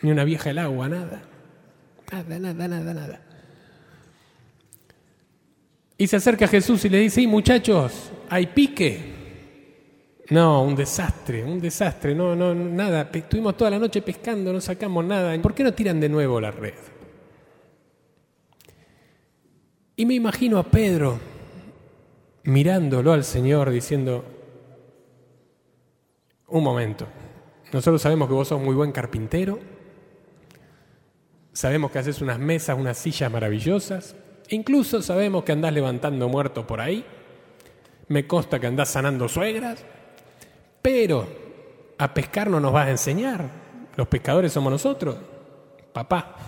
ni 0.00 0.10
una 0.10 0.24
vieja 0.24 0.48
del 0.48 0.60
agua, 0.60 0.88
nada, 0.88 1.20
nada, 2.10 2.38
nada, 2.38 2.68
nada, 2.68 2.94
nada. 2.94 3.20
Y 5.98 6.06
se 6.06 6.16
acerca 6.16 6.46
a 6.46 6.48
Jesús 6.48 6.86
y 6.86 6.88
le 6.88 7.00
dice, 7.00 7.26
muchachos, 7.26 8.10
hay 8.30 8.46
pique. 8.46 9.11
No, 10.32 10.62
un 10.62 10.74
desastre, 10.74 11.44
un 11.44 11.60
desastre, 11.60 12.14
no, 12.14 12.34
no, 12.34 12.54
nada. 12.54 13.10
Estuvimos 13.12 13.54
toda 13.54 13.68
la 13.72 13.78
noche 13.78 14.00
pescando, 14.00 14.50
no 14.50 14.62
sacamos 14.62 15.04
nada. 15.04 15.36
¿Por 15.42 15.52
qué 15.52 15.62
no 15.62 15.74
tiran 15.74 16.00
de 16.00 16.08
nuevo 16.08 16.40
la 16.40 16.50
red? 16.50 16.72
Y 19.94 20.06
me 20.06 20.14
imagino 20.14 20.58
a 20.58 20.62
Pedro 20.62 21.20
mirándolo 22.44 23.12
al 23.12 23.24
Señor 23.24 23.68
diciendo, 23.68 24.24
un 26.48 26.64
momento, 26.64 27.06
nosotros 27.70 28.00
sabemos 28.00 28.26
que 28.26 28.34
vos 28.34 28.48
sos 28.48 28.60
muy 28.60 28.74
buen 28.74 28.90
carpintero, 28.90 29.58
sabemos 31.52 31.90
que 31.90 31.98
haces 31.98 32.22
unas 32.22 32.38
mesas, 32.38 32.78
unas 32.78 32.96
sillas 32.96 33.30
maravillosas, 33.30 34.16
incluso 34.48 35.02
sabemos 35.02 35.44
que 35.44 35.52
andás 35.52 35.74
levantando 35.74 36.26
muertos 36.30 36.64
por 36.64 36.80
ahí, 36.80 37.04
me 38.08 38.26
consta 38.26 38.58
que 38.58 38.66
andás 38.66 38.88
sanando 38.88 39.28
suegras, 39.28 39.84
pero 40.82 41.26
a 41.96 42.12
pescar 42.12 42.50
no 42.50 42.58
nos 42.58 42.72
vas 42.72 42.88
a 42.88 42.90
enseñar, 42.90 43.48
los 43.96 44.08
pescadores 44.08 44.52
somos 44.52 44.72
nosotros, 44.72 45.16
papá. 45.92 46.34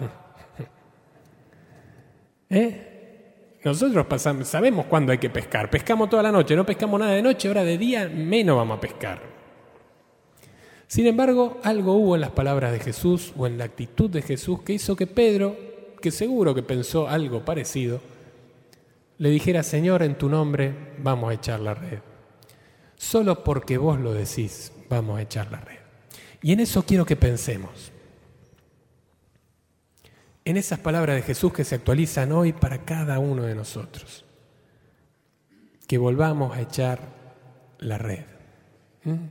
¿Eh? 2.51 3.61
Nosotros 3.65 4.07
sabemos 4.43 4.87
cuándo 4.87 5.11
hay 5.11 5.19
que 5.19 5.31
pescar. 5.31 5.71
Pescamos 5.71 6.11
toda 6.11 6.23
la 6.23 6.33
noche, 6.33 6.55
no 6.55 6.67
pescamos 6.67 7.01
nada 7.01 7.13
de 7.13 7.23
noche, 7.23 7.49
ahora 7.49 7.65
de 7.65 7.79
día 7.79 8.09
menos 8.09 8.57
vamos 8.57 8.77
a 8.77 8.81
pescar. 8.81 9.23
Sin 10.87 11.07
embargo, 11.07 11.59
algo 11.63 11.95
hubo 11.95 12.15
en 12.15 12.21
las 12.21 12.31
palabras 12.31 12.73
de 12.73 12.81
Jesús 12.81 13.33
o 13.37 13.47
en 13.47 13.57
la 13.57 13.65
actitud 13.65 14.11
de 14.11 14.21
Jesús 14.21 14.61
que 14.63 14.75
hizo 14.75 14.97
que 14.97 15.07
Pedro, 15.07 15.57
que 16.01 16.11
seguro 16.11 16.55
que 16.55 16.63
pensó 16.63 17.09
algo 17.09 17.45
parecido, 17.45 18.01
le 19.17 19.31
dijera, 19.31 19.63
Señor, 19.63 20.03
en 20.03 20.17
tu 20.17 20.29
nombre 20.29 20.75
vamos 20.99 21.31
a 21.31 21.35
echar 21.35 21.61
la 21.61 21.75
red. 21.75 22.01
Solo 23.05 23.45
porque 23.45 23.77
vos 23.77 24.01
lo 24.01 24.15
decís, 24.15 24.73
vamos 24.89 25.19
a 25.19 25.23
echar 25.23 25.53
la 25.53 25.61
red. 25.61 25.79
Y 26.41 26.53
en 26.53 26.61
eso 26.61 26.87
quiero 26.87 27.05
que 27.05 27.17
pensemos 27.17 27.93
en 30.43 30.57
esas 30.57 30.79
palabras 30.79 31.17
de 31.17 31.23
Jesús 31.23 31.53
que 31.53 31.65
se 31.65 31.75
actualizan 31.75 32.33
hoy 32.33 32.55
para 32.55 32.87
cada 32.87 33.19
uno 33.19 33.43
de 33.43 33.55
nosotros. 33.55 34.25
Que 35.87 35.99
volvamos 35.99 36.57
a 36.57 36.63
echar 36.63 37.01
la 37.79 37.99
red. 37.99 38.25
¿Mm? 39.05 39.27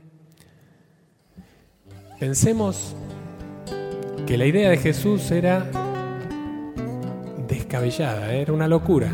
Pensemos 2.20 2.94
que 4.24 4.38
la 4.38 4.46
idea 4.46 4.70
de 4.70 4.78
Jesús 4.78 5.32
era 5.32 5.68
descabellada, 7.48 8.34
era 8.34 8.52
una 8.52 8.68
locura. 8.68 9.12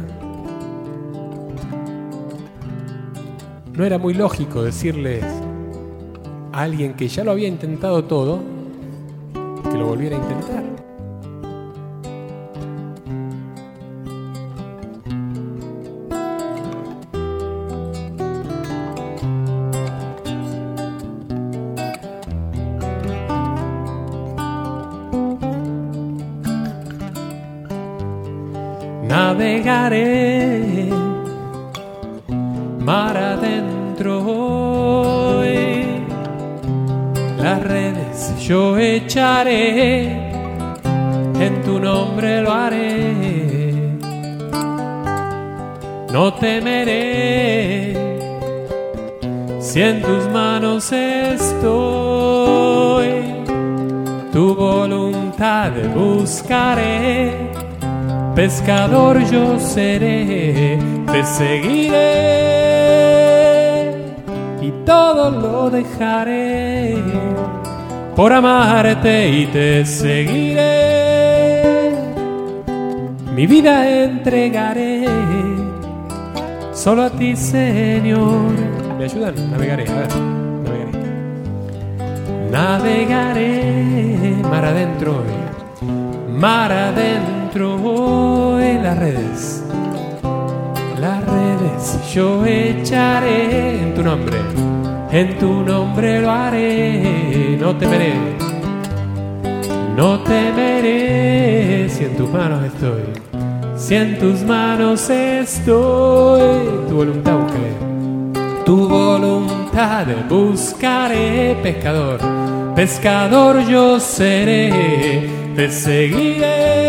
No 3.81 3.87
era 3.87 3.97
muy 3.97 4.13
lógico 4.13 4.63
decirles 4.63 5.25
a 6.53 6.61
alguien 6.61 6.93
que 6.93 7.09
ya 7.09 7.25
lo 7.25 7.31
había 7.31 7.49
intentado 7.49 8.05
todo 8.05 8.43
que 9.33 9.79
lo 9.79 9.87
volviera 9.87 10.19
a 10.19 10.21
intentar. 10.21 10.71
Echaré, 38.97 40.09
en 41.39 41.63
tu 41.65 41.79
nombre 41.79 42.43
lo 42.43 42.53
haré. 42.53 43.15
No 46.13 46.35
temeré 46.35 47.95
si 49.61 49.83
en 49.83 50.03
tus 50.03 50.29
manos 50.33 50.93
estoy. 50.93 51.71
Tu 54.33 54.55
voluntad 54.55 55.73
buscaré 55.95 57.51
pescador 58.35 59.23
yo 59.31 59.59
seré, 59.59 60.79
te 61.13 61.25
seguiré 61.25 61.97
y 64.63 64.71
todo 64.87 65.31
lo 65.31 65.69
dejaré 65.69 66.97
por 68.21 68.35
amarte 68.35 69.31
y 69.31 69.47
te 69.47 69.87
seguiré. 69.87 70.61
Mi 73.35 73.47
vida 73.47 73.89
entregaré 73.89 75.07
solo 76.75 77.05
a 77.05 77.11
ti, 77.11 77.35
Señor. 77.35 78.53
¿Me 78.99 79.05
ayudan? 79.05 79.51
Navegaré, 79.51 79.89
a 79.89 79.95
ver, 79.95 80.09
navegaré. 80.67 80.99
Navegaré 82.51 84.37
mar 84.51 84.67
adentro, 84.67 85.25
mar 86.29 86.73
adentro 86.73 88.61
en 88.61 88.83
las 88.83 88.99
redes, 88.99 89.65
las 91.01 91.25
redes 91.25 91.99
yo 92.13 92.45
echaré 92.45 93.81
en 93.81 93.95
tu 93.95 94.03
nombre, 94.03 94.37
en 95.13 95.39
tu 95.39 95.63
nombre 95.63 96.21
lo 96.21 96.31
haré, 96.31 97.57
no 97.61 97.77
temeré, 97.77 98.15
no 99.97 100.21
temeré 100.21 101.89
si 101.89 102.05
en 102.05 102.17
tus 102.17 102.31
manos 102.31 102.65
estoy, 102.65 103.03
si 103.77 103.95
en 103.95 104.19
tus 104.19 104.43
manos 104.43 105.11
estoy, 105.11 106.69
tu 106.89 106.95
voluntad 106.97 107.37
buscaré, 107.37 108.65
tu 108.65 108.89
voluntad. 108.89 109.61
Buscaré, 110.29 111.57
pescador, 111.63 112.19
pescador 112.75 113.67
yo 113.67 113.99
seré, 113.99 115.29
te 115.57 115.71
seguiré. 115.71 116.81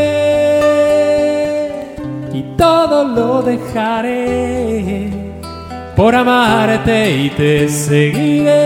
Todo 2.57 3.03
lo 3.03 3.41
dejaré 3.41 5.09
por 6.01 6.15
amarte 6.15 7.15
y 7.15 7.29
te 7.29 7.69
seguiré. 7.69 8.65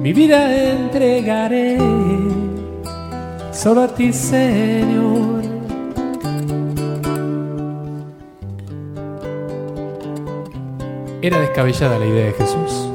Mi 0.00 0.12
vida 0.12 0.70
entregaré 0.70 1.78
solo 3.50 3.82
a 3.82 3.88
ti, 3.88 4.12
Señor. 4.12 5.42
Era 11.20 11.40
descabellada 11.40 11.98
la 11.98 12.06
idea 12.06 12.26
de 12.26 12.32
Jesús. 12.34 12.88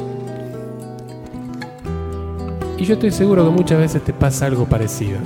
Y 2.77 2.85
yo 2.85 2.93
estoy 2.93 3.11
seguro 3.11 3.43
que 3.43 3.51
muchas 3.51 3.77
veces 3.77 4.01
te 4.05 4.13
pasa 4.13 4.45
algo 4.45 4.63
parecido. 4.63 5.19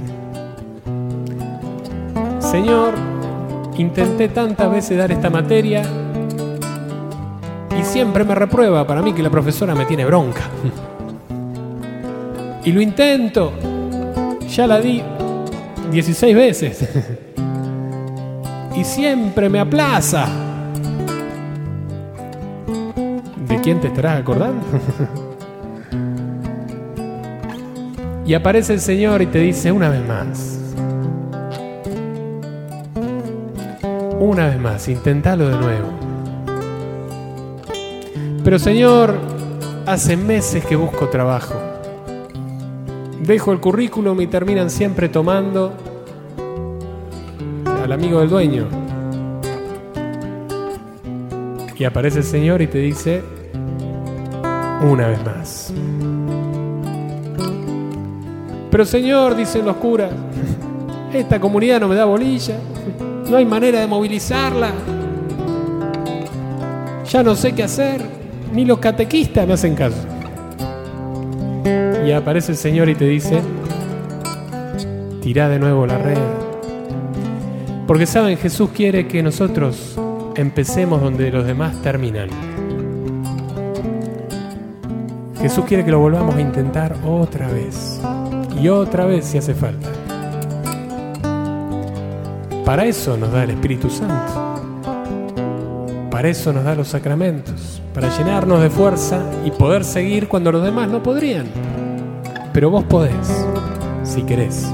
Señor, 2.40 2.96
intenté 3.78 4.28
tantas 4.28 4.72
veces 4.72 4.98
dar 4.98 5.12
esta 5.12 5.30
materia 5.30 5.84
y 7.80 7.84
siempre 7.84 8.24
me 8.24 8.36
reprueba. 8.36 8.86
Para 8.86 9.02
mí 9.02 9.14
que 9.14 9.24
la 9.24 9.30
profesora 9.30 9.76
me 9.76 9.86
tiene 9.86 10.06
bronca. 10.06 10.42
Y 12.64 12.72
lo 12.72 12.82
intento. 12.82 13.54
Ya 14.48 14.68
la 14.68 14.80
di 14.80 15.02
16 15.92 16.36
veces. 16.36 16.90
Y 18.76 18.84
siempre 18.84 19.50
me 19.50 19.60
aplaza. 19.60 20.28
¿De 23.48 23.60
quién 23.60 23.82
te 23.82 23.88
estarás 23.88 24.22
acordando? 24.22 24.66
Y 28.26 28.34
aparece 28.34 28.74
el 28.74 28.80
Señor 28.80 29.22
y 29.22 29.26
te 29.26 29.40
dice 29.40 29.72
una 29.72 29.90
vez 29.90 30.08
más, 30.08 30.58
Una 34.20 34.48
vez 34.48 34.60
más, 34.60 34.88
intentalo 34.88 35.50
de 35.50 35.58
nuevo. 35.58 36.01
Pero 38.52 38.60
Señor, 38.60 39.16
hace 39.86 40.18
meses 40.18 40.66
que 40.66 40.76
busco 40.76 41.08
trabajo. 41.08 41.54
Dejo 43.22 43.54
el 43.54 43.62
currículum 43.62 44.20
y 44.20 44.28
terminan 44.28 44.70
siempre 44.70 45.08
tomando 45.08 45.72
al 47.82 47.90
amigo 47.94 48.20
del 48.20 48.28
dueño. 48.28 48.68
Y 51.78 51.86
aparece 51.86 52.18
el 52.18 52.26
Señor 52.26 52.62
y 52.62 52.68
te 52.68 52.80
dice, 52.80 53.24
una 54.82 55.08
vez 55.08 55.24
más. 55.24 55.74
Pero 58.70 58.84
Señor, 58.84 59.38
dicen 59.38 59.64
los 59.64 59.78
curas, 59.78 60.12
esta 61.14 61.40
comunidad 61.40 61.80
no 61.80 61.88
me 61.88 61.96
da 61.96 62.04
bolilla 62.04 62.58
no 63.30 63.38
hay 63.38 63.46
manera 63.46 63.80
de 63.80 63.88
movilizarla. 63.88 64.72
Ya 67.10 67.24
no 67.24 67.34
sé 67.34 67.54
qué 67.54 67.64
hacer, 67.64 68.11
ni 68.54 68.66
los 68.66 68.80
catequistas 68.80 69.48
me 69.48 69.54
hacen 69.54 69.76
caso. 69.76 70.06
Y 72.06 72.12
aparece 72.12 72.52
el 72.52 72.58
Señor 72.58 72.90
y 72.90 72.96
te 72.96 73.06
dice, 73.06 73.42
tira 75.22 75.50
de 75.50 75.60
nuevo 75.60 75.86
la 75.86 75.98
red. 75.98 76.18
Porque 77.88 78.06
saben, 78.06 78.38
Jesús 78.38 78.70
quiere 78.74 79.08
que 79.08 79.22
nosotros 79.22 79.98
empecemos 80.36 81.02
donde 81.02 81.32
los 81.32 81.46
demás 81.46 81.82
terminan. 81.82 82.30
Jesús 85.40 85.66
quiere 85.66 85.84
que 85.84 85.92
lo 85.92 86.00
volvamos 86.00 86.36
a 86.36 86.42
intentar 86.42 86.96
otra 87.06 87.48
vez. 87.48 88.00
Y 88.62 88.70
otra 88.70 89.06
vez 89.06 89.26
si 89.26 89.38
hace 89.38 89.54
falta. 89.54 89.90
Para 92.64 92.86
eso 92.86 93.18
nos 93.18 93.32
da 93.32 93.44
el 93.44 93.52
Espíritu 93.52 93.90
Santo. 93.90 94.52
Para 96.12 96.30
eso 96.30 96.54
nos 96.54 96.64
da 96.64 96.76
los 96.76 96.88
sacramentos. 96.88 97.81
Para 97.94 98.10
llenarnos 98.18 98.62
de 98.62 98.70
fuerza 98.70 99.22
y 99.46 99.52
poder 99.52 99.84
seguir 99.84 100.30
cuando 100.30 100.52
los 100.52 100.64
demás 100.64 100.88
no 100.88 101.04
podrían. 101.04 101.48
Pero 102.54 102.70
vos 102.70 102.86
podés, 102.86 103.46
si 104.04 104.24
querés. 104.24 104.72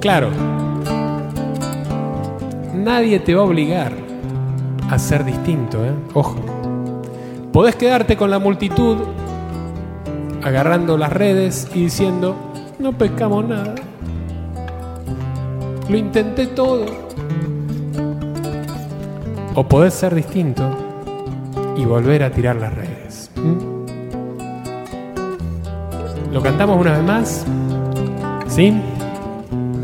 Claro, 0.00 0.28
nadie 2.74 3.18
te 3.18 3.34
va 3.34 3.42
a 3.42 3.46
obligar 3.46 3.92
a 4.90 4.98
ser 4.98 5.24
distinto, 5.24 5.82
¿eh? 5.84 5.94
Ojo. 6.12 6.36
Podés 7.50 7.76
quedarte 7.76 8.16
con 8.16 8.30
la 8.30 8.38
multitud 8.38 8.98
agarrando 10.42 10.98
las 10.98 11.12
redes 11.12 11.68
y 11.74 11.84
diciendo, 11.84 12.36
no 12.78 12.92
pescamos 12.92 13.46
nada. 13.46 13.74
Lo 15.88 15.96
intenté 15.96 16.46
todo. 16.46 16.84
O 19.54 19.64
podés 19.64 19.94
ser 19.94 20.14
distinto 20.14 20.81
y 21.76 21.84
volver 21.84 22.22
a 22.22 22.30
tirar 22.30 22.56
las 22.56 22.74
redes. 22.74 23.30
¿Mm? 23.36 23.82
¿Lo 26.32 26.42
cantamos 26.42 26.80
una 26.80 26.92
vez 26.92 27.04
más? 27.04 27.46
¿Sí? 28.48 28.72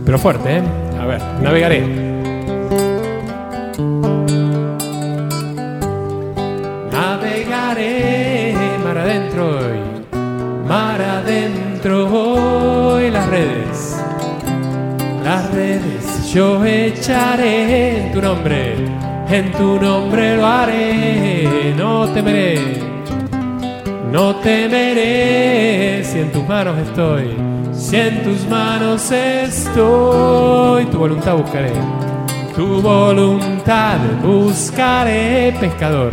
Pero 0.05 0.19
fuerte, 0.19 0.59
¿eh? 0.59 0.63
A 1.01 1.07
ver, 1.07 1.23
navegaré. 1.43 1.83
Navegaré 6.91 8.55
mar 8.85 8.99
adentro 8.99 9.59
hoy, 9.59 9.81
mar 10.67 11.01
adentro 11.01 12.07
hoy 12.09 12.59
redes, 13.31 13.97
las 15.23 15.51
redes 15.53 16.33
yo 16.33 16.65
echaré 16.65 18.11
tu 18.13 18.23
nombre, 18.23 18.75
en 19.31 19.53
tu 19.53 19.79
nombre 19.79 20.37
lo 20.37 20.47
haré, 20.47 21.75
no 21.77 22.09
temeré, 22.09 22.59
no 24.11 24.37
temeré 24.37 26.03
si 26.05 26.21
en 26.21 26.33
tus 26.33 26.47
manos 26.49 26.79
estoy, 26.79 27.37
si 27.73 27.97
en 27.97 28.23
tus 28.23 28.47
manos 28.49 29.11
estoy, 29.11 30.87
tu 30.87 30.99
voluntad 30.99 31.37
buscaré, 31.37 31.73
tu 32.57 32.81
voluntad 32.81 33.99
buscaré, 34.23 35.55
pescador, 35.61 36.13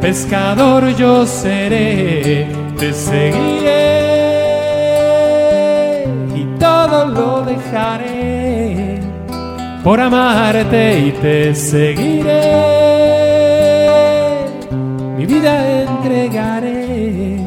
pescador 0.00 0.88
yo 0.96 1.26
seré, 1.26 2.46
te 2.78 2.92
seguiré 2.92 4.02
todo 6.62 7.06
lo 7.06 7.44
dejaré 7.44 8.21
por 9.82 10.00
amarte 10.00 11.00
y 11.06 11.12
te 11.12 11.54
seguiré. 11.54 12.42
Mi 15.16 15.26
vida 15.26 15.82
entregaré 15.82 17.38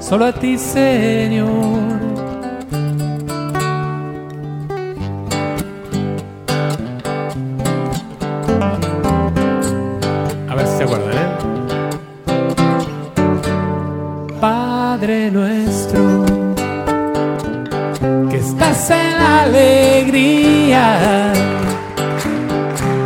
solo 0.00 0.26
a 0.26 0.32
ti, 0.32 0.58
Señor. 0.58 2.13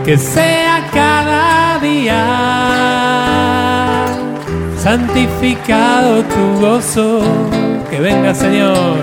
Que 0.09 0.17
sea 0.17 0.89
cada 0.91 1.79
día 1.81 2.25
santificado 4.79 6.23
tu 6.23 6.61
gozo, 6.63 7.21
que 7.91 8.01
venga 8.01 8.35
Señor, 8.35 9.01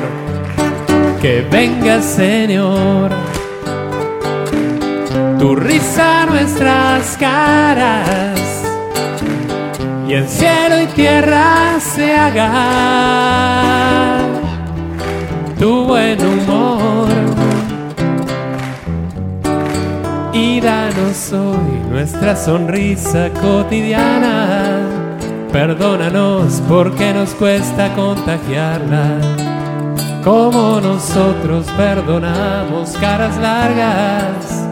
que 1.21 1.41
venga 1.41 2.01
Señor, 2.01 3.11
tu 5.37 5.55
risa 5.55 6.25
nuestras 6.25 7.15
caras. 7.17 8.39
Y 10.07 10.13
el 10.13 10.27
cielo 10.27 10.81
y 10.81 10.87
tierra 10.87 11.79
se 11.79 12.15
hagan 12.15 12.55
tu 15.59 15.83
buen 15.85 16.19
humor. 16.19 17.34
Y 20.65 20.67
danos 20.67 21.31
hoy 21.31 21.79
nuestra 21.91 22.35
sonrisa 22.35 23.29
cotidiana. 23.39 24.79
Perdónanos 25.51 26.59
porque 26.67 27.13
nos 27.13 27.35
cuesta 27.35 27.93
contagiarla. 27.93 29.19
Como 30.23 30.81
nosotros 30.81 31.67
perdonamos 31.77 32.97
caras 32.99 33.37
largas. 33.37 34.67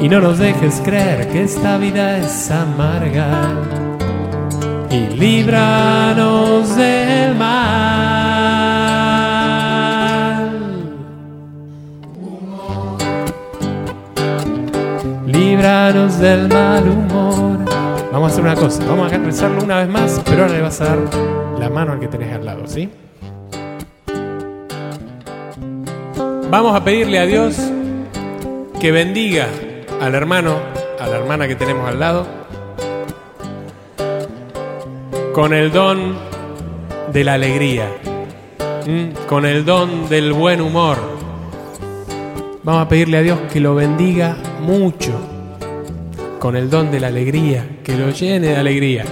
Y 0.00 0.08
no 0.08 0.18
nos 0.18 0.38
dejes 0.38 0.80
creer 0.82 1.28
que 1.28 1.42
esta 1.42 1.76
vida 1.76 2.16
es 2.16 2.50
amarga. 2.50 3.52
Y 4.90 5.14
líbranos 5.14 6.74
del 6.74 7.34
mal. 7.34 8.31
Del 15.62 16.48
mal 16.48 16.88
humor. 16.88 17.58
Vamos 18.10 18.30
a 18.30 18.32
hacer 18.32 18.42
una 18.42 18.56
cosa, 18.56 18.84
vamos 18.84 19.12
a 19.12 19.16
rezarlo 19.16 19.62
una 19.62 19.76
vez 19.76 19.88
más, 19.88 20.20
pero 20.24 20.42
ahora 20.42 20.54
le 20.54 20.60
vas 20.60 20.80
a 20.80 20.84
dar 20.86 20.98
la 21.56 21.70
mano 21.70 21.92
al 21.92 22.00
que 22.00 22.08
tenés 22.08 22.34
al 22.34 22.44
lado, 22.44 22.66
¿sí? 22.66 22.90
Vamos 26.50 26.74
a 26.74 26.82
pedirle 26.82 27.20
a 27.20 27.26
Dios 27.26 27.58
que 28.80 28.90
bendiga 28.90 29.46
al 30.00 30.16
hermano, 30.16 30.56
a 30.98 31.06
la 31.06 31.18
hermana 31.18 31.46
que 31.46 31.54
tenemos 31.54 31.88
al 31.88 32.00
lado, 32.00 32.26
con 35.32 35.54
el 35.54 35.70
don 35.70 36.16
de 37.12 37.22
la 37.22 37.34
alegría, 37.34 37.88
con 39.28 39.46
el 39.46 39.64
don 39.64 40.08
del 40.08 40.32
buen 40.32 40.60
humor. 40.60 40.98
Vamos 42.64 42.82
a 42.84 42.88
pedirle 42.88 43.18
a 43.18 43.22
Dios 43.22 43.38
que 43.52 43.60
lo 43.60 43.76
bendiga 43.76 44.36
mucho, 44.60 45.12
con 46.42 46.56
el 46.56 46.68
don 46.68 46.90
de 46.90 46.98
la 46.98 47.06
alegría, 47.06 47.64
que 47.84 47.96
lo 47.96 48.10
llene 48.10 48.48
de 48.48 48.56
alegría. 48.56 49.04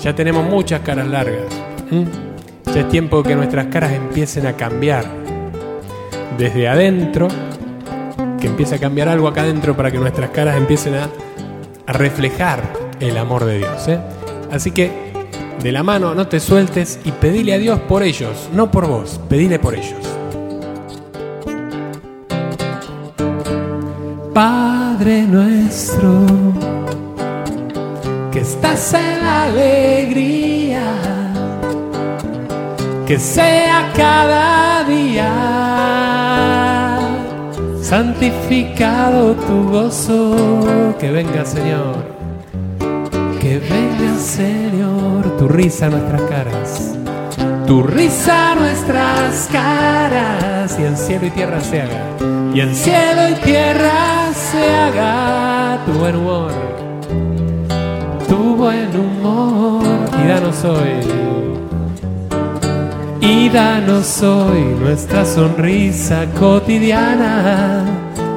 Ya 0.00 0.14
tenemos 0.14 0.48
muchas 0.48 0.82
caras 0.82 1.08
largas. 1.08 1.52
Ya 2.72 2.80
es 2.82 2.88
tiempo 2.88 3.24
que 3.24 3.34
nuestras 3.34 3.66
caras 3.66 3.92
empiecen 3.92 4.46
a 4.46 4.52
cambiar 4.52 5.04
desde 6.38 6.68
adentro, 6.68 7.26
que 8.40 8.46
empiece 8.46 8.76
a 8.76 8.78
cambiar 8.78 9.08
algo 9.08 9.26
acá 9.26 9.40
adentro 9.40 9.76
para 9.76 9.90
que 9.90 9.98
nuestras 9.98 10.30
caras 10.30 10.56
empiecen 10.56 10.94
a, 10.94 11.08
reflejar 11.88 12.62
el 13.00 13.18
amor 13.18 13.44
de 13.46 13.58
Dios. 13.58 13.88
¿eh? 13.88 13.98
Así 14.52 14.70
que 14.70 14.92
de 15.60 15.72
la 15.72 15.82
mano 15.82 16.14
no 16.14 16.28
te 16.28 16.38
sueltes 16.38 17.00
y 17.04 17.10
pedile 17.10 17.54
a 17.54 17.58
Dios 17.58 17.80
por 17.80 18.04
ellos, 18.04 18.48
no 18.54 18.70
por 18.70 18.86
vos, 18.86 19.20
pedile 19.28 19.58
por 19.58 19.74
ellos. 19.74 19.98
Padre 25.04 25.22
nuestro, 25.24 26.24
que 28.32 28.40
estás 28.40 28.94
en 28.94 29.22
la 29.22 29.42
alegría, 29.42 30.80
que 33.06 33.18
sea 33.18 33.92
cada 33.94 34.82
día 34.84 35.30
santificado 37.82 39.34
tu 39.34 39.68
gozo, 39.68 40.96
que 40.98 41.10
venga 41.10 41.44
Señor, 41.44 41.96
que 43.42 43.58
venga 43.58 44.18
Señor, 44.18 45.36
tu 45.36 45.48
risa 45.48 45.84
a 45.84 45.90
nuestras 45.90 46.22
caras, 46.22 46.94
tu 47.66 47.82
risa 47.82 48.52
a 48.52 48.54
nuestras 48.54 49.50
caras, 49.52 50.78
y 50.80 50.82
en 50.82 50.96
cielo 50.96 51.26
y 51.26 51.30
tierra 51.30 51.60
se 51.60 51.82
haga, 51.82 52.06
y 52.54 52.60
en 52.60 52.74
cielo 52.74 53.28
y 53.28 53.34
tierra 53.44 54.23
se 54.54 54.70
haga 54.70 55.78
tu 55.84 55.92
buen 55.92 56.16
humor, 56.16 56.52
tu 58.28 58.56
buen 58.56 58.88
humor, 58.96 59.82
y 60.22 60.28
danos 60.28 60.64
hoy 60.64 61.24
y 63.20 63.48
danos 63.48 64.22
hoy 64.22 64.62
nuestra 64.80 65.24
sonrisa 65.24 66.26
cotidiana. 66.38 67.84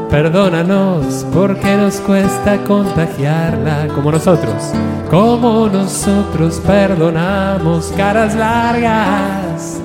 Perdónanos 0.10 1.26
porque 1.34 1.76
nos 1.76 1.96
cuesta 1.98 2.58
contagiarla 2.64 3.88
como 3.94 4.12
nosotros, 4.12 4.72
como 5.12 5.68
nosotros 5.68 6.62
perdonamos 6.66 7.94
caras 7.98 8.34
largas. 8.34 9.82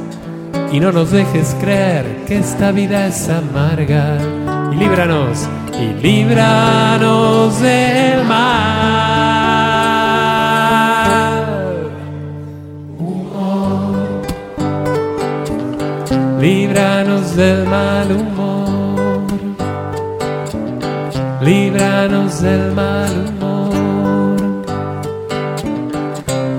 Y 0.70 0.80
no 0.80 0.92
nos 0.92 1.10
dejes 1.10 1.54
creer 1.60 2.24
que 2.26 2.38
esta 2.38 2.70
vida 2.70 3.06
es 3.09 3.28
amarga. 3.28 4.41
Y 4.73 4.77
líbranos, 4.77 5.49
y 5.78 5.93
líbranos 6.03 7.61
del 7.61 8.24
mal. 8.24 9.03
Líbranos 16.40 17.36
del 17.36 17.66
mal 17.69 18.11
humor. 18.11 19.23
Líbranos 21.43 22.40
del 22.40 22.73
mal 22.73 23.12
humor. 23.28 23.73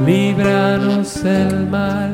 Líbranos 0.06 1.24
del 1.24 1.68
mal. 1.68 2.13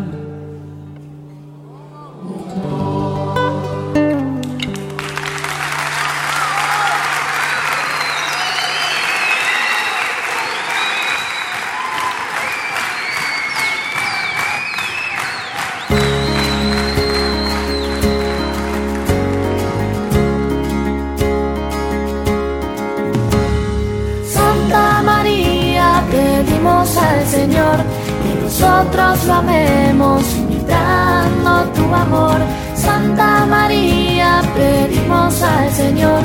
Nosotros 28.80 29.26
lo 29.26 29.34
amemos, 29.34 30.24
imitando 30.38 31.70
tu 31.76 31.94
amor. 31.94 32.38
Santa 32.76 33.46
María, 33.46 34.42
pedimos 34.56 35.42
al 35.42 35.70
Señor 35.72 36.22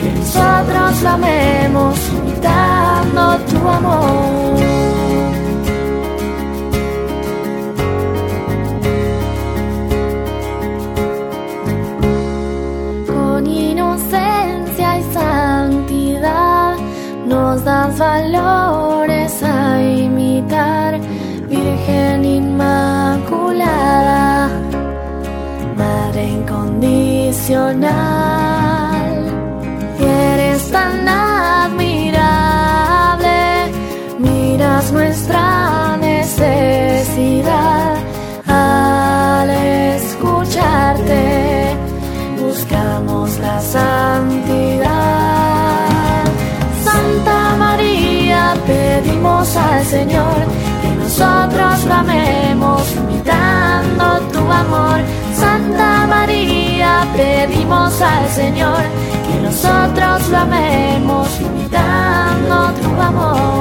que 0.00 0.10
nosotros 0.18 1.02
lo 1.02 1.08
amemos, 1.10 1.98
imitando 2.18 3.36
tu 3.50 3.68
amor. 3.68 4.77
Pedimos 57.18 58.00
al 58.00 58.28
Señor 58.28 58.80
que 59.26 59.40
nosotros 59.42 60.28
lo 60.28 60.36
amemos, 60.36 61.28
imitando 61.40 62.72
tu 62.80 63.02
amor. 63.02 63.57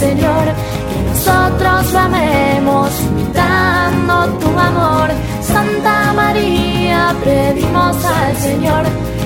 Señor 0.00 0.46
que 0.88 1.02
nosotros 1.10 1.92
lo 1.92 1.98
amemos, 1.98 2.90
imitando 3.02 4.38
tu 4.38 4.48
amor. 4.58 5.10
Santa 5.42 6.14
María, 6.14 7.14
pedimos 7.22 8.02
al 8.02 8.34
Señor 8.38 8.84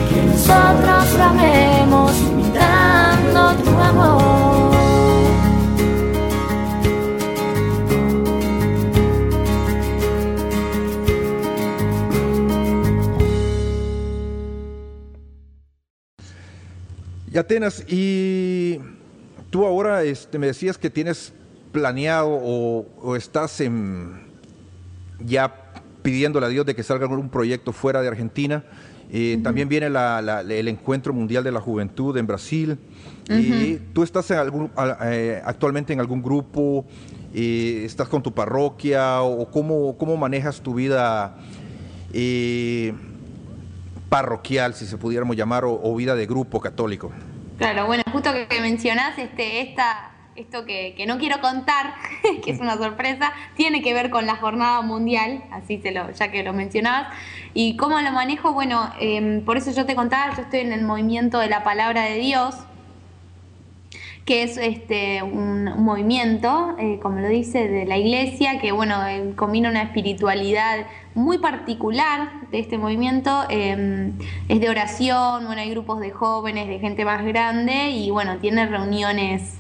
que 0.09 0.21
nosotros 0.27 1.05
lo 1.17 1.23
amemos, 1.23 2.13
imitando 2.33 3.55
tu 3.63 3.71
amor. 3.71 4.75
Y 17.33 17.39
Atenas, 17.39 17.85
y 17.89 18.81
tú 19.55 19.65
ahora 19.65 20.03
este, 20.03 20.37
me 20.41 20.49
decías 20.49 20.77
que 20.79 20.91
tienes 20.91 21.33
planeado 21.71 22.29
o, 22.29 22.87
o 23.01 23.15
estás 23.15 23.61
en, 23.61 24.15
ya 25.25 25.55
pidiéndole 26.03 26.47
a 26.47 26.49
Dios 26.49 26.67
de 26.67 26.75
que 26.75 26.83
salga 26.83 27.07
algún 27.07 27.29
proyecto 27.29 27.73
fuera 27.73 28.03
de 28.03 28.09
Argentina. 28.09 28.65
Eh, 29.13 29.39
También 29.45 29.69
viene 29.69 29.89
la- 29.91 30.21
la- 30.21 30.41
el 30.41 30.67
Encuentro 30.67 31.13
Mundial 31.13 31.45
de 31.45 31.53
la 31.53 31.61
Juventud 31.61 32.17
en 32.17 32.27
Brasil. 32.27 32.77
Y 33.31 33.77
tú 33.93 34.03
estás 34.03 34.29
en 34.33 34.39
algún, 34.39 34.73
a- 34.75 34.99
eh, 35.13 35.41
actualmente 35.45 35.93
en 35.93 36.01
algún 36.01 36.21
grupo, 36.21 36.85
eh, 37.33 37.83
estás 37.85 38.09
con 38.09 38.25
tu 38.25 38.33
parroquia 38.35 39.23
o 39.23 39.49
cómo, 39.53 39.97
cómo 39.97 40.17
manejas 40.17 40.61
tu 40.63 40.75
vida 40.75 41.37
eh, 42.13 42.93
parroquial, 44.09 44.75
si 44.75 44.85
se 44.85 44.97
pudiéramos 44.99 45.37
llamar, 45.37 45.65
o, 45.65 45.81
o 45.81 45.95
vida 45.95 46.17
de 46.17 46.27
grupo 46.27 46.61
católico. 46.61 47.13
Claro, 47.59 47.87
bueno, 47.87 48.03
justo 48.11 48.31
que 48.49 48.61
mencionás 48.61 49.17
este, 49.17 49.61
esta, 49.61 50.11
esto 50.35 50.65
que, 50.65 50.95
que 50.97 51.07
no 51.07 51.19
quiero 51.19 51.41
contar, 51.41 51.95
que 52.45 52.51
es 52.51 52.61
una 52.61 52.77
sorpresa, 52.77 53.33
tiene 53.57 53.83
que 53.83 53.95
ver 53.95 54.11
con 54.11 54.27
la 54.27 54.37
jornada 54.37 54.81
mundial, 54.81 55.45
así 55.53 55.79
se 55.81 55.93
lo, 55.93 56.11
ya 56.11 56.31
que 56.31 56.43
lo 56.43 56.53
mencionabas. 56.53 57.15
Y 57.55 57.77
cómo 57.77 58.01
lo 58.01 58.11
manejo, 58.11 58.53
bueno, 58.53 58.93
em, 59.01 59.45
por 59.45 59.57
eso 59.57 59.71
yo 59.71 59.87
te 59.87 59.95
contaba, 59.95 60.35
yo 60.35 60.43
estoy 60.43 60.61
en 60.61 60.73
el 60.73 60.83
movimiento 60.83 61.39
de 61.39 61.49
la 61.49 61.63
palabra 61.63 62.03
de 62.03 62.17
Dios, 62.17 62.57
que 64.25 64.43
es 64.43 64.57
este 64.57 65.23
un, 65.23 65.65
movimiento, 65.83 66.75
eh, 66.79 66.99
como 67.01 67.21
lo 67.21 67.29
dice, 67.29 67.69
de 67.69 67.85
la 67.85 67.99
iglesia, 67.99 68.59
que 68.59 68.73
bueno, 68.73 68.97
combina 69.37 69.69
una 69.69 69.83
espiritualidad 69.83 70.87
muy 71.15 71.39
particular 71.39 72.49
de 72.51 72.59
este 72.59 72.77
movimiento, 72.77 73.45
eh, 73.49 74.13
es 74.49 74.61
de 74.61 74.69
oración, 74.69 75.47
bueno, 75.47 75.61
hay 75.61 75.71
grupos 75.71 76.01
de 76.01 76.11
jóvenes, 76.11 76.69
de 76.69 76.79
gente 76.81 77.05
más 77.05 77.25
grande, 77.25 77.91
y 77.91 78.11
bueno, 78.11 78.39
tiene 78.39 78.67
reuniones 78.67 79.59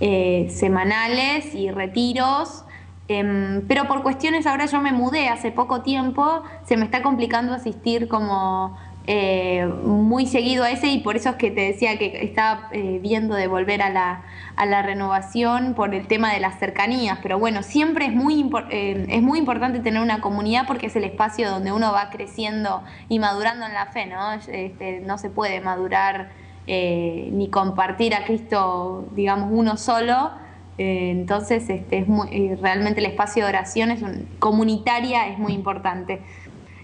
eh, 0.00 0.48
semanales 0.50 1.54
y 1.54 1.70
retiros. 1.70 2.64
Em, 3.06 3.62
pero 3.68 3.86
por 3.86 4.02
cuestiones, 4.02 4.46
ahora 4.46 4.64
yo 4.64 4.80
me 4.80 4.92
mudé 4.92 5.28
hace 5.28 5.52
poco 5.52 5.82
tiempo, 5.82 6.42
se 6.64 6.78
me 6.78 6.86
está 6.86 7.02
complicando 7.02 7.52
asistir 7.52 8.08
como 8.08 8.78
eh, 9.06 9.66
muy 9.84 10.26
seguido 10.26 10.64
a 10.64 10.70
ese 10.70 10.88
y 10.88 11.00
por 11.00 11.16
eso 11.16 11.30
es 11.30 11.36
que 11.36 11.50
te 11.50 11.60
decía 11.60 11.98
que 11.98 12.24
estaba 12.24 12.68
eh, 12.72 12.98
viendo 13.02 13.34
de 13.34 13.48
volver 13.48 13.82
a 13.82 13.90
la, 13.90 14.22
a 14.56 14.64
la 14.66 14.80
renovación 14.82 15.74
por 15.74 15.94
el 15.94 16.06
tema 16.06 16.32
de 16.32 16.40
las 16.40 16.58
cercanías. 16.58 17.18
Pero 17.22 17.38
bueno, 17.38 17.62
siempre 17.62 18.06
es 18.06 18.14
muy, 18.14 18.50
eh, 18.70 19.04
es 19.10 19.22
muy 19.22 19.38
importante 19.38 19.80
tener 19.80 20.00
una 20.02 20.20
comunidad 20.22 20.66
porque 20.66 20.86
es 20.86 20.96
el 20.96 21.04
espacio 21.04 21.50
donde 21.50 21.70
uno 21.72 21.92
va 21.92 22.08
creciendo 22.10 22.82
y 23.10 23.18
madurando 23.18 23.66
en 23.66 23.74
la 23.74 23.86
fe, 23.86 24.06
¿no? 24.06 24.32
Este, 24.32 25.00
no 25.00 25.18
se 25.18 25.28
puede 25.28 25.60
madurar 25.60 26.30
eh, 26.66 27.28
ni 27.32 27.50
compartir 27.50 28.14
a 28.14 28.24
Cristo, 28.24 29.06
digamos, 29.14 29.50
uno 29.52 29.76
solo. 29.76 30.30
Entonces, 30.76 31.68
este, 31.70 31.98
es 31.98 32.60
realmente 32.60 32.98
el 33.00 33.06
espacio 33.06 33.44
de 33.44 33.48
oración 33.50 33.90
es 33.92 34.02
un- 34.02 34.26
comunitaria 34.40 35.28
es 35.28 35.38
muy 35.38 35.52
importante. 35.52 36.22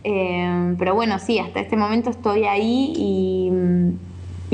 Eh, 0.04 0.74
pero 0.78 0.94
bueno, 0.94 1.18
sí, 1.18 1.38
hasta 1.38 1.60
este 1.60 1.76
momento 1.76 2.10
estoy 2.10 2.44
ahí 2.44 2.92
y, 2.96 3.50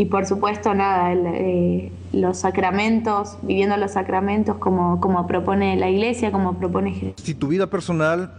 y 0.01 0.05
por 0.06 0.27
supuesto, 0.27 0.74
nada, 0.74 1.12
el, 1.12 1.27
eh, 1.27 1.93
los 2.12 2.39
sacramentos, 2.39 3.39
viviendo 3.43 3.77
los 3.77 3.93
sacramentos 3.93 4.56
como, 4.56 5.01
como 5.01 5.27
propone 5.27 5.77
la 5.77 5.89
iglesia, 5.89 6.32
como 6.32 6.55
propone 6.55 6.93
Jesús. 6.93 7.14
Si 7.23 7.35
tu 7.35 7.48
vida 7.48 7.68
personal 7.68 8.32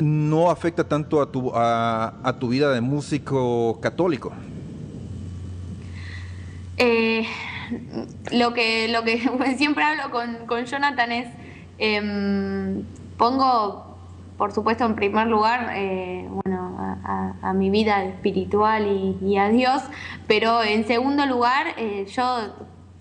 no 0.00 0.50
afecta 0.50 0.84
tanto 0.84 1.20
a 1.22 1.30
tu, 1.30 1.52
a, 1.54 2.14
a 2.22 2.38
tu 2.38 2.48
vida 2.48 2.72
de 2.72 2.80
músico 2.80 3.78
católico. 3.80 4.32
Eh, 6.78 7.24
lo 8.32 8.52
que 8.52 8.88
lo 8.88 9.02
que 9.02 9.18
siempre 9.56 9.84
hablo 9.84 10.10
con, 10.10 10.46
con 10.46 10.64
Jonathan 10.66 11.12
es 11.12 11.28
em, 11.78 12.82
pongo 13.16 13.85
por 14.36 14.52
supuesto 14.52 14.84
en 14.84 14.94
primer 14.94 15.26
lugar 15.26 15.70
eh, 15.74 16.28
bueno 16.44 16.76
a, 16.78 17.34
a- 17.42 17.52
mi 17.52 17.70
vida 17.70 18.04
espiritual 18.04 18.86
y, 19.22 19.36
a 19.38 19.48
Dios 19.48 19.82
pero 20.26 20.62
en 20.62 20.86
segundo 20.86 21.26
lugar 21.26 21.68
eh, 21.76 22.06
yo 22.08 22.54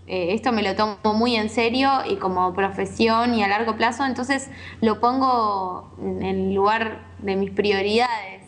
eh, 0.08 0.34
esto 0.34 0.52
me 0.52 0.62
lo 0.64 0.76
tomo 0.76 1.14
muy 1.16 1.36
en 1.36 1.50
serio 1.50 1.90
y 2.08 2.18
como 2.18 2.54
profesión 2.54 3.34
y 3.34 3.44
a 3.44 3.48
largo 3.48 3.76
plazo 3.76 4.06
entonces 4.06 4.50
lo 4.82 5.00
pongo 5.00 5.92
en 6.02 6.24
el 6.24 6.54
lugar 6.54 7.00
de 7.20 7.36
mis 7.36 7.52
prioridades. 7.52 8.44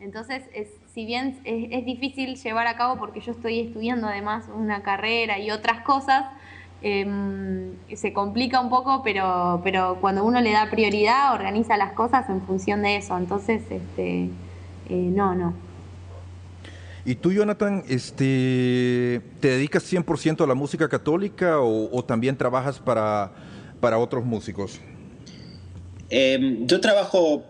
Entonces, 0.00 0.42
es, 0.52 0.68
si 0.92 1.06
bien 1.06 1.40
es, 1.44 1.68
es 1.70 1.84
difícil 1.84 2.34
llevar 2.34 2.66
a 2.66 2.76
cabo 2.76 2.98
porque 2.98 3.20
yo 3.20 3.30
estoy 3.30 3.60
estudiando 3.60 4.08
además 4.08 4.46
una 4.52 4.82
carrera 4.82 5.38
y 5.38 5.52
otras 5.52 5.82
cosas, 5.82 6.24
em, 6.82 7.72
se 7.94 8.12
complica 8.12 8.60
un 8.60 8.68
poco, 8.68 9.02
pero, 9.02 9.60
pero 9.64 9.98
cuando 10.00 10.24
uno 10.24 10.40
le 10.40 10.52
da 10.52 10.70
prioridad, 10.70 11.34
organiza 11.34 11.76
las 11.76 11.92
cosas 11.92 12.28
en 12.28 12.42
función 12.42 12.82
de 12.82 12.96
eso. 12.96 13.16
Entonces, 13.16 13.62
este, 13.70 14.28
eh, 14.88 15.10
no, 15.10 15.34
no. 15.34 15.54
¿Y 17.04 17.16
tú, 17.16 17.32
Jonathan, 17.32 17.82
este, 17.88 19.20
te 19.40 19.48
dedicas 19.48 19.92
100% 19.92 20.44
a 20.44 20.46
la 20.46 20.54
música 20.54 20.88
católica 20.88 21.60
o, 21.60 22.04
también 22.04 22.36
trabajas 22.36 22.78
para, 22.78 23.32
para 23.80 23.98
otros 23.98 24.24
músicos? 24.24 24.80
Em, 26.10 26.66
yo 26.66 26.80
trabajo 26.80 27.42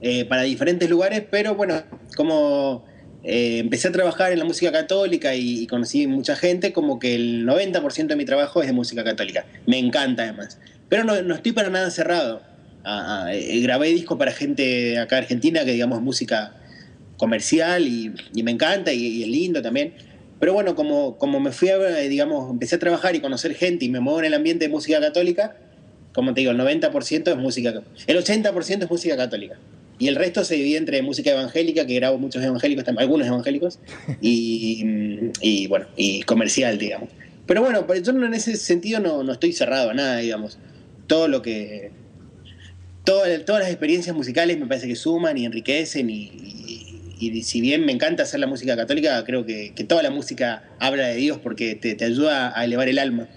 eh, 0.00 0.24
para 0.26 0.42
diferentes 0.42 0.90
lugares, 0.90 1.22
pero 1.30 1.54
bueno, 1.54 1.74
como 2.16 2.84
eh, 3.24 3.58
empecé 3.58 3.88
a 3.88 3.92
trabajar 3.92 4.32
en 4.32 4.38
la 4.40 4.44
música 4.44 4.72
católica 4.72 5.34
y, 5.34 5.66
conocí 5.66 6.06
mucha 6.06 6.34
gente, 6.34 6.72
como 6.72 6.98
que 6.98 7.14
el 7.14 7.46
90% 7.46 8.08
de 8.08 8.16
mi 8.16 8.24
trabajo 8.24 8.60
es 8.62 8.66
de 8.66 8.72
música 8.72 9.04
católica. 9.04 9.46
Me 9.66 9.78
encanta 9.78 10.24
además. 10.24 10.58
Pero 10.88 11.04
no, 11.04 11.34
estoy 11.34 11.52
para 11.52 11.70
nada 11.70 11.90
cerrado. 11.90 12.42
Eh, 13.30 13.60
grabé 13.62 13.88
discos 13.88 14.18
para 14.18 14.32
gente 14.32 14.98
acá 14.98 15.18
Argentina 15.18 15.64
que 15.64 15.72
digamos 15.72 16.02
música 16.02 16.54
comercial 17.16 17.86
y, 17.86 18.12
me 18.42 18.50
encanta 18.50 18.92
y, 18.92 19.22
es 19.22 19.28
lindo 19.28 19.62
también. 19.62 19.94
Pero 20.40 20.54
bueno, 20.54 20.74
como, 20.74 21.16
como 21.18 21.38
me 21.38 21.52
fui 21.52 21.68
a, 21.68 21.78
digamos, 22.00 22.50
empecé 22.50 22.74
a 22.74 22.78
trabajar 22.80 23.14
y 23.14 23.20
conocer 23.20 23.54
gente 23.54 23.84
y 23.84 23.88
me 23.88 24.00
muevo 24.00 24.18
en 24.18 24.24
el 24.26 24.34
ambiente 24.34 24.64
de 24.64 24.70
música 24.72 25.00
católica, 25.00 25.56
como 26.12 26.34
te 26.34 26.40
digo, 26.40 26.50
el 26.50 26.58
90% 26.58 27.30
es 27.30 27.36
música, 27.36 27.82
el 28.08 28.18
80% 28.18 28.82
es 28.82 28.90
música 28.90 29.16
católica. 29.16 29.56
Y 29.98 30.08
el 30.08 30.16
resto 30.16 30.44
se 30.44 30.56
divide 30.56 30.78
entre 30.78 31.02
música 31.02 31.30
evangélica, 31.30 31.86
que 31.86 31.94
grabo 31.94 32.18
muchos 32.18 32.42
evangélicos, 32.42 32.84
algunos 32.96 33.26
evangélicos, 33.26 33.78
y, 34.20 35.66
bueno, 35.68 35.86
y 35.96 36.22
comercial, 36.22 36.78
digamos. 36.78 37.08
Pero 37.46 37.60
bueno, 37.62 37.86
yo 37.94 38.12
en 38.12 38.34
ese 38.34 38.56
sentido 38.56 39.00
no, 39.00 39.22
no 39.22 39.32
estoy 39.32 39.52
cerrado 39.52 39.90
a 39.90 39.94
nada, 39.94 40.18
digamos. 40.18 40.58
Todo 41.06 41.28
lo 41.28 41.42
que. 41.42 41.90
todas 43.04 43.46
las 43.46 43.68
experiencias 43.68 44.14
musicales 44.14 44.58
me 44.58 44.66
parece 44.66 44.88
que 44.88 44.96
suman 44.96 45.36
y 45.36 45.44
enriquecen 45.44 46.08
y, 46.10 47.42
si 47.42 47.60
bien 47.60 47.86
me 47.86 47.92
encanta 47.92 48.24
hacer 48.24 48.40
la 48.40 48.48
música 48.48 48.76
católica, 48.76 49.22
creo 49.24 49.46
que, 49.46 49.72
toda 49.88 50.02
la 50.02 50.10
música 50.10 50.64
habla 50.80 51.06
de 51.08 51.16
Dios 51.16 51.38
porque 51.38 51.74
te, 51.76 52.04
ayuda 52.04 52.58
a 52.58 52.64
elevar 52.64 52.88
el 52.88 52.98
alma. 52.98 53.28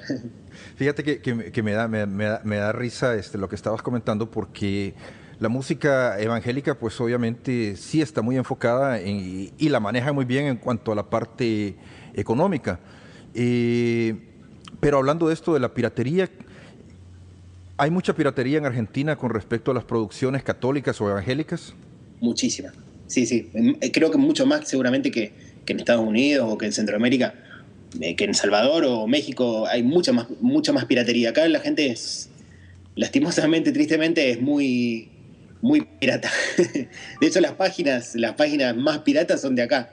Fíjate 0.77 1.03
que, 1.03 1.33
me, 1.63 1.71
da, 1.73 1.87
me, 1.87 1.99
da, 1.99 2.41
me, 2.43 2.55
da, 2.57 2.71
risa 2.71 3.15
este, 3.15 3.37
lo 3.37 3.49
que 3.49 3.55
estabas 3.55 3.81
comentando 3.81 4.31
porque 4.31 4.93
la 5.39 5.49
música 5.49 6.19
evangélica, 6.19 6.77
pues 6.79 6.99
obviamente 7.01 7.75
sí 7.75 8.01
está 8.01 8.21
muy 8.21 8.37
enfocada 8.37 9.01
y 9.01 9.69
la 9.69 9.79
maneja 9.79 10.13
muy 10.13 10.25
bien 10.25 10.45
en 10.47 10.57
cuanto 10.57 10.91
a 10.91 10.95
la 10.95 11.09
parte 11.09 11.75
económica. 12.13 12.79
Eh, 13.33 14.15
pero 14.79 14.97
hablando 14.97 15.27
de 15.27 15.33
esto 15.33 15.53
de 15.53 15.59
la 15.59 15.73
piratería, 15.73 16.29
¿hay 17.77 17.91
mucha 17.91 18.15
piratería 18.15 18.57
en 18.57 18.65
Argentina 18.65 19.15
con 19.17 19.29
respecto 19.29 19.71
a 19.71 19.73
las 19.73 19.83
producciones 19.83 20.41
católicas 20.43 20.99
o 21.01 21.09
evangélicas? 21.09 21.73
Muchísima. 22.21 22.71
Sí, 23.07 23.25
sí. 23.25 23.49
Eh, 23.53 23.91
creo 23.91 24.09
que 24.09 24.17
mucho 24.17 24.45
más 24.45 24.67
seguramente 24.67 25.11
que, 25.11 25.33
en 25.67 25.79
Estados 25.79 26.05
Unidos 26.05 26.47
o 26.49 26.57
que 26.57 26.67
en 26.67 26.71
Centroamérica, 26.71 27.33
eh, 27.99 28.15
que 28.15 28.23
en 28.23 28.33
Salvador 28.33 28.85
o 28.85 29.07
México 29.07 29.67
hay 29.67 29.83
mucha 29.83 30.13
más, 30.13 30.27
mucha 30.39 30.71
más 30.71 30.85
piratería. 30.85 31.31
Acá 31.31 31.47
la 31.47 31.59
gente 31.59 31.87
es, 31.87 32.29
lastimosamente, 32.95 33.71
tristemente, 33.71 34.29
es 34.29 34.41
muy 34.41 35.09
muy 35.65 35.81
pirata. 35.81 36.29
De 36.57 37.27
hecho, 37.27 37.41
las 37.41 37.53
páginas, 37.53 38.13
las 38.13 38.35
páginas 38.35 38.77
más 38.77 38.99
piratas 38.99 39.41
son 39.41 39.55
de 39.55 39.63
acá. 39.63 39.89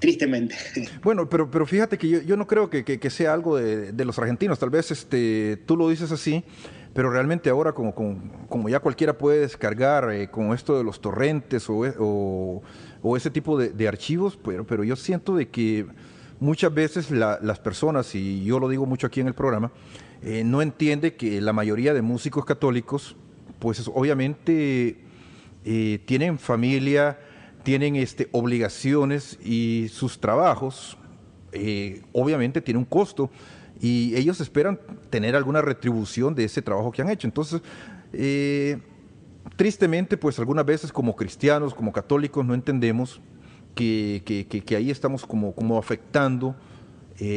Tristemente. 0.00 0.56
Bueno, 1.02 1.28
pero, 1.28 1.48
pero 1.48 1.64
fíjate 1.64 1.96
que 1.96 2.08
yo, 2.08 2.20
yo 2.22 2.36
no 2.36 2.48
creo 2.48 2.68
que, 2.68 2.84
que, 2.84 3.10
sea 3.10 3.32
algo 3.32 3.56
de, 3.56 3.92
de, 3.92 4.04
los 4.04 4.18
argentinos. 4.18 4.58
Tal 4.58 4.70
vez 4.70 4.90
este, 4.90 5.58
tú 5.64 5.76
lo 5.76 5.88
dices 5.88 6.10
así, 6.10 6.42
pero 6.92 7.08
realmente 7.08 7.50
ahora 7.50 7.72
como, 7.72 7.94
como, 7.94 8.20
como 8.48 8.68
ya 8.68 8.80
cualquiera 8.80 9.16
puede 9.16 9.38
descargar 9.38 10.10
eh, 10.10 10.28
con 10.28 10.52
esto 10.52 10.76
de 10.76 10.82
los 10.82 11.00
torrentes 11.00 11.70
o, 11.70 12.60
o, 13.00 13.16
ese 13.16 13.30
tipo 13.30 13.56
de, 13.58 13.88
archivos, 13.88 14.36
pero, 14.44 14.66
pero 14.66 14.82
yo 14.82 14.96
siento 14.96 15.36
de 15.36 15.48
que 15.48 15.86
muchas 16.40 16.74
veces 16.74 17.12
la, 17.12 17.38
las 17.40 17.60
personas, 17.60 18.12
y 18.16 18.42
yo 18.42 18.58
lo 18.58 18.68
digo 18.68 18.86
mucho 18.86 19.06
aquí 19.06 19.20
en 19.20 19.28
el 19.28 19.34
programa, 19.34 19.70
eh, 20.22 20.42
no 20.44 20.62
entiende 20.62 21.14
que 21.14 21.40
la 21.40 21.52
mayoría 21.52 21.94
de 21.94 22.02
músicos 22.02 22.44
católicos 22.44 23.16
pues 23.60 23.86
obviamente 23.94 24.96
eh, 25.64 26.00
tienen 26.06 26.38
familia, 26.38 27.20
tienen 27.62 27.94
este, 27.94 28.28
obligaciones 28.32 29.38
y 29.44 29.88
sus 29.92 30.18
trabajos 30.18 30.96
eh, 31.52 32.02
obviamente 32.12 32.60
tienen 32.62 32.78
un 32.78 32.86
costo 32.86 33.30
y 33.80 34.16
ellos 34.16 34.40
esperan 34.40 34.80
tener 35.10 35.36
alguna 35.36 35.60
retribución 35.60 36.34
de 36.34 36.44
ese 36.44 36.62
trabajo 36.62 36.90
que 36.90 37.02
han 37.02 37.10
hecho. 37.10 37.26
Entonces, 37.26 37.60
eh, 38.12 38.78
tristemente, 39.56 40.16
pues 40.16 40.38
algunas 40.38 40.64
veces 40.64 40.92
como 40.92 41.14
cristianos, 41.14 41.74
como 41.74 41.92
católicos, 41.92 42.44
no 42.44 42.54
entendemos 42.54 43.20
que, 43.74 44.22
que, 44.24 44.76
ahí 44.76 44.90
estamos 44.90 45.24
como, 45.24 45.54
como 45.54 45.78
afectando 45.78 46.56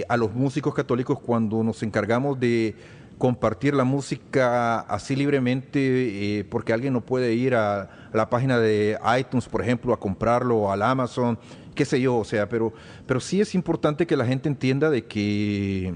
a 0.07 0.15
los 0.15 0.33
músicos 0.33 0.73
católicos 0.73 1.19
cuando 1.19 1.61
nos 1.61 1.83
encargamos 1.83 2.39
de 2.39 2.75
compartir 3.17 3.73
la 3.73 3.83
música 3.83 4.79
así 4.81 5.15
libremente 5.15 6.39
eh, 6.39 6.43
porque 6.45 6.73
alguien 6.73 6.93
no 6.93 7.01
puede 7.01 7.33
ir 7.33 7.55
a, 7.55 7.89
la 8.13 8.29
página 8.29 8.59
de 8.59 8.97
iTunes, 9.19 9.47
por 9.47 9.61
ejemplo, 9.61 9.93
a 9.93 9.99
comprarlo, 9.99 10.71
al 10.71 10.83
Amazon, 10.83 11.37
qué 11.73 11.83
sé 11.83 11.99
yo, 11.99 12.17
o 12.17 12.23
sea, 12.23 12.47
pero, 12.47 12.73
pero 13.07 13.19
sí 13.19 13.41
es 13.41 13.55
importante 13.55 14.05
que 14.05 14.15
la 14.15 14.25
gente 14.25 14.47
entienda 14.47 14.89
de 14.89 15.05
que 15.05 15.95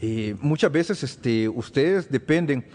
eh, 0.00 0.34
muchas 0.40 0.72
veces 0.72 1.02
este, 1.04 1.48
ustedes 1.48 2.10
dependen 2.10 2.66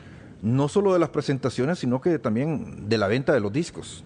no 0.41 0.69
solo 0.69 0.93
de 0.93 0.99
las 0.99 1.09
presentaciones, 1.09 1.79
sino 1.79 1.99
que 1.99 2.17
también 2.19 2.88
de 2.88 2.97
la 2.97 3.07
venta 3.07 3.34
de 3.34 3.41
los 3.41 3.51
discos. 3.51 4.03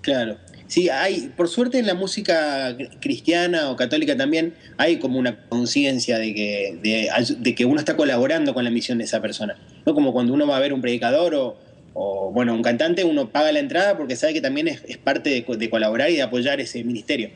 Claro, 0.00 0.36
Sí, 0.66 0.88
hay, 0.88 1.30
por 1.36 1.48
suerte 1.48 1.78
en 1.78 1.86
la 1.86 1.94
música 1.94 2.76
cristiana 3.00 3.70
o 3.70 3.76
católica 3.76 4.16
también 4.16 4.54
hay 4.78 4.98
como 4.98 5.18
una 5.18 5.46
conciencia 5.48 6.18
de 6.18 6.34
que, 6.34 7.08
de, 7.38 7.54
que 7.54 7.64
uno 7.66 7.78
está 7.78 7.96
colaborando 7.96 8.54
con 8.54 8.64
la 8.64 8.70
misión 8.70 8.98
de 8.98 9.04
esa 9.04 9.20
persona. 9.20 9.56
¿no? 9.84 9.94
Como 9.94 10.12
cuando 10.12 10.32
uno 10.32 10.46
va 10.46 10.56
a 10.56 10.60
ver 10.60 10.72
un 10.72 10.80
predicador 10.80 11.34
o, 11.34 11.56
o 11.92 12.30
bueno, 12.32 12.54
un 12.54 12.62
cantante, 12.62 13.04
uno 13.04 13.30
paga 13.30 13.52
la 13.52 13.60
entrada 13.60 13.96
porque 13.96 14.16
sabe 14.16 14.32
que 14.32 14.40
también 14.40 14.68
es, 14.68 14.96
parte 14.96 15.30
de, 15.30 15.70
colaborar 15.70 16.10
y 16.10 16.16
de 16.16 16.22
apoyar 16.22 16.60
ese 16.60 16.82
ministerio. 16.82 17.30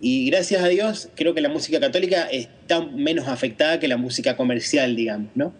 Y 0.00 0.28
gracias 0.30 0.62
a 0.62 0.68
Dios, 0.68 1.08
creo 1.14 1.34
que 1.34 1.40
la 1.40 1.48
música 1.48 1.80
católica 1.80 2.28
está 2.30 2.82
menos 2.82 3.28
afectada 3.28 3.80
que 3.80 3.88
la 3.88 3.96
música 3.96 4.36
comercial, 4.36 4.94
digamos, 4.96 5.30
¿no? 5.34 5.54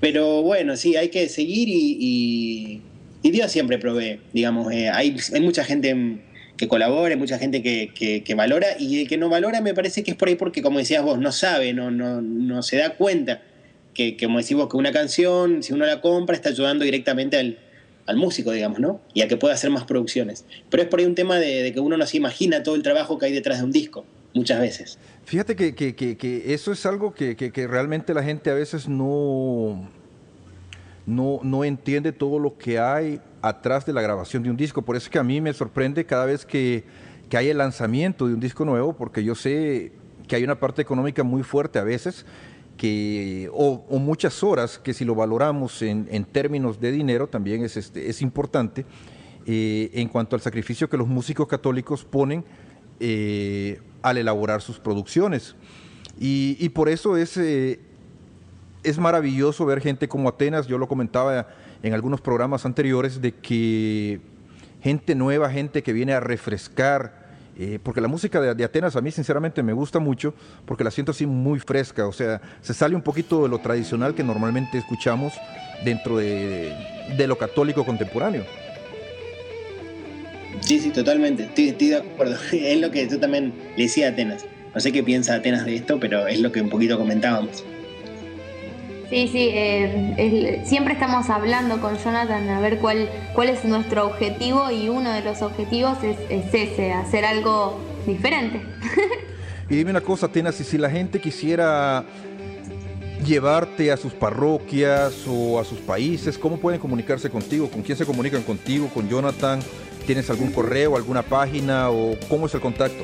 Pero 0.00 0.42
bueno, 0.42 0.76
sí, 0.76 0.96
hay 0.96 1.08
que 1.08 1.28
seguir 1.28 1.68
y 1.68 1.98
y 2.00 2.82
Dios 3.22 3.50
siempre 3.50 3.78
provee, 3.78 4.20
digamos, 4.32 4.72
eh, 4.72 4.90
hay, 4.90 5.16
hay 5.32 5.40
mucha 5.40 5.64
gente 5.64 6.18
que 6.56 6.68
colabora, 6.68 7.14
hay 7.14 7.18
mucha 7.18 7.38
gente 7.38 7.62
que, 7.62 8.22
que, 8.24 8.34
valora, 8.34 8.68
y 8.78 9.02
el 9.02 9.08
que 9.08 9.16
no 9.16 9.28
valora 9.28 9.60
me 9.60 9.74
parece 9.74 10.02
que 10.02 10.10
es 10.10 10.16
por 10.16 10.28
ahí 10.28 10.34
porque, 10.34 10.62
como 10.62 10.78
decías 10.78 11.02
vos, 11.02 11.18
no 11.18 11.32
sabe, 11.32 11.72
no, 11.72 11.90
no, 11.90 12.20
no 12.20 12.62
se 12.62 12.76
da 12.76 12.96
cuenta 12.96 13.42
que, 13.94 14.16
como 14.16 14.38
decís 14.38 14.56
vos, 14.56 14.68
que 14.68 14.76
una 14.76 14.92
canción, 14.92 15.62
si 15.62 15.72
uno 15.72 15.86
la 15.86 16.00
compra, 16.00 16.36
está 16.36 16.50
ayudando 16.50 16.84
directamente 16.84 17.36
al, 17.36 17.58
al 18.08 18.16
músico, 18.16 18.52
digamos, 18.52 18.80
¿no? 18.80 19.00
Y 19.12 19.20
a 19.20 19.28
que 19.28 19.36
pueda 19.36 19.54
hacer 19.54 19.70
más 19.70 19.84
producciones. 19.84 20.46
Pero 20.70 20.82
es 20.82 20.88
por 20.88 20.98
ahí 20.98 21.04
un 21.04 21.14
tema 21.14 21.38
de, 21.38 21.72
que 21.74 21.80
uno 21.80 21.96
no 21.98 22.06
se 22.06 22.16
imagina 22.16 22.62
todo 22.62 22.74
el 22.74 22.82
trabajo 22.82 23.18
que 23.18 23.26
hay 23.26 23.32
detrás 23.32 23.58
de 23.58 23.64
un 23.64 23.70
disco, 23.70 24.06
muchas 24.32 24.60
veces. 24.60 24.98
Fíjate 25.26 25.56
que, 25.56 25.74
que, 25.74 25.94
que 25.94 26.54
eso 26.54 26.72
es 26.72 26.86
algo 26.86 27.12
que, 27.12 27.36
realmente 27.68 28.14
la 28.14 28.22
gente 28.22 28.50
a 28.50 28.54
veces 28.54 28.88
no, 28.88 29.90
no, 31.08 31.40
no 31.42 31.64
entiende 31.64 32.12
todo 32.12 32.38
lo 32.38 32.58
que 32.58 32.78
hay 32.78 33.20
atrás 33.40 33.86
de 33.86 33.94
la 33.94 34.02
grabación 34.02 34.42
de 34.42 34.50
un 34.50 34.56
disco. 34.56 34.82
Por 34.82 34.94
eso 34.94 35.06
es 35.06 35.10
que 35.10 35.18
a 35.18 35.24
mí 35.24 35.40
me 35.40 35.54
sorprende 35.54 36.04
cada 36.04 36.26
vez 36.26 36.44
que, 36.44 36.84
hay 37.32 37.48
el 37.48 37.58
lanzamiento 37.58 38.28
de 38.28 38.34
un 38.34 38.40
disco 38.40 38.64
nuevo, 38.64 38.94
porque 38.94 39.24
yo 39.24 39.34
sé 39.34 39.92
que 40.26 40.36
hay 40.36 40.44
una 40.44 40.60
parte 40.60 40.82
económica 40.82 41.22
muy 41.22 41.42
fuerte 41.42 41.78
a 41.78 41.84
veces, 41.84 42.26
que, 42.76 43.50
o, 43.52 43.98
muchas 43.98 44.42
horas, 44.42 44.78
que 44.78 44.92
si 44.92 45.04
lo 45.04 45.14
valoramos 45.14 45.80
en, 45.82 46.24
términos 46.26 46.78
de 46.78 46.92
dinero 46.92 47.26
también 47.26 47.64
es, 47.64 47.76
este, 47.76 48.08
es 48.10 48.20
importante, 48.20 48.84
eh, 49.46 49.90
en 49.94 50.08
cuanto 50.08 50.36
al 50.36 50.42
sacrificio 50.42 50.90
que 50.90 50.98
los 50.98 51.08
músicos 51.08 51.48
católicos 51.48 52.04
ponen 52.04 52.44
eh, 53.00 53.80
al 54.02 54.18
elaborar 54.18 54.60
sus 54.60 54.78
producciones. 54.78 55.56
Y, 56.20 56.68
por 56.70 56.88
eso 56.88 57.16
es, 57.16 57.36
eh, 57.36 57.78
es 58.82 58.98
maravilloso 58.98 59.66
ver 59.66 59.80
gente 59.80 60.08
como 60.08 60.28
Atenas, 60.28 60.66
yo 60.66 60.78
lo 60.78 60.88
comentaba 60.88 61.48
en 61.82 61.94
algunos 61.94 62.20
programas 62.20 62.64
anteriores, 62.64 63.20
de 63.20 63.32
que 63.32 64.20
gente 64.82 65.14
nueva, 65.14 65.50
gente 65.50 65.82
que 65.82 65.92
viene 65.92 66.12
a 66.12 66.20
refrescar, 66.20 67.28
eh, 67.58 67.78
porque 67.82 68.00
la 68.00 68.08
música 68.08 68.40
de, 68.40 68.64
Atenas 68.64 68.94
a 68.94 69.00
mí 69.00 69.10
sinceramente 69.10 69.62
me 69.62 69.72
gusta 69.72 69.98
mucho, 69.98 70.34
porque 70.64 70.84
la 70.84 70.90
siento 70.90 71.12
así 71.12 71.26
muy 71.26 71.58
fresca, 71.58 72.06
o 72.06 72.12
sea, 72.12 72.40
se 72.60 72.74
sale 72.74 72.94
un 72.94 73.02
poquito 73.02 73.42
de 73.42 73.48
lo 73.48 73.58
tradicional 73.58 74.14
que 74.14 74.22
normalmente 74.22 74.78
escuchamos 74.78 75.34
dentro 75.84 76.18
de, 76.18 76.72
lo 77.26 77.36
católico 77.36 77.84
contemporáneo. 77.84 78.44
Sí, 80.60 80.80
sí, 80.80 80.90
totalmente, 80.90 81.44
estoy, 81.44 81.68
estoy, 81.68 81.88
de 81.88 81.96
acuerdo. 81.96 82.36
Es 82.52 82.80
lo 82.80 82.90
que 82.90 83.08
yo 83.08 83.18
también 83.20 83.52
le 83.76 83.84
decía 83.84 84.08
a 84.08 84.10
Atenas. 84.10 84.44
No 84.74 84.80
sé 84.80 84.92
qué 84.92 85.02
piensa 85.02 85.34
Atenas 85.34 85.64
de 85.64 85.76
esto, 85.76 85.98
pero 86.00 86.26
es 86.26 86.40
lo 86.40 86.50
que 86.50 86.60
un 86.60 86.68
poquito 86.68 86.98
comentábamos. 86.98 87.64
Sí, 89.10 89.26
sí, 89.28 89.48
eh, 89.52 90.62
siempre 90.66 90.92
estamos 90.92 91.30
hablando 91.30 91.80
con 91.80 91.96
Jonathan 91.96 92.46
a 92.50 92.60
ver 92.60 92.78
cuál, 92.78 93.08
cuál 93.32 93.48
es 93.48 93.64
nuestro 93.64 94.06
objetivo 94.06 94.70
y 94.70 94.90
uno 94.90 95.10
de 95.12 95.22
los 95.22 95.40
objetivos 95.40 95.96
es, 96.04 96.18
ese, 96.52 96.92
hacer 96.92 97.24
algo 97.24 97.80
diferente. 98.06 98.60
y 99.70 99.76
dime 99.76 99.92
una 99.92 100.02
cosa, 100.02 100.28
Tenas, 100.28 100.60
y 100.60 100.64
si 100.64 100.76
la 100.76 100.90
gente 100.90 101.22
quisiera 101.22 102.04
llevarte 103.24 103.90
a 103.90 103.96
sus 103.96 104.12
parroquias 104.12 105.24
o 105.26 105.58
a 105.58 105.64
sus 105.64 105.78
países, 105.78 106.36
¿cómo 106.36 106.58
pueden 106.58 106.78
comunicarse 106.78 107.30
contigo? 107.30 107.70
¿Con 107.70 107.80
quién 107.80 107.96
se 107.96 108.04
comunican 108.04 108.42
contigo? 108.42 108.90
¿Con 108.92 109.08
Jonathan? 109.08 109.60
¿Tienes 110.06 110.28
algún 110.28 110.52
correo, 110.52 110.96
alguna 110.96 111.22
página 111.22 111.88
o 111.88 112.14
cómo 112.28 112.44
es 112.44 112.52
el 112.52 112.60
contacto? 112.60 113.02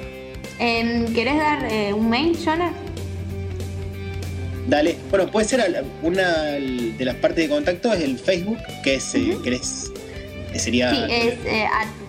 ¿Querés 0.59 1.39
dar 1.39 1.65
eh, 1.65 1.95
un 1.95 2.11
mail, 2.11 2.37
Jonathan? 2.37 2.94
Dale, 4.69 4.97
bueno, 5.11 5.31
puede 5.31 5.47
ser 5.47 5.85
una 6.03 6.53
de 6.53 7.05
las 7.05 7.17
partes 7.17 7.49
de 7.49 7.55
contacto 7.55 7.93
es 7.93 8.01
el 8.03 8.19
Facebook, 8.19 8.59
que 8.83 8.95
es, 8.95 9.15
uh 9.15 9.43
sería... 10.57 10.91
Sí, 10.91 11.01
es 11.11 11.35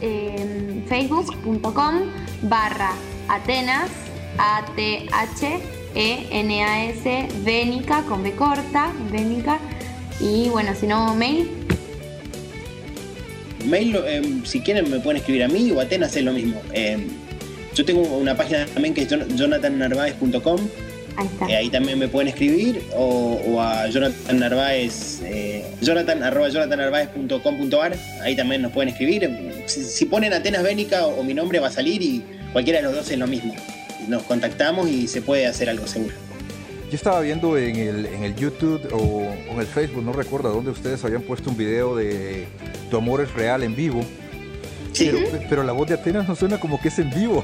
eh, 0.01 0.83
facebook.com 0.87 2.01
barra 2.43 2.91
Atenas, 3.27 3.89
A-T-H-E-N-A-S, 4.37 4.87
Vénica, 7.43 8.03
con 8.03 8.23
B 8.23 8.31
corta, 8.33 8.93
Vénica, 9.11 9.59
y 10.19 10.47
bueno, 10.49 10.73
si 10.79 10.85
no, 10.87 11.15
mail. 11.15 11.49
Mail, 13.65 13.95
em, 14.05 14.45
si 14.45 14.61
quieren 14.61 14.89
me 14.91 14.99
pueden 14.99 15.17
escribir 15.17 15.43
a 15.43 15.47
mí 15.47 15.71
o 15.71 15.81
Atenas 15.81 16.15
es 16.15 16.23
lo 16.23 16.31
mismo. 16.31 16.61
Em, 16.71 17.07
yo 17.73 17.83
tengo 17.83 18.01
una 18.01 18.37
página 18.37 18.67
también 18.67 18.93
que 18.93 19.01
es 19.01 19.09
jonathannarvaez.com 19.09 20.59
Ahí, 21.17 21.27
está. 21.27 21.45
Eh, 21.47 21.55
ahí 21.55 21.69
también 21.69 21.97
me 21.97 22.07
pueden 22.07 22.27
escribir 22.27 22.83
o, 22.95 23.61
a 23.61 23.87
Jonathan 23.87 24.39
Narváez, 24.39 25.21
eh, 25.23 25.65
jonathan, 25.81 26.23
arroba 26.23 26.47
ahí 28.21 28.35
también 28.35 28.61
nos 28.61 28.71
pueden 28.71 28.89
escribir. 28.89 29.29
Si, 29.67 30.05
ponen 30.05 30.33
Atenas 30.33 30.63
Bénica 30.63 31.05
o, 31.05 31.23
mi 31.23 31.33
nombre 31.33 31.59
va 31.59 31.67
a 31.67 31.71
salir 31.71 32.01
y 32.01 32.23
cualquiera 32.51 32.79
de 32.79 32.85
los 32.85 32.95
dos 32.95 33.09
es 33.09 33.17
lo 33.17 33.27
mismo. 33.27 33.55
Nos 34.07 34.23
contactamos 34.23 34.89
y 34.89 35.07
se 35.07 35.21
puede 35.21 35.47
hacer 35.47 35.69
algo 35.69 35.87
seguro. 35.87 36.13
Yo 36.89 36.95
estaba 36.95 37.19
viendo 37.21 37.57
en 37.57 37.75
el, 37.77 38.05
en 38.05 38.23
el 38.23 38.35
YouTube 38.35 38.87
o, 38.91 39.21
en 39.51 39.59
el 39.59 39.65
Facebook, 39.65 40.03
no 40.03 40.13
recuerdo 40.13 40.51
dónde 40.51 40.71
ustedes 40.71 41.03
habían 41.03 41.23
puesto 41.23 41.49
un 41.49 41.57
video 41.57 41.95
de 41.95 42.45
Tu 42.91 42.97
amor 42.97 43.21
es 43.21 43.33
real 43.33 43.63
en 43.63 43.75
vivo. 43.75 44.01
Sí. 44.91 45.09
Pero, 45.11 45.45
pero 45.49 45.63
la 45.63 45.73
voz 45.73 45.87
de 45.87 45.95
Atenas 45.95 46.27
no 46.27 46.35
suena 46.35 46.59
como 46.59 46.79
que 46.79 46.89
es 46.89 46.99
en 46.99 47.09
vivo. 47.09 47.43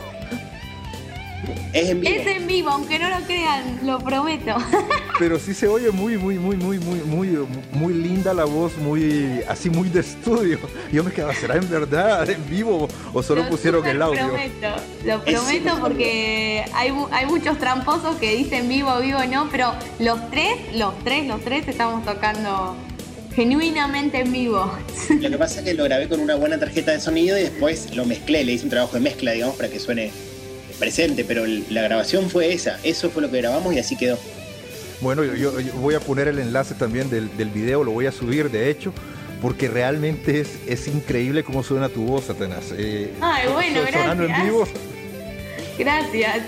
Es 1.74 1.90
en 1.90 2.02
vivo. 2.02 2.14
Es 2.14 2.28
en 2.28 2.48
vivo, 2.48 2.70
aunque 2.70 3.00
no 3.00 3.10
lo 3.10 3.26
crean, 3.26 3.80
lo 3.84 4.00
prometo. 4.00 4.56
Pero 5.20 5.40
sí 5.40 5.54
se 5.54 5.68
oye 5.68 5.92
muy, 5.92 6.18
muy, 6.18 6.38
muy, 6.38 6.56
muy, 6.58 6.80
muy, 6.80 7.00
muy, 7.00 7.48
muy 7.72 7.94
linda 7.94 8.34
la 8.34 8.46
voz, 8.46 8.78
muy, 8.78 9.42
así 9.48 9.70
muy 9.70 9.90
de 9.90 10.02
estudio. 10.02 10.60
Yo 10.92 11.04
me 11.04 11.12
quedaba, 11.12 11.34
¿será 11.34 11.56
en 11.56 11.70
verdad 11.70 12.30
en 12.30 12.48
vivo 12.50 12.88
o 13.14 13.24
solo 13.24 13.48
pusieron 13.48 13.86
el 13.86 14.02
audio? 14.02 14.24
Lo 14.24 14.28
prometo, 14.30 14.68
lo 15.06 15.24
prometo 15.24 15.80
porque 15.80 16.66
hay, 16.74 16.94
hay 17.12 17.26
muchos 17.26 17.58
tramposos 17.58 18.18
que 18.18 18.36
dicen 18.36 18.68
vivo, 18.68 19.00
vivo, 19.00 19.20
no, 19.32 19.50
pero 19.50 19.74
los 20.00 20.30
tres, 20.30 20.76
los 20.76 20.98
tres, 21.04 21.28
los 21.28 21.42
tres 21.42 21.68
estamos 21.68 22.04
tocando 22.06 22.76
genuinamente 23.36 24.20
en 24.20 24.32
vivo. 24.32 24.72
Lo 25.20 25.30
que 25.30 25.38
pasa 25.38 25.60
es 25.60 25.66
que 25.66 25.74
lo 25.74 25.86
grabé 25.86 26.10
con 26.10 26.20
una 26.20 26.36
buena 26.36 26.60
tarjeta 26.60 26.92
de 26.92 27.00
sonido 27.00 27.38
y 27.38 27.44
después 27.44 27.96
lo 27.96 28.06
mezclé, 28.06 28.44
le 28.44 28.54
hice 28.54 28.66
un 28.66 28.70
trabajo 28.70 28.94
de 28.94 29.00
mezcla, 29.00 29.32
digamos, 29.32 29.56
para 29.56 29.70
que 29.70 29.80
suene 29.80 30.12
presente, 30.82 31.24
pero 31.24 31.45
la 31.45 31.84
grabación 31.84 32.30
fue 32.30 32.52
esa, 32.52 32.80
eso 32.84 33.10
fue 33.12 33.22
lo 33.22 33.32
que 33.32 33.38
grabamos 33.38 33.74
y 33.74 33.80
así 33.80 33.95
quedó. 33.95 34.18
Bueno, 34.99 35.24
yo, 35.24 35.53
voy 35.76 35.95
a 35.95 35.99
poner 35.99 36.28
el 36.28 36.40
enlace 36.40 36.74
también 36.74 37.10
del, 37.10 37.36
del, 37.38 37.49
video, 37.49 37.84
lo 37.84 37.91
voy 37.91 38.08
a 38.08 38.12
subir 38.12 38.49
de 38.49 38.70
hecho, 38.70 38.91
porque 39.41 39.68
realmente 39.68 40.41
es, 40.41 40.60
es 40.68 40.88
increíble 40.88 41.44
cómo 41.44 41.64
suena 41.64 41.88
tu 41.88 42.06
voz, 42.06 42.30
Atenas. 42.30 42.74
Eh, 42.76 43.14
Ay, 43.22 43.48
bueno, 43.52 43.82
gracias. 43.82 44.20
en 44.20 44.44
vivo. 44.44 44.68
Gracias. 45.78 46.41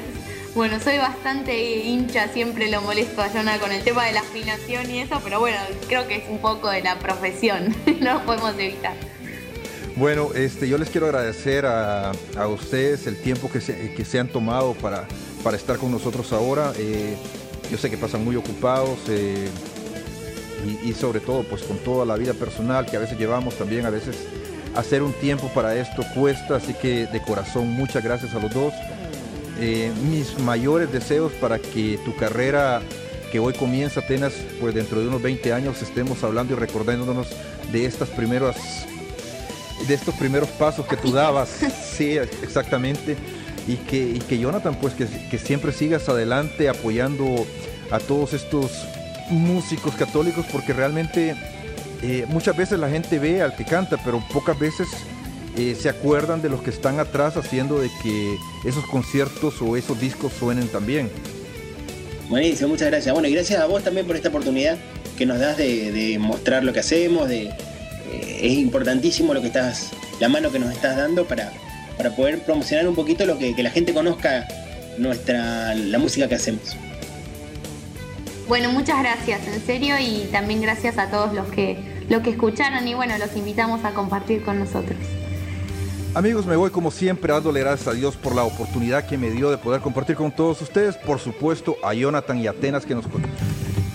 Bueno, 0.55 0.79
soy 0.79 0.97
bastante 0.97 1.79
hincha, 1.79 2.27
siempre 2.27 2.69
lo 2.69 2.81
molesto 2.81 3.21
a 3.21 3.29
Jonah 3.29 3.57
con 3.59 3.71
el 3.71 3.83
tema 3.83 4.05
de 4.05 4.13
la 4.13 4.19
afinación 4.19 4.89
y 4.89 4.99
eso, 4.99 5.19
pero 5.23 5.39
bueno, 5.39 5.57
creo 5.87 6.07
que 6.07 6.17
es 6.17 6.23
un 6.29 6.39
poco 6.39 6.69
de 6.69 6.81
la 6.81 6.99
profesión, 6.99 7.75
no 8.01 8.15
lo 8.15 8.25
podemos 8.25 8.53
evitar. 8.57 8.93
Bueno, 9.95 10.31
este, 10.33 10.67
yo 10.67 10.79
les 10.79 10.89
quiero 10.89 11.05
agradecer 11.05 11.67
a, 11.67 12.11
ustedes 12.47 13.05
el 13.05 13.15
tiempo 13.21 13.51
que 13.51 13.61
se, 13.61 13.93
que 13.93 14.05
se 14.05 14.19
han 14.19 14.27
tomado 14.27 14.73
para, 14.73 15.07
para 15.43 15.55
estar 15.55 15.77
con 15.77 15.91
nosotros 15.91 16.33
ahora. 16.33 16.73
Eh, 16.77 17.15
yo 17.69 17.77
sé 17.77 17.91
que 17.91 17.97
pasan 17.97 18.23
muy 18.23 18.35
ocupados 18.35 18.97
eh, 19.09 19.47
y, 20.83 20.93
sobre 20.93 21.19
todo 21.19 21.43
pues 21.43 21.61
con 21.63 21.77
toda 21.77 22.05
la 22.05 22.15
vida 22.15 22.33
personal 22.33 22.85
que 22.85 22.97
a 22.97 22.99
veces 22.99 23.19
llevamos 23.19 23.55
también, 23.55 23.85
a 23.85 23.91
veces 23.91 24.15
hacer 24.75 25.03
un 25.03 25.13
tiempo 25.13 25.49
para 25.53 25.75
esto 25.75 26.03
cuesta, 26.15 26.55
así 26.55 26.73
que 26.73 27.05
de 27.05 27.21
corazón 27.21 27.67
muchas 27.67 28.03
gracias 28.03 28.33
a 28.33 28.39
los 28.39 28.51
dos. 28.51 28.73
Eh, 29.59 29.91
mis 30.09 30.39
mayores 30.39 30.91
deseos 30.91 31.31
para 31.33 31.59
que 31.59 31.99
tu 32.03 32.15
carrera 32.15 32.81
que 33.31 33.39
hoy 33.39 33.53
comienza 33.53 33.99
Atenas, 33.99 34.33
pues 34.59 34.73
dentro 34.73 34.99
de 34.99 35.07
unos 35.07 35.21
20 35.21 35.53
años 35.53 35.81
estemos 35.83 36.23
hablando 36.23 36.53
y 36.53 36.57
recordándonos 36.57 37.27
de 37.71 37.85
estas 37.85 38.09
primeras 38.09 38.87
de 39.87 39.93
estos 39.93 40.15
primeros 40.15 40.49
pasos 40.49 40.85
que 40.85 40.97
tú 40.97 41.11
dabas, 41.11 41.49
sí, 41.97 42.17
exactamente, 42.17 43.15
y 43.67 43.75
que, 43.75 44.19
que 44.27 44.37
Jonathan, 44.37 44.75
pues 44.75 44.93
que, 44.93 45.37
siempre 45.37 45.71
sigas 45.71 46.09
adelante 46.09 46.69
apoyando 46.69 47.45
a 47.91 47.99
todos 47.99 48.33
estos 48.33 48.71
músicos 49.29 49.95
católicos, 49.95 50.45
porque 50.51 50.73
realmente 50.73 51.35
eh, 52.01 52.25
muchas 52.27 52.55
veces 52.57 52.79
la 52.79 52.89
gente 52.89 53.19
ve 53.19 53.41
al 53.41 53.55
que 53.55 53.65
canta, 53.65 53.97
pero 54.03 54.21
pocas 54.31 54.57
veces 54.59 54.87
eh, 55.57 55.75
se 55.79 55.89
acuerdan 55.89 56.41
de 56.41 56.49
los 56.49 56.61
que 56.61 56.71
están 56.71 56.99
atrás 56.99 57.37
haciendo 57.37 57.79
de 57.79 57.89
que 58.01 58.37
esos 58.65 58.85
conciertos 58.85 59.61
o 59.61 59.77
esos 59.77 59.99
discos 59.99 60.33
suenen 60.33 60.67
también. 60.67 61.09
Buenísimo, 62.29 62.69
muchas 62.69 62.87
gracias. 62.87 63.13
Bueno, 63.13 63.27
y 63.27 63.33
gracias 63.33 63.59
a 63.59 63.65
vos 63.65 63.83
también 63.83 64.07
por 64.07 64.15
esta 64.15 64.29
oportunidad 64.29 64.77
que 65.17 65.25
nos 65.25 65.39
das 65.39 65.57
de, 65.57 65.91
de 65.91 66.17
mostrar 66.19 66.63
lo 66.63 66.73
que 66.73 66.79
hacemos, 66.79 67.29
de, 67.29 67.53
es 68.41 68.53
importantísimo 68.53 69.33
lo 69.33 69.41
que 69.41 69.47
estás, 69.47 69.91
la 70.19 70.29
mano 70.29 70.51
que 70.51 70.59
nos 70.59 70.71
estás 70.71 70.97
dando 70.97 71.25
para, 71.25 71.51
para 71.97 72.15
poder 72.15 72.39
promocionar 72.39 72.87
un 72.87 72.95
poquito 72.95 73.25
lo 73.25 73.37
que, 73.37 73.55
que 73.55 73.63
la 73.63 73.69
gente 73.71 73.93
conozca 73.93 74.47
nuestra 74.97 75.73
la 75.75 75.99
música 75.99 76.27
que 76.27 76.35
hacemos. 76.35 76.75
Bueno, 78.47 78.71
muchas 78.71 78.99
gracias, 78.99 79.47
en 79.47 79.65
serio, 79.65 79.95
y 79.99 80.27
también 80.31 80.61
gracias 80.61 80.97
a 80.97 81.09
todos 81.09 81.33
los 81.33 81.47
que, 81.47 81.77
los 82.09 82.21
que 82.21 82.31
escucharon 82.31 82.87
y 82.87 82.93
bueno, 82.93 83.17
los 83.17 83.35
invitamos 83.35 83.85
a 83.85 83.91
compartir 83.91 84.43
con 84.43 84.59
nosotros. 84.59 84.97
Amigos, 86.13 86.45
me 86.45 86.55
voy 86.55 86.69
como 86.69 86.91
siempre 86.91 87.33
dándole 87.33 87.61
gracias 87.61 87.87
a 87.87 87.93
Dios 87.93 88.15
por 88.15 88.35
la 88.35 88.43
oportunidad 88.43 89.07
que 89.07 89.17
me 89.17 89.31
dio 89.31 89.49
de 89.49 89.57
poder 89.57 89.81
compartir 89.81 90.15
con 90.15 90.31
todos 90.31 90.61
ustedes, 90.61 90.95
por 90.95 91.19
supuesto 91.19 91.77
a 91.83 91.93
Jonathan 91.93 92.37
y 92.37 92.45
Atenas 92.45 92.85
que 92.85 92.93
nos 92.93 93.05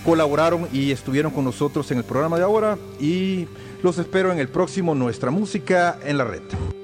colaboraron 0.03 0.67
y 0.73 0.91
estuvieron 0.91 1.31
con 1.31 1.45
nosotros 1.45 1.89
en 1.91 1.99
el 1.99 2.03
programa 2.03 2.37
de 2.37 2.43
ahora 2.43 2.77
y 2.99 3.47
los 3.81 3.97
espero 3.97 4.31
en 4.31 4.39
el 4.39 4.49
próximo 4.49 4.95
Nuestra 4.95 5.31
Música 5.31 5.99
en 6.03 6.17
la 6.17 6.25
Red. 6.25 6.78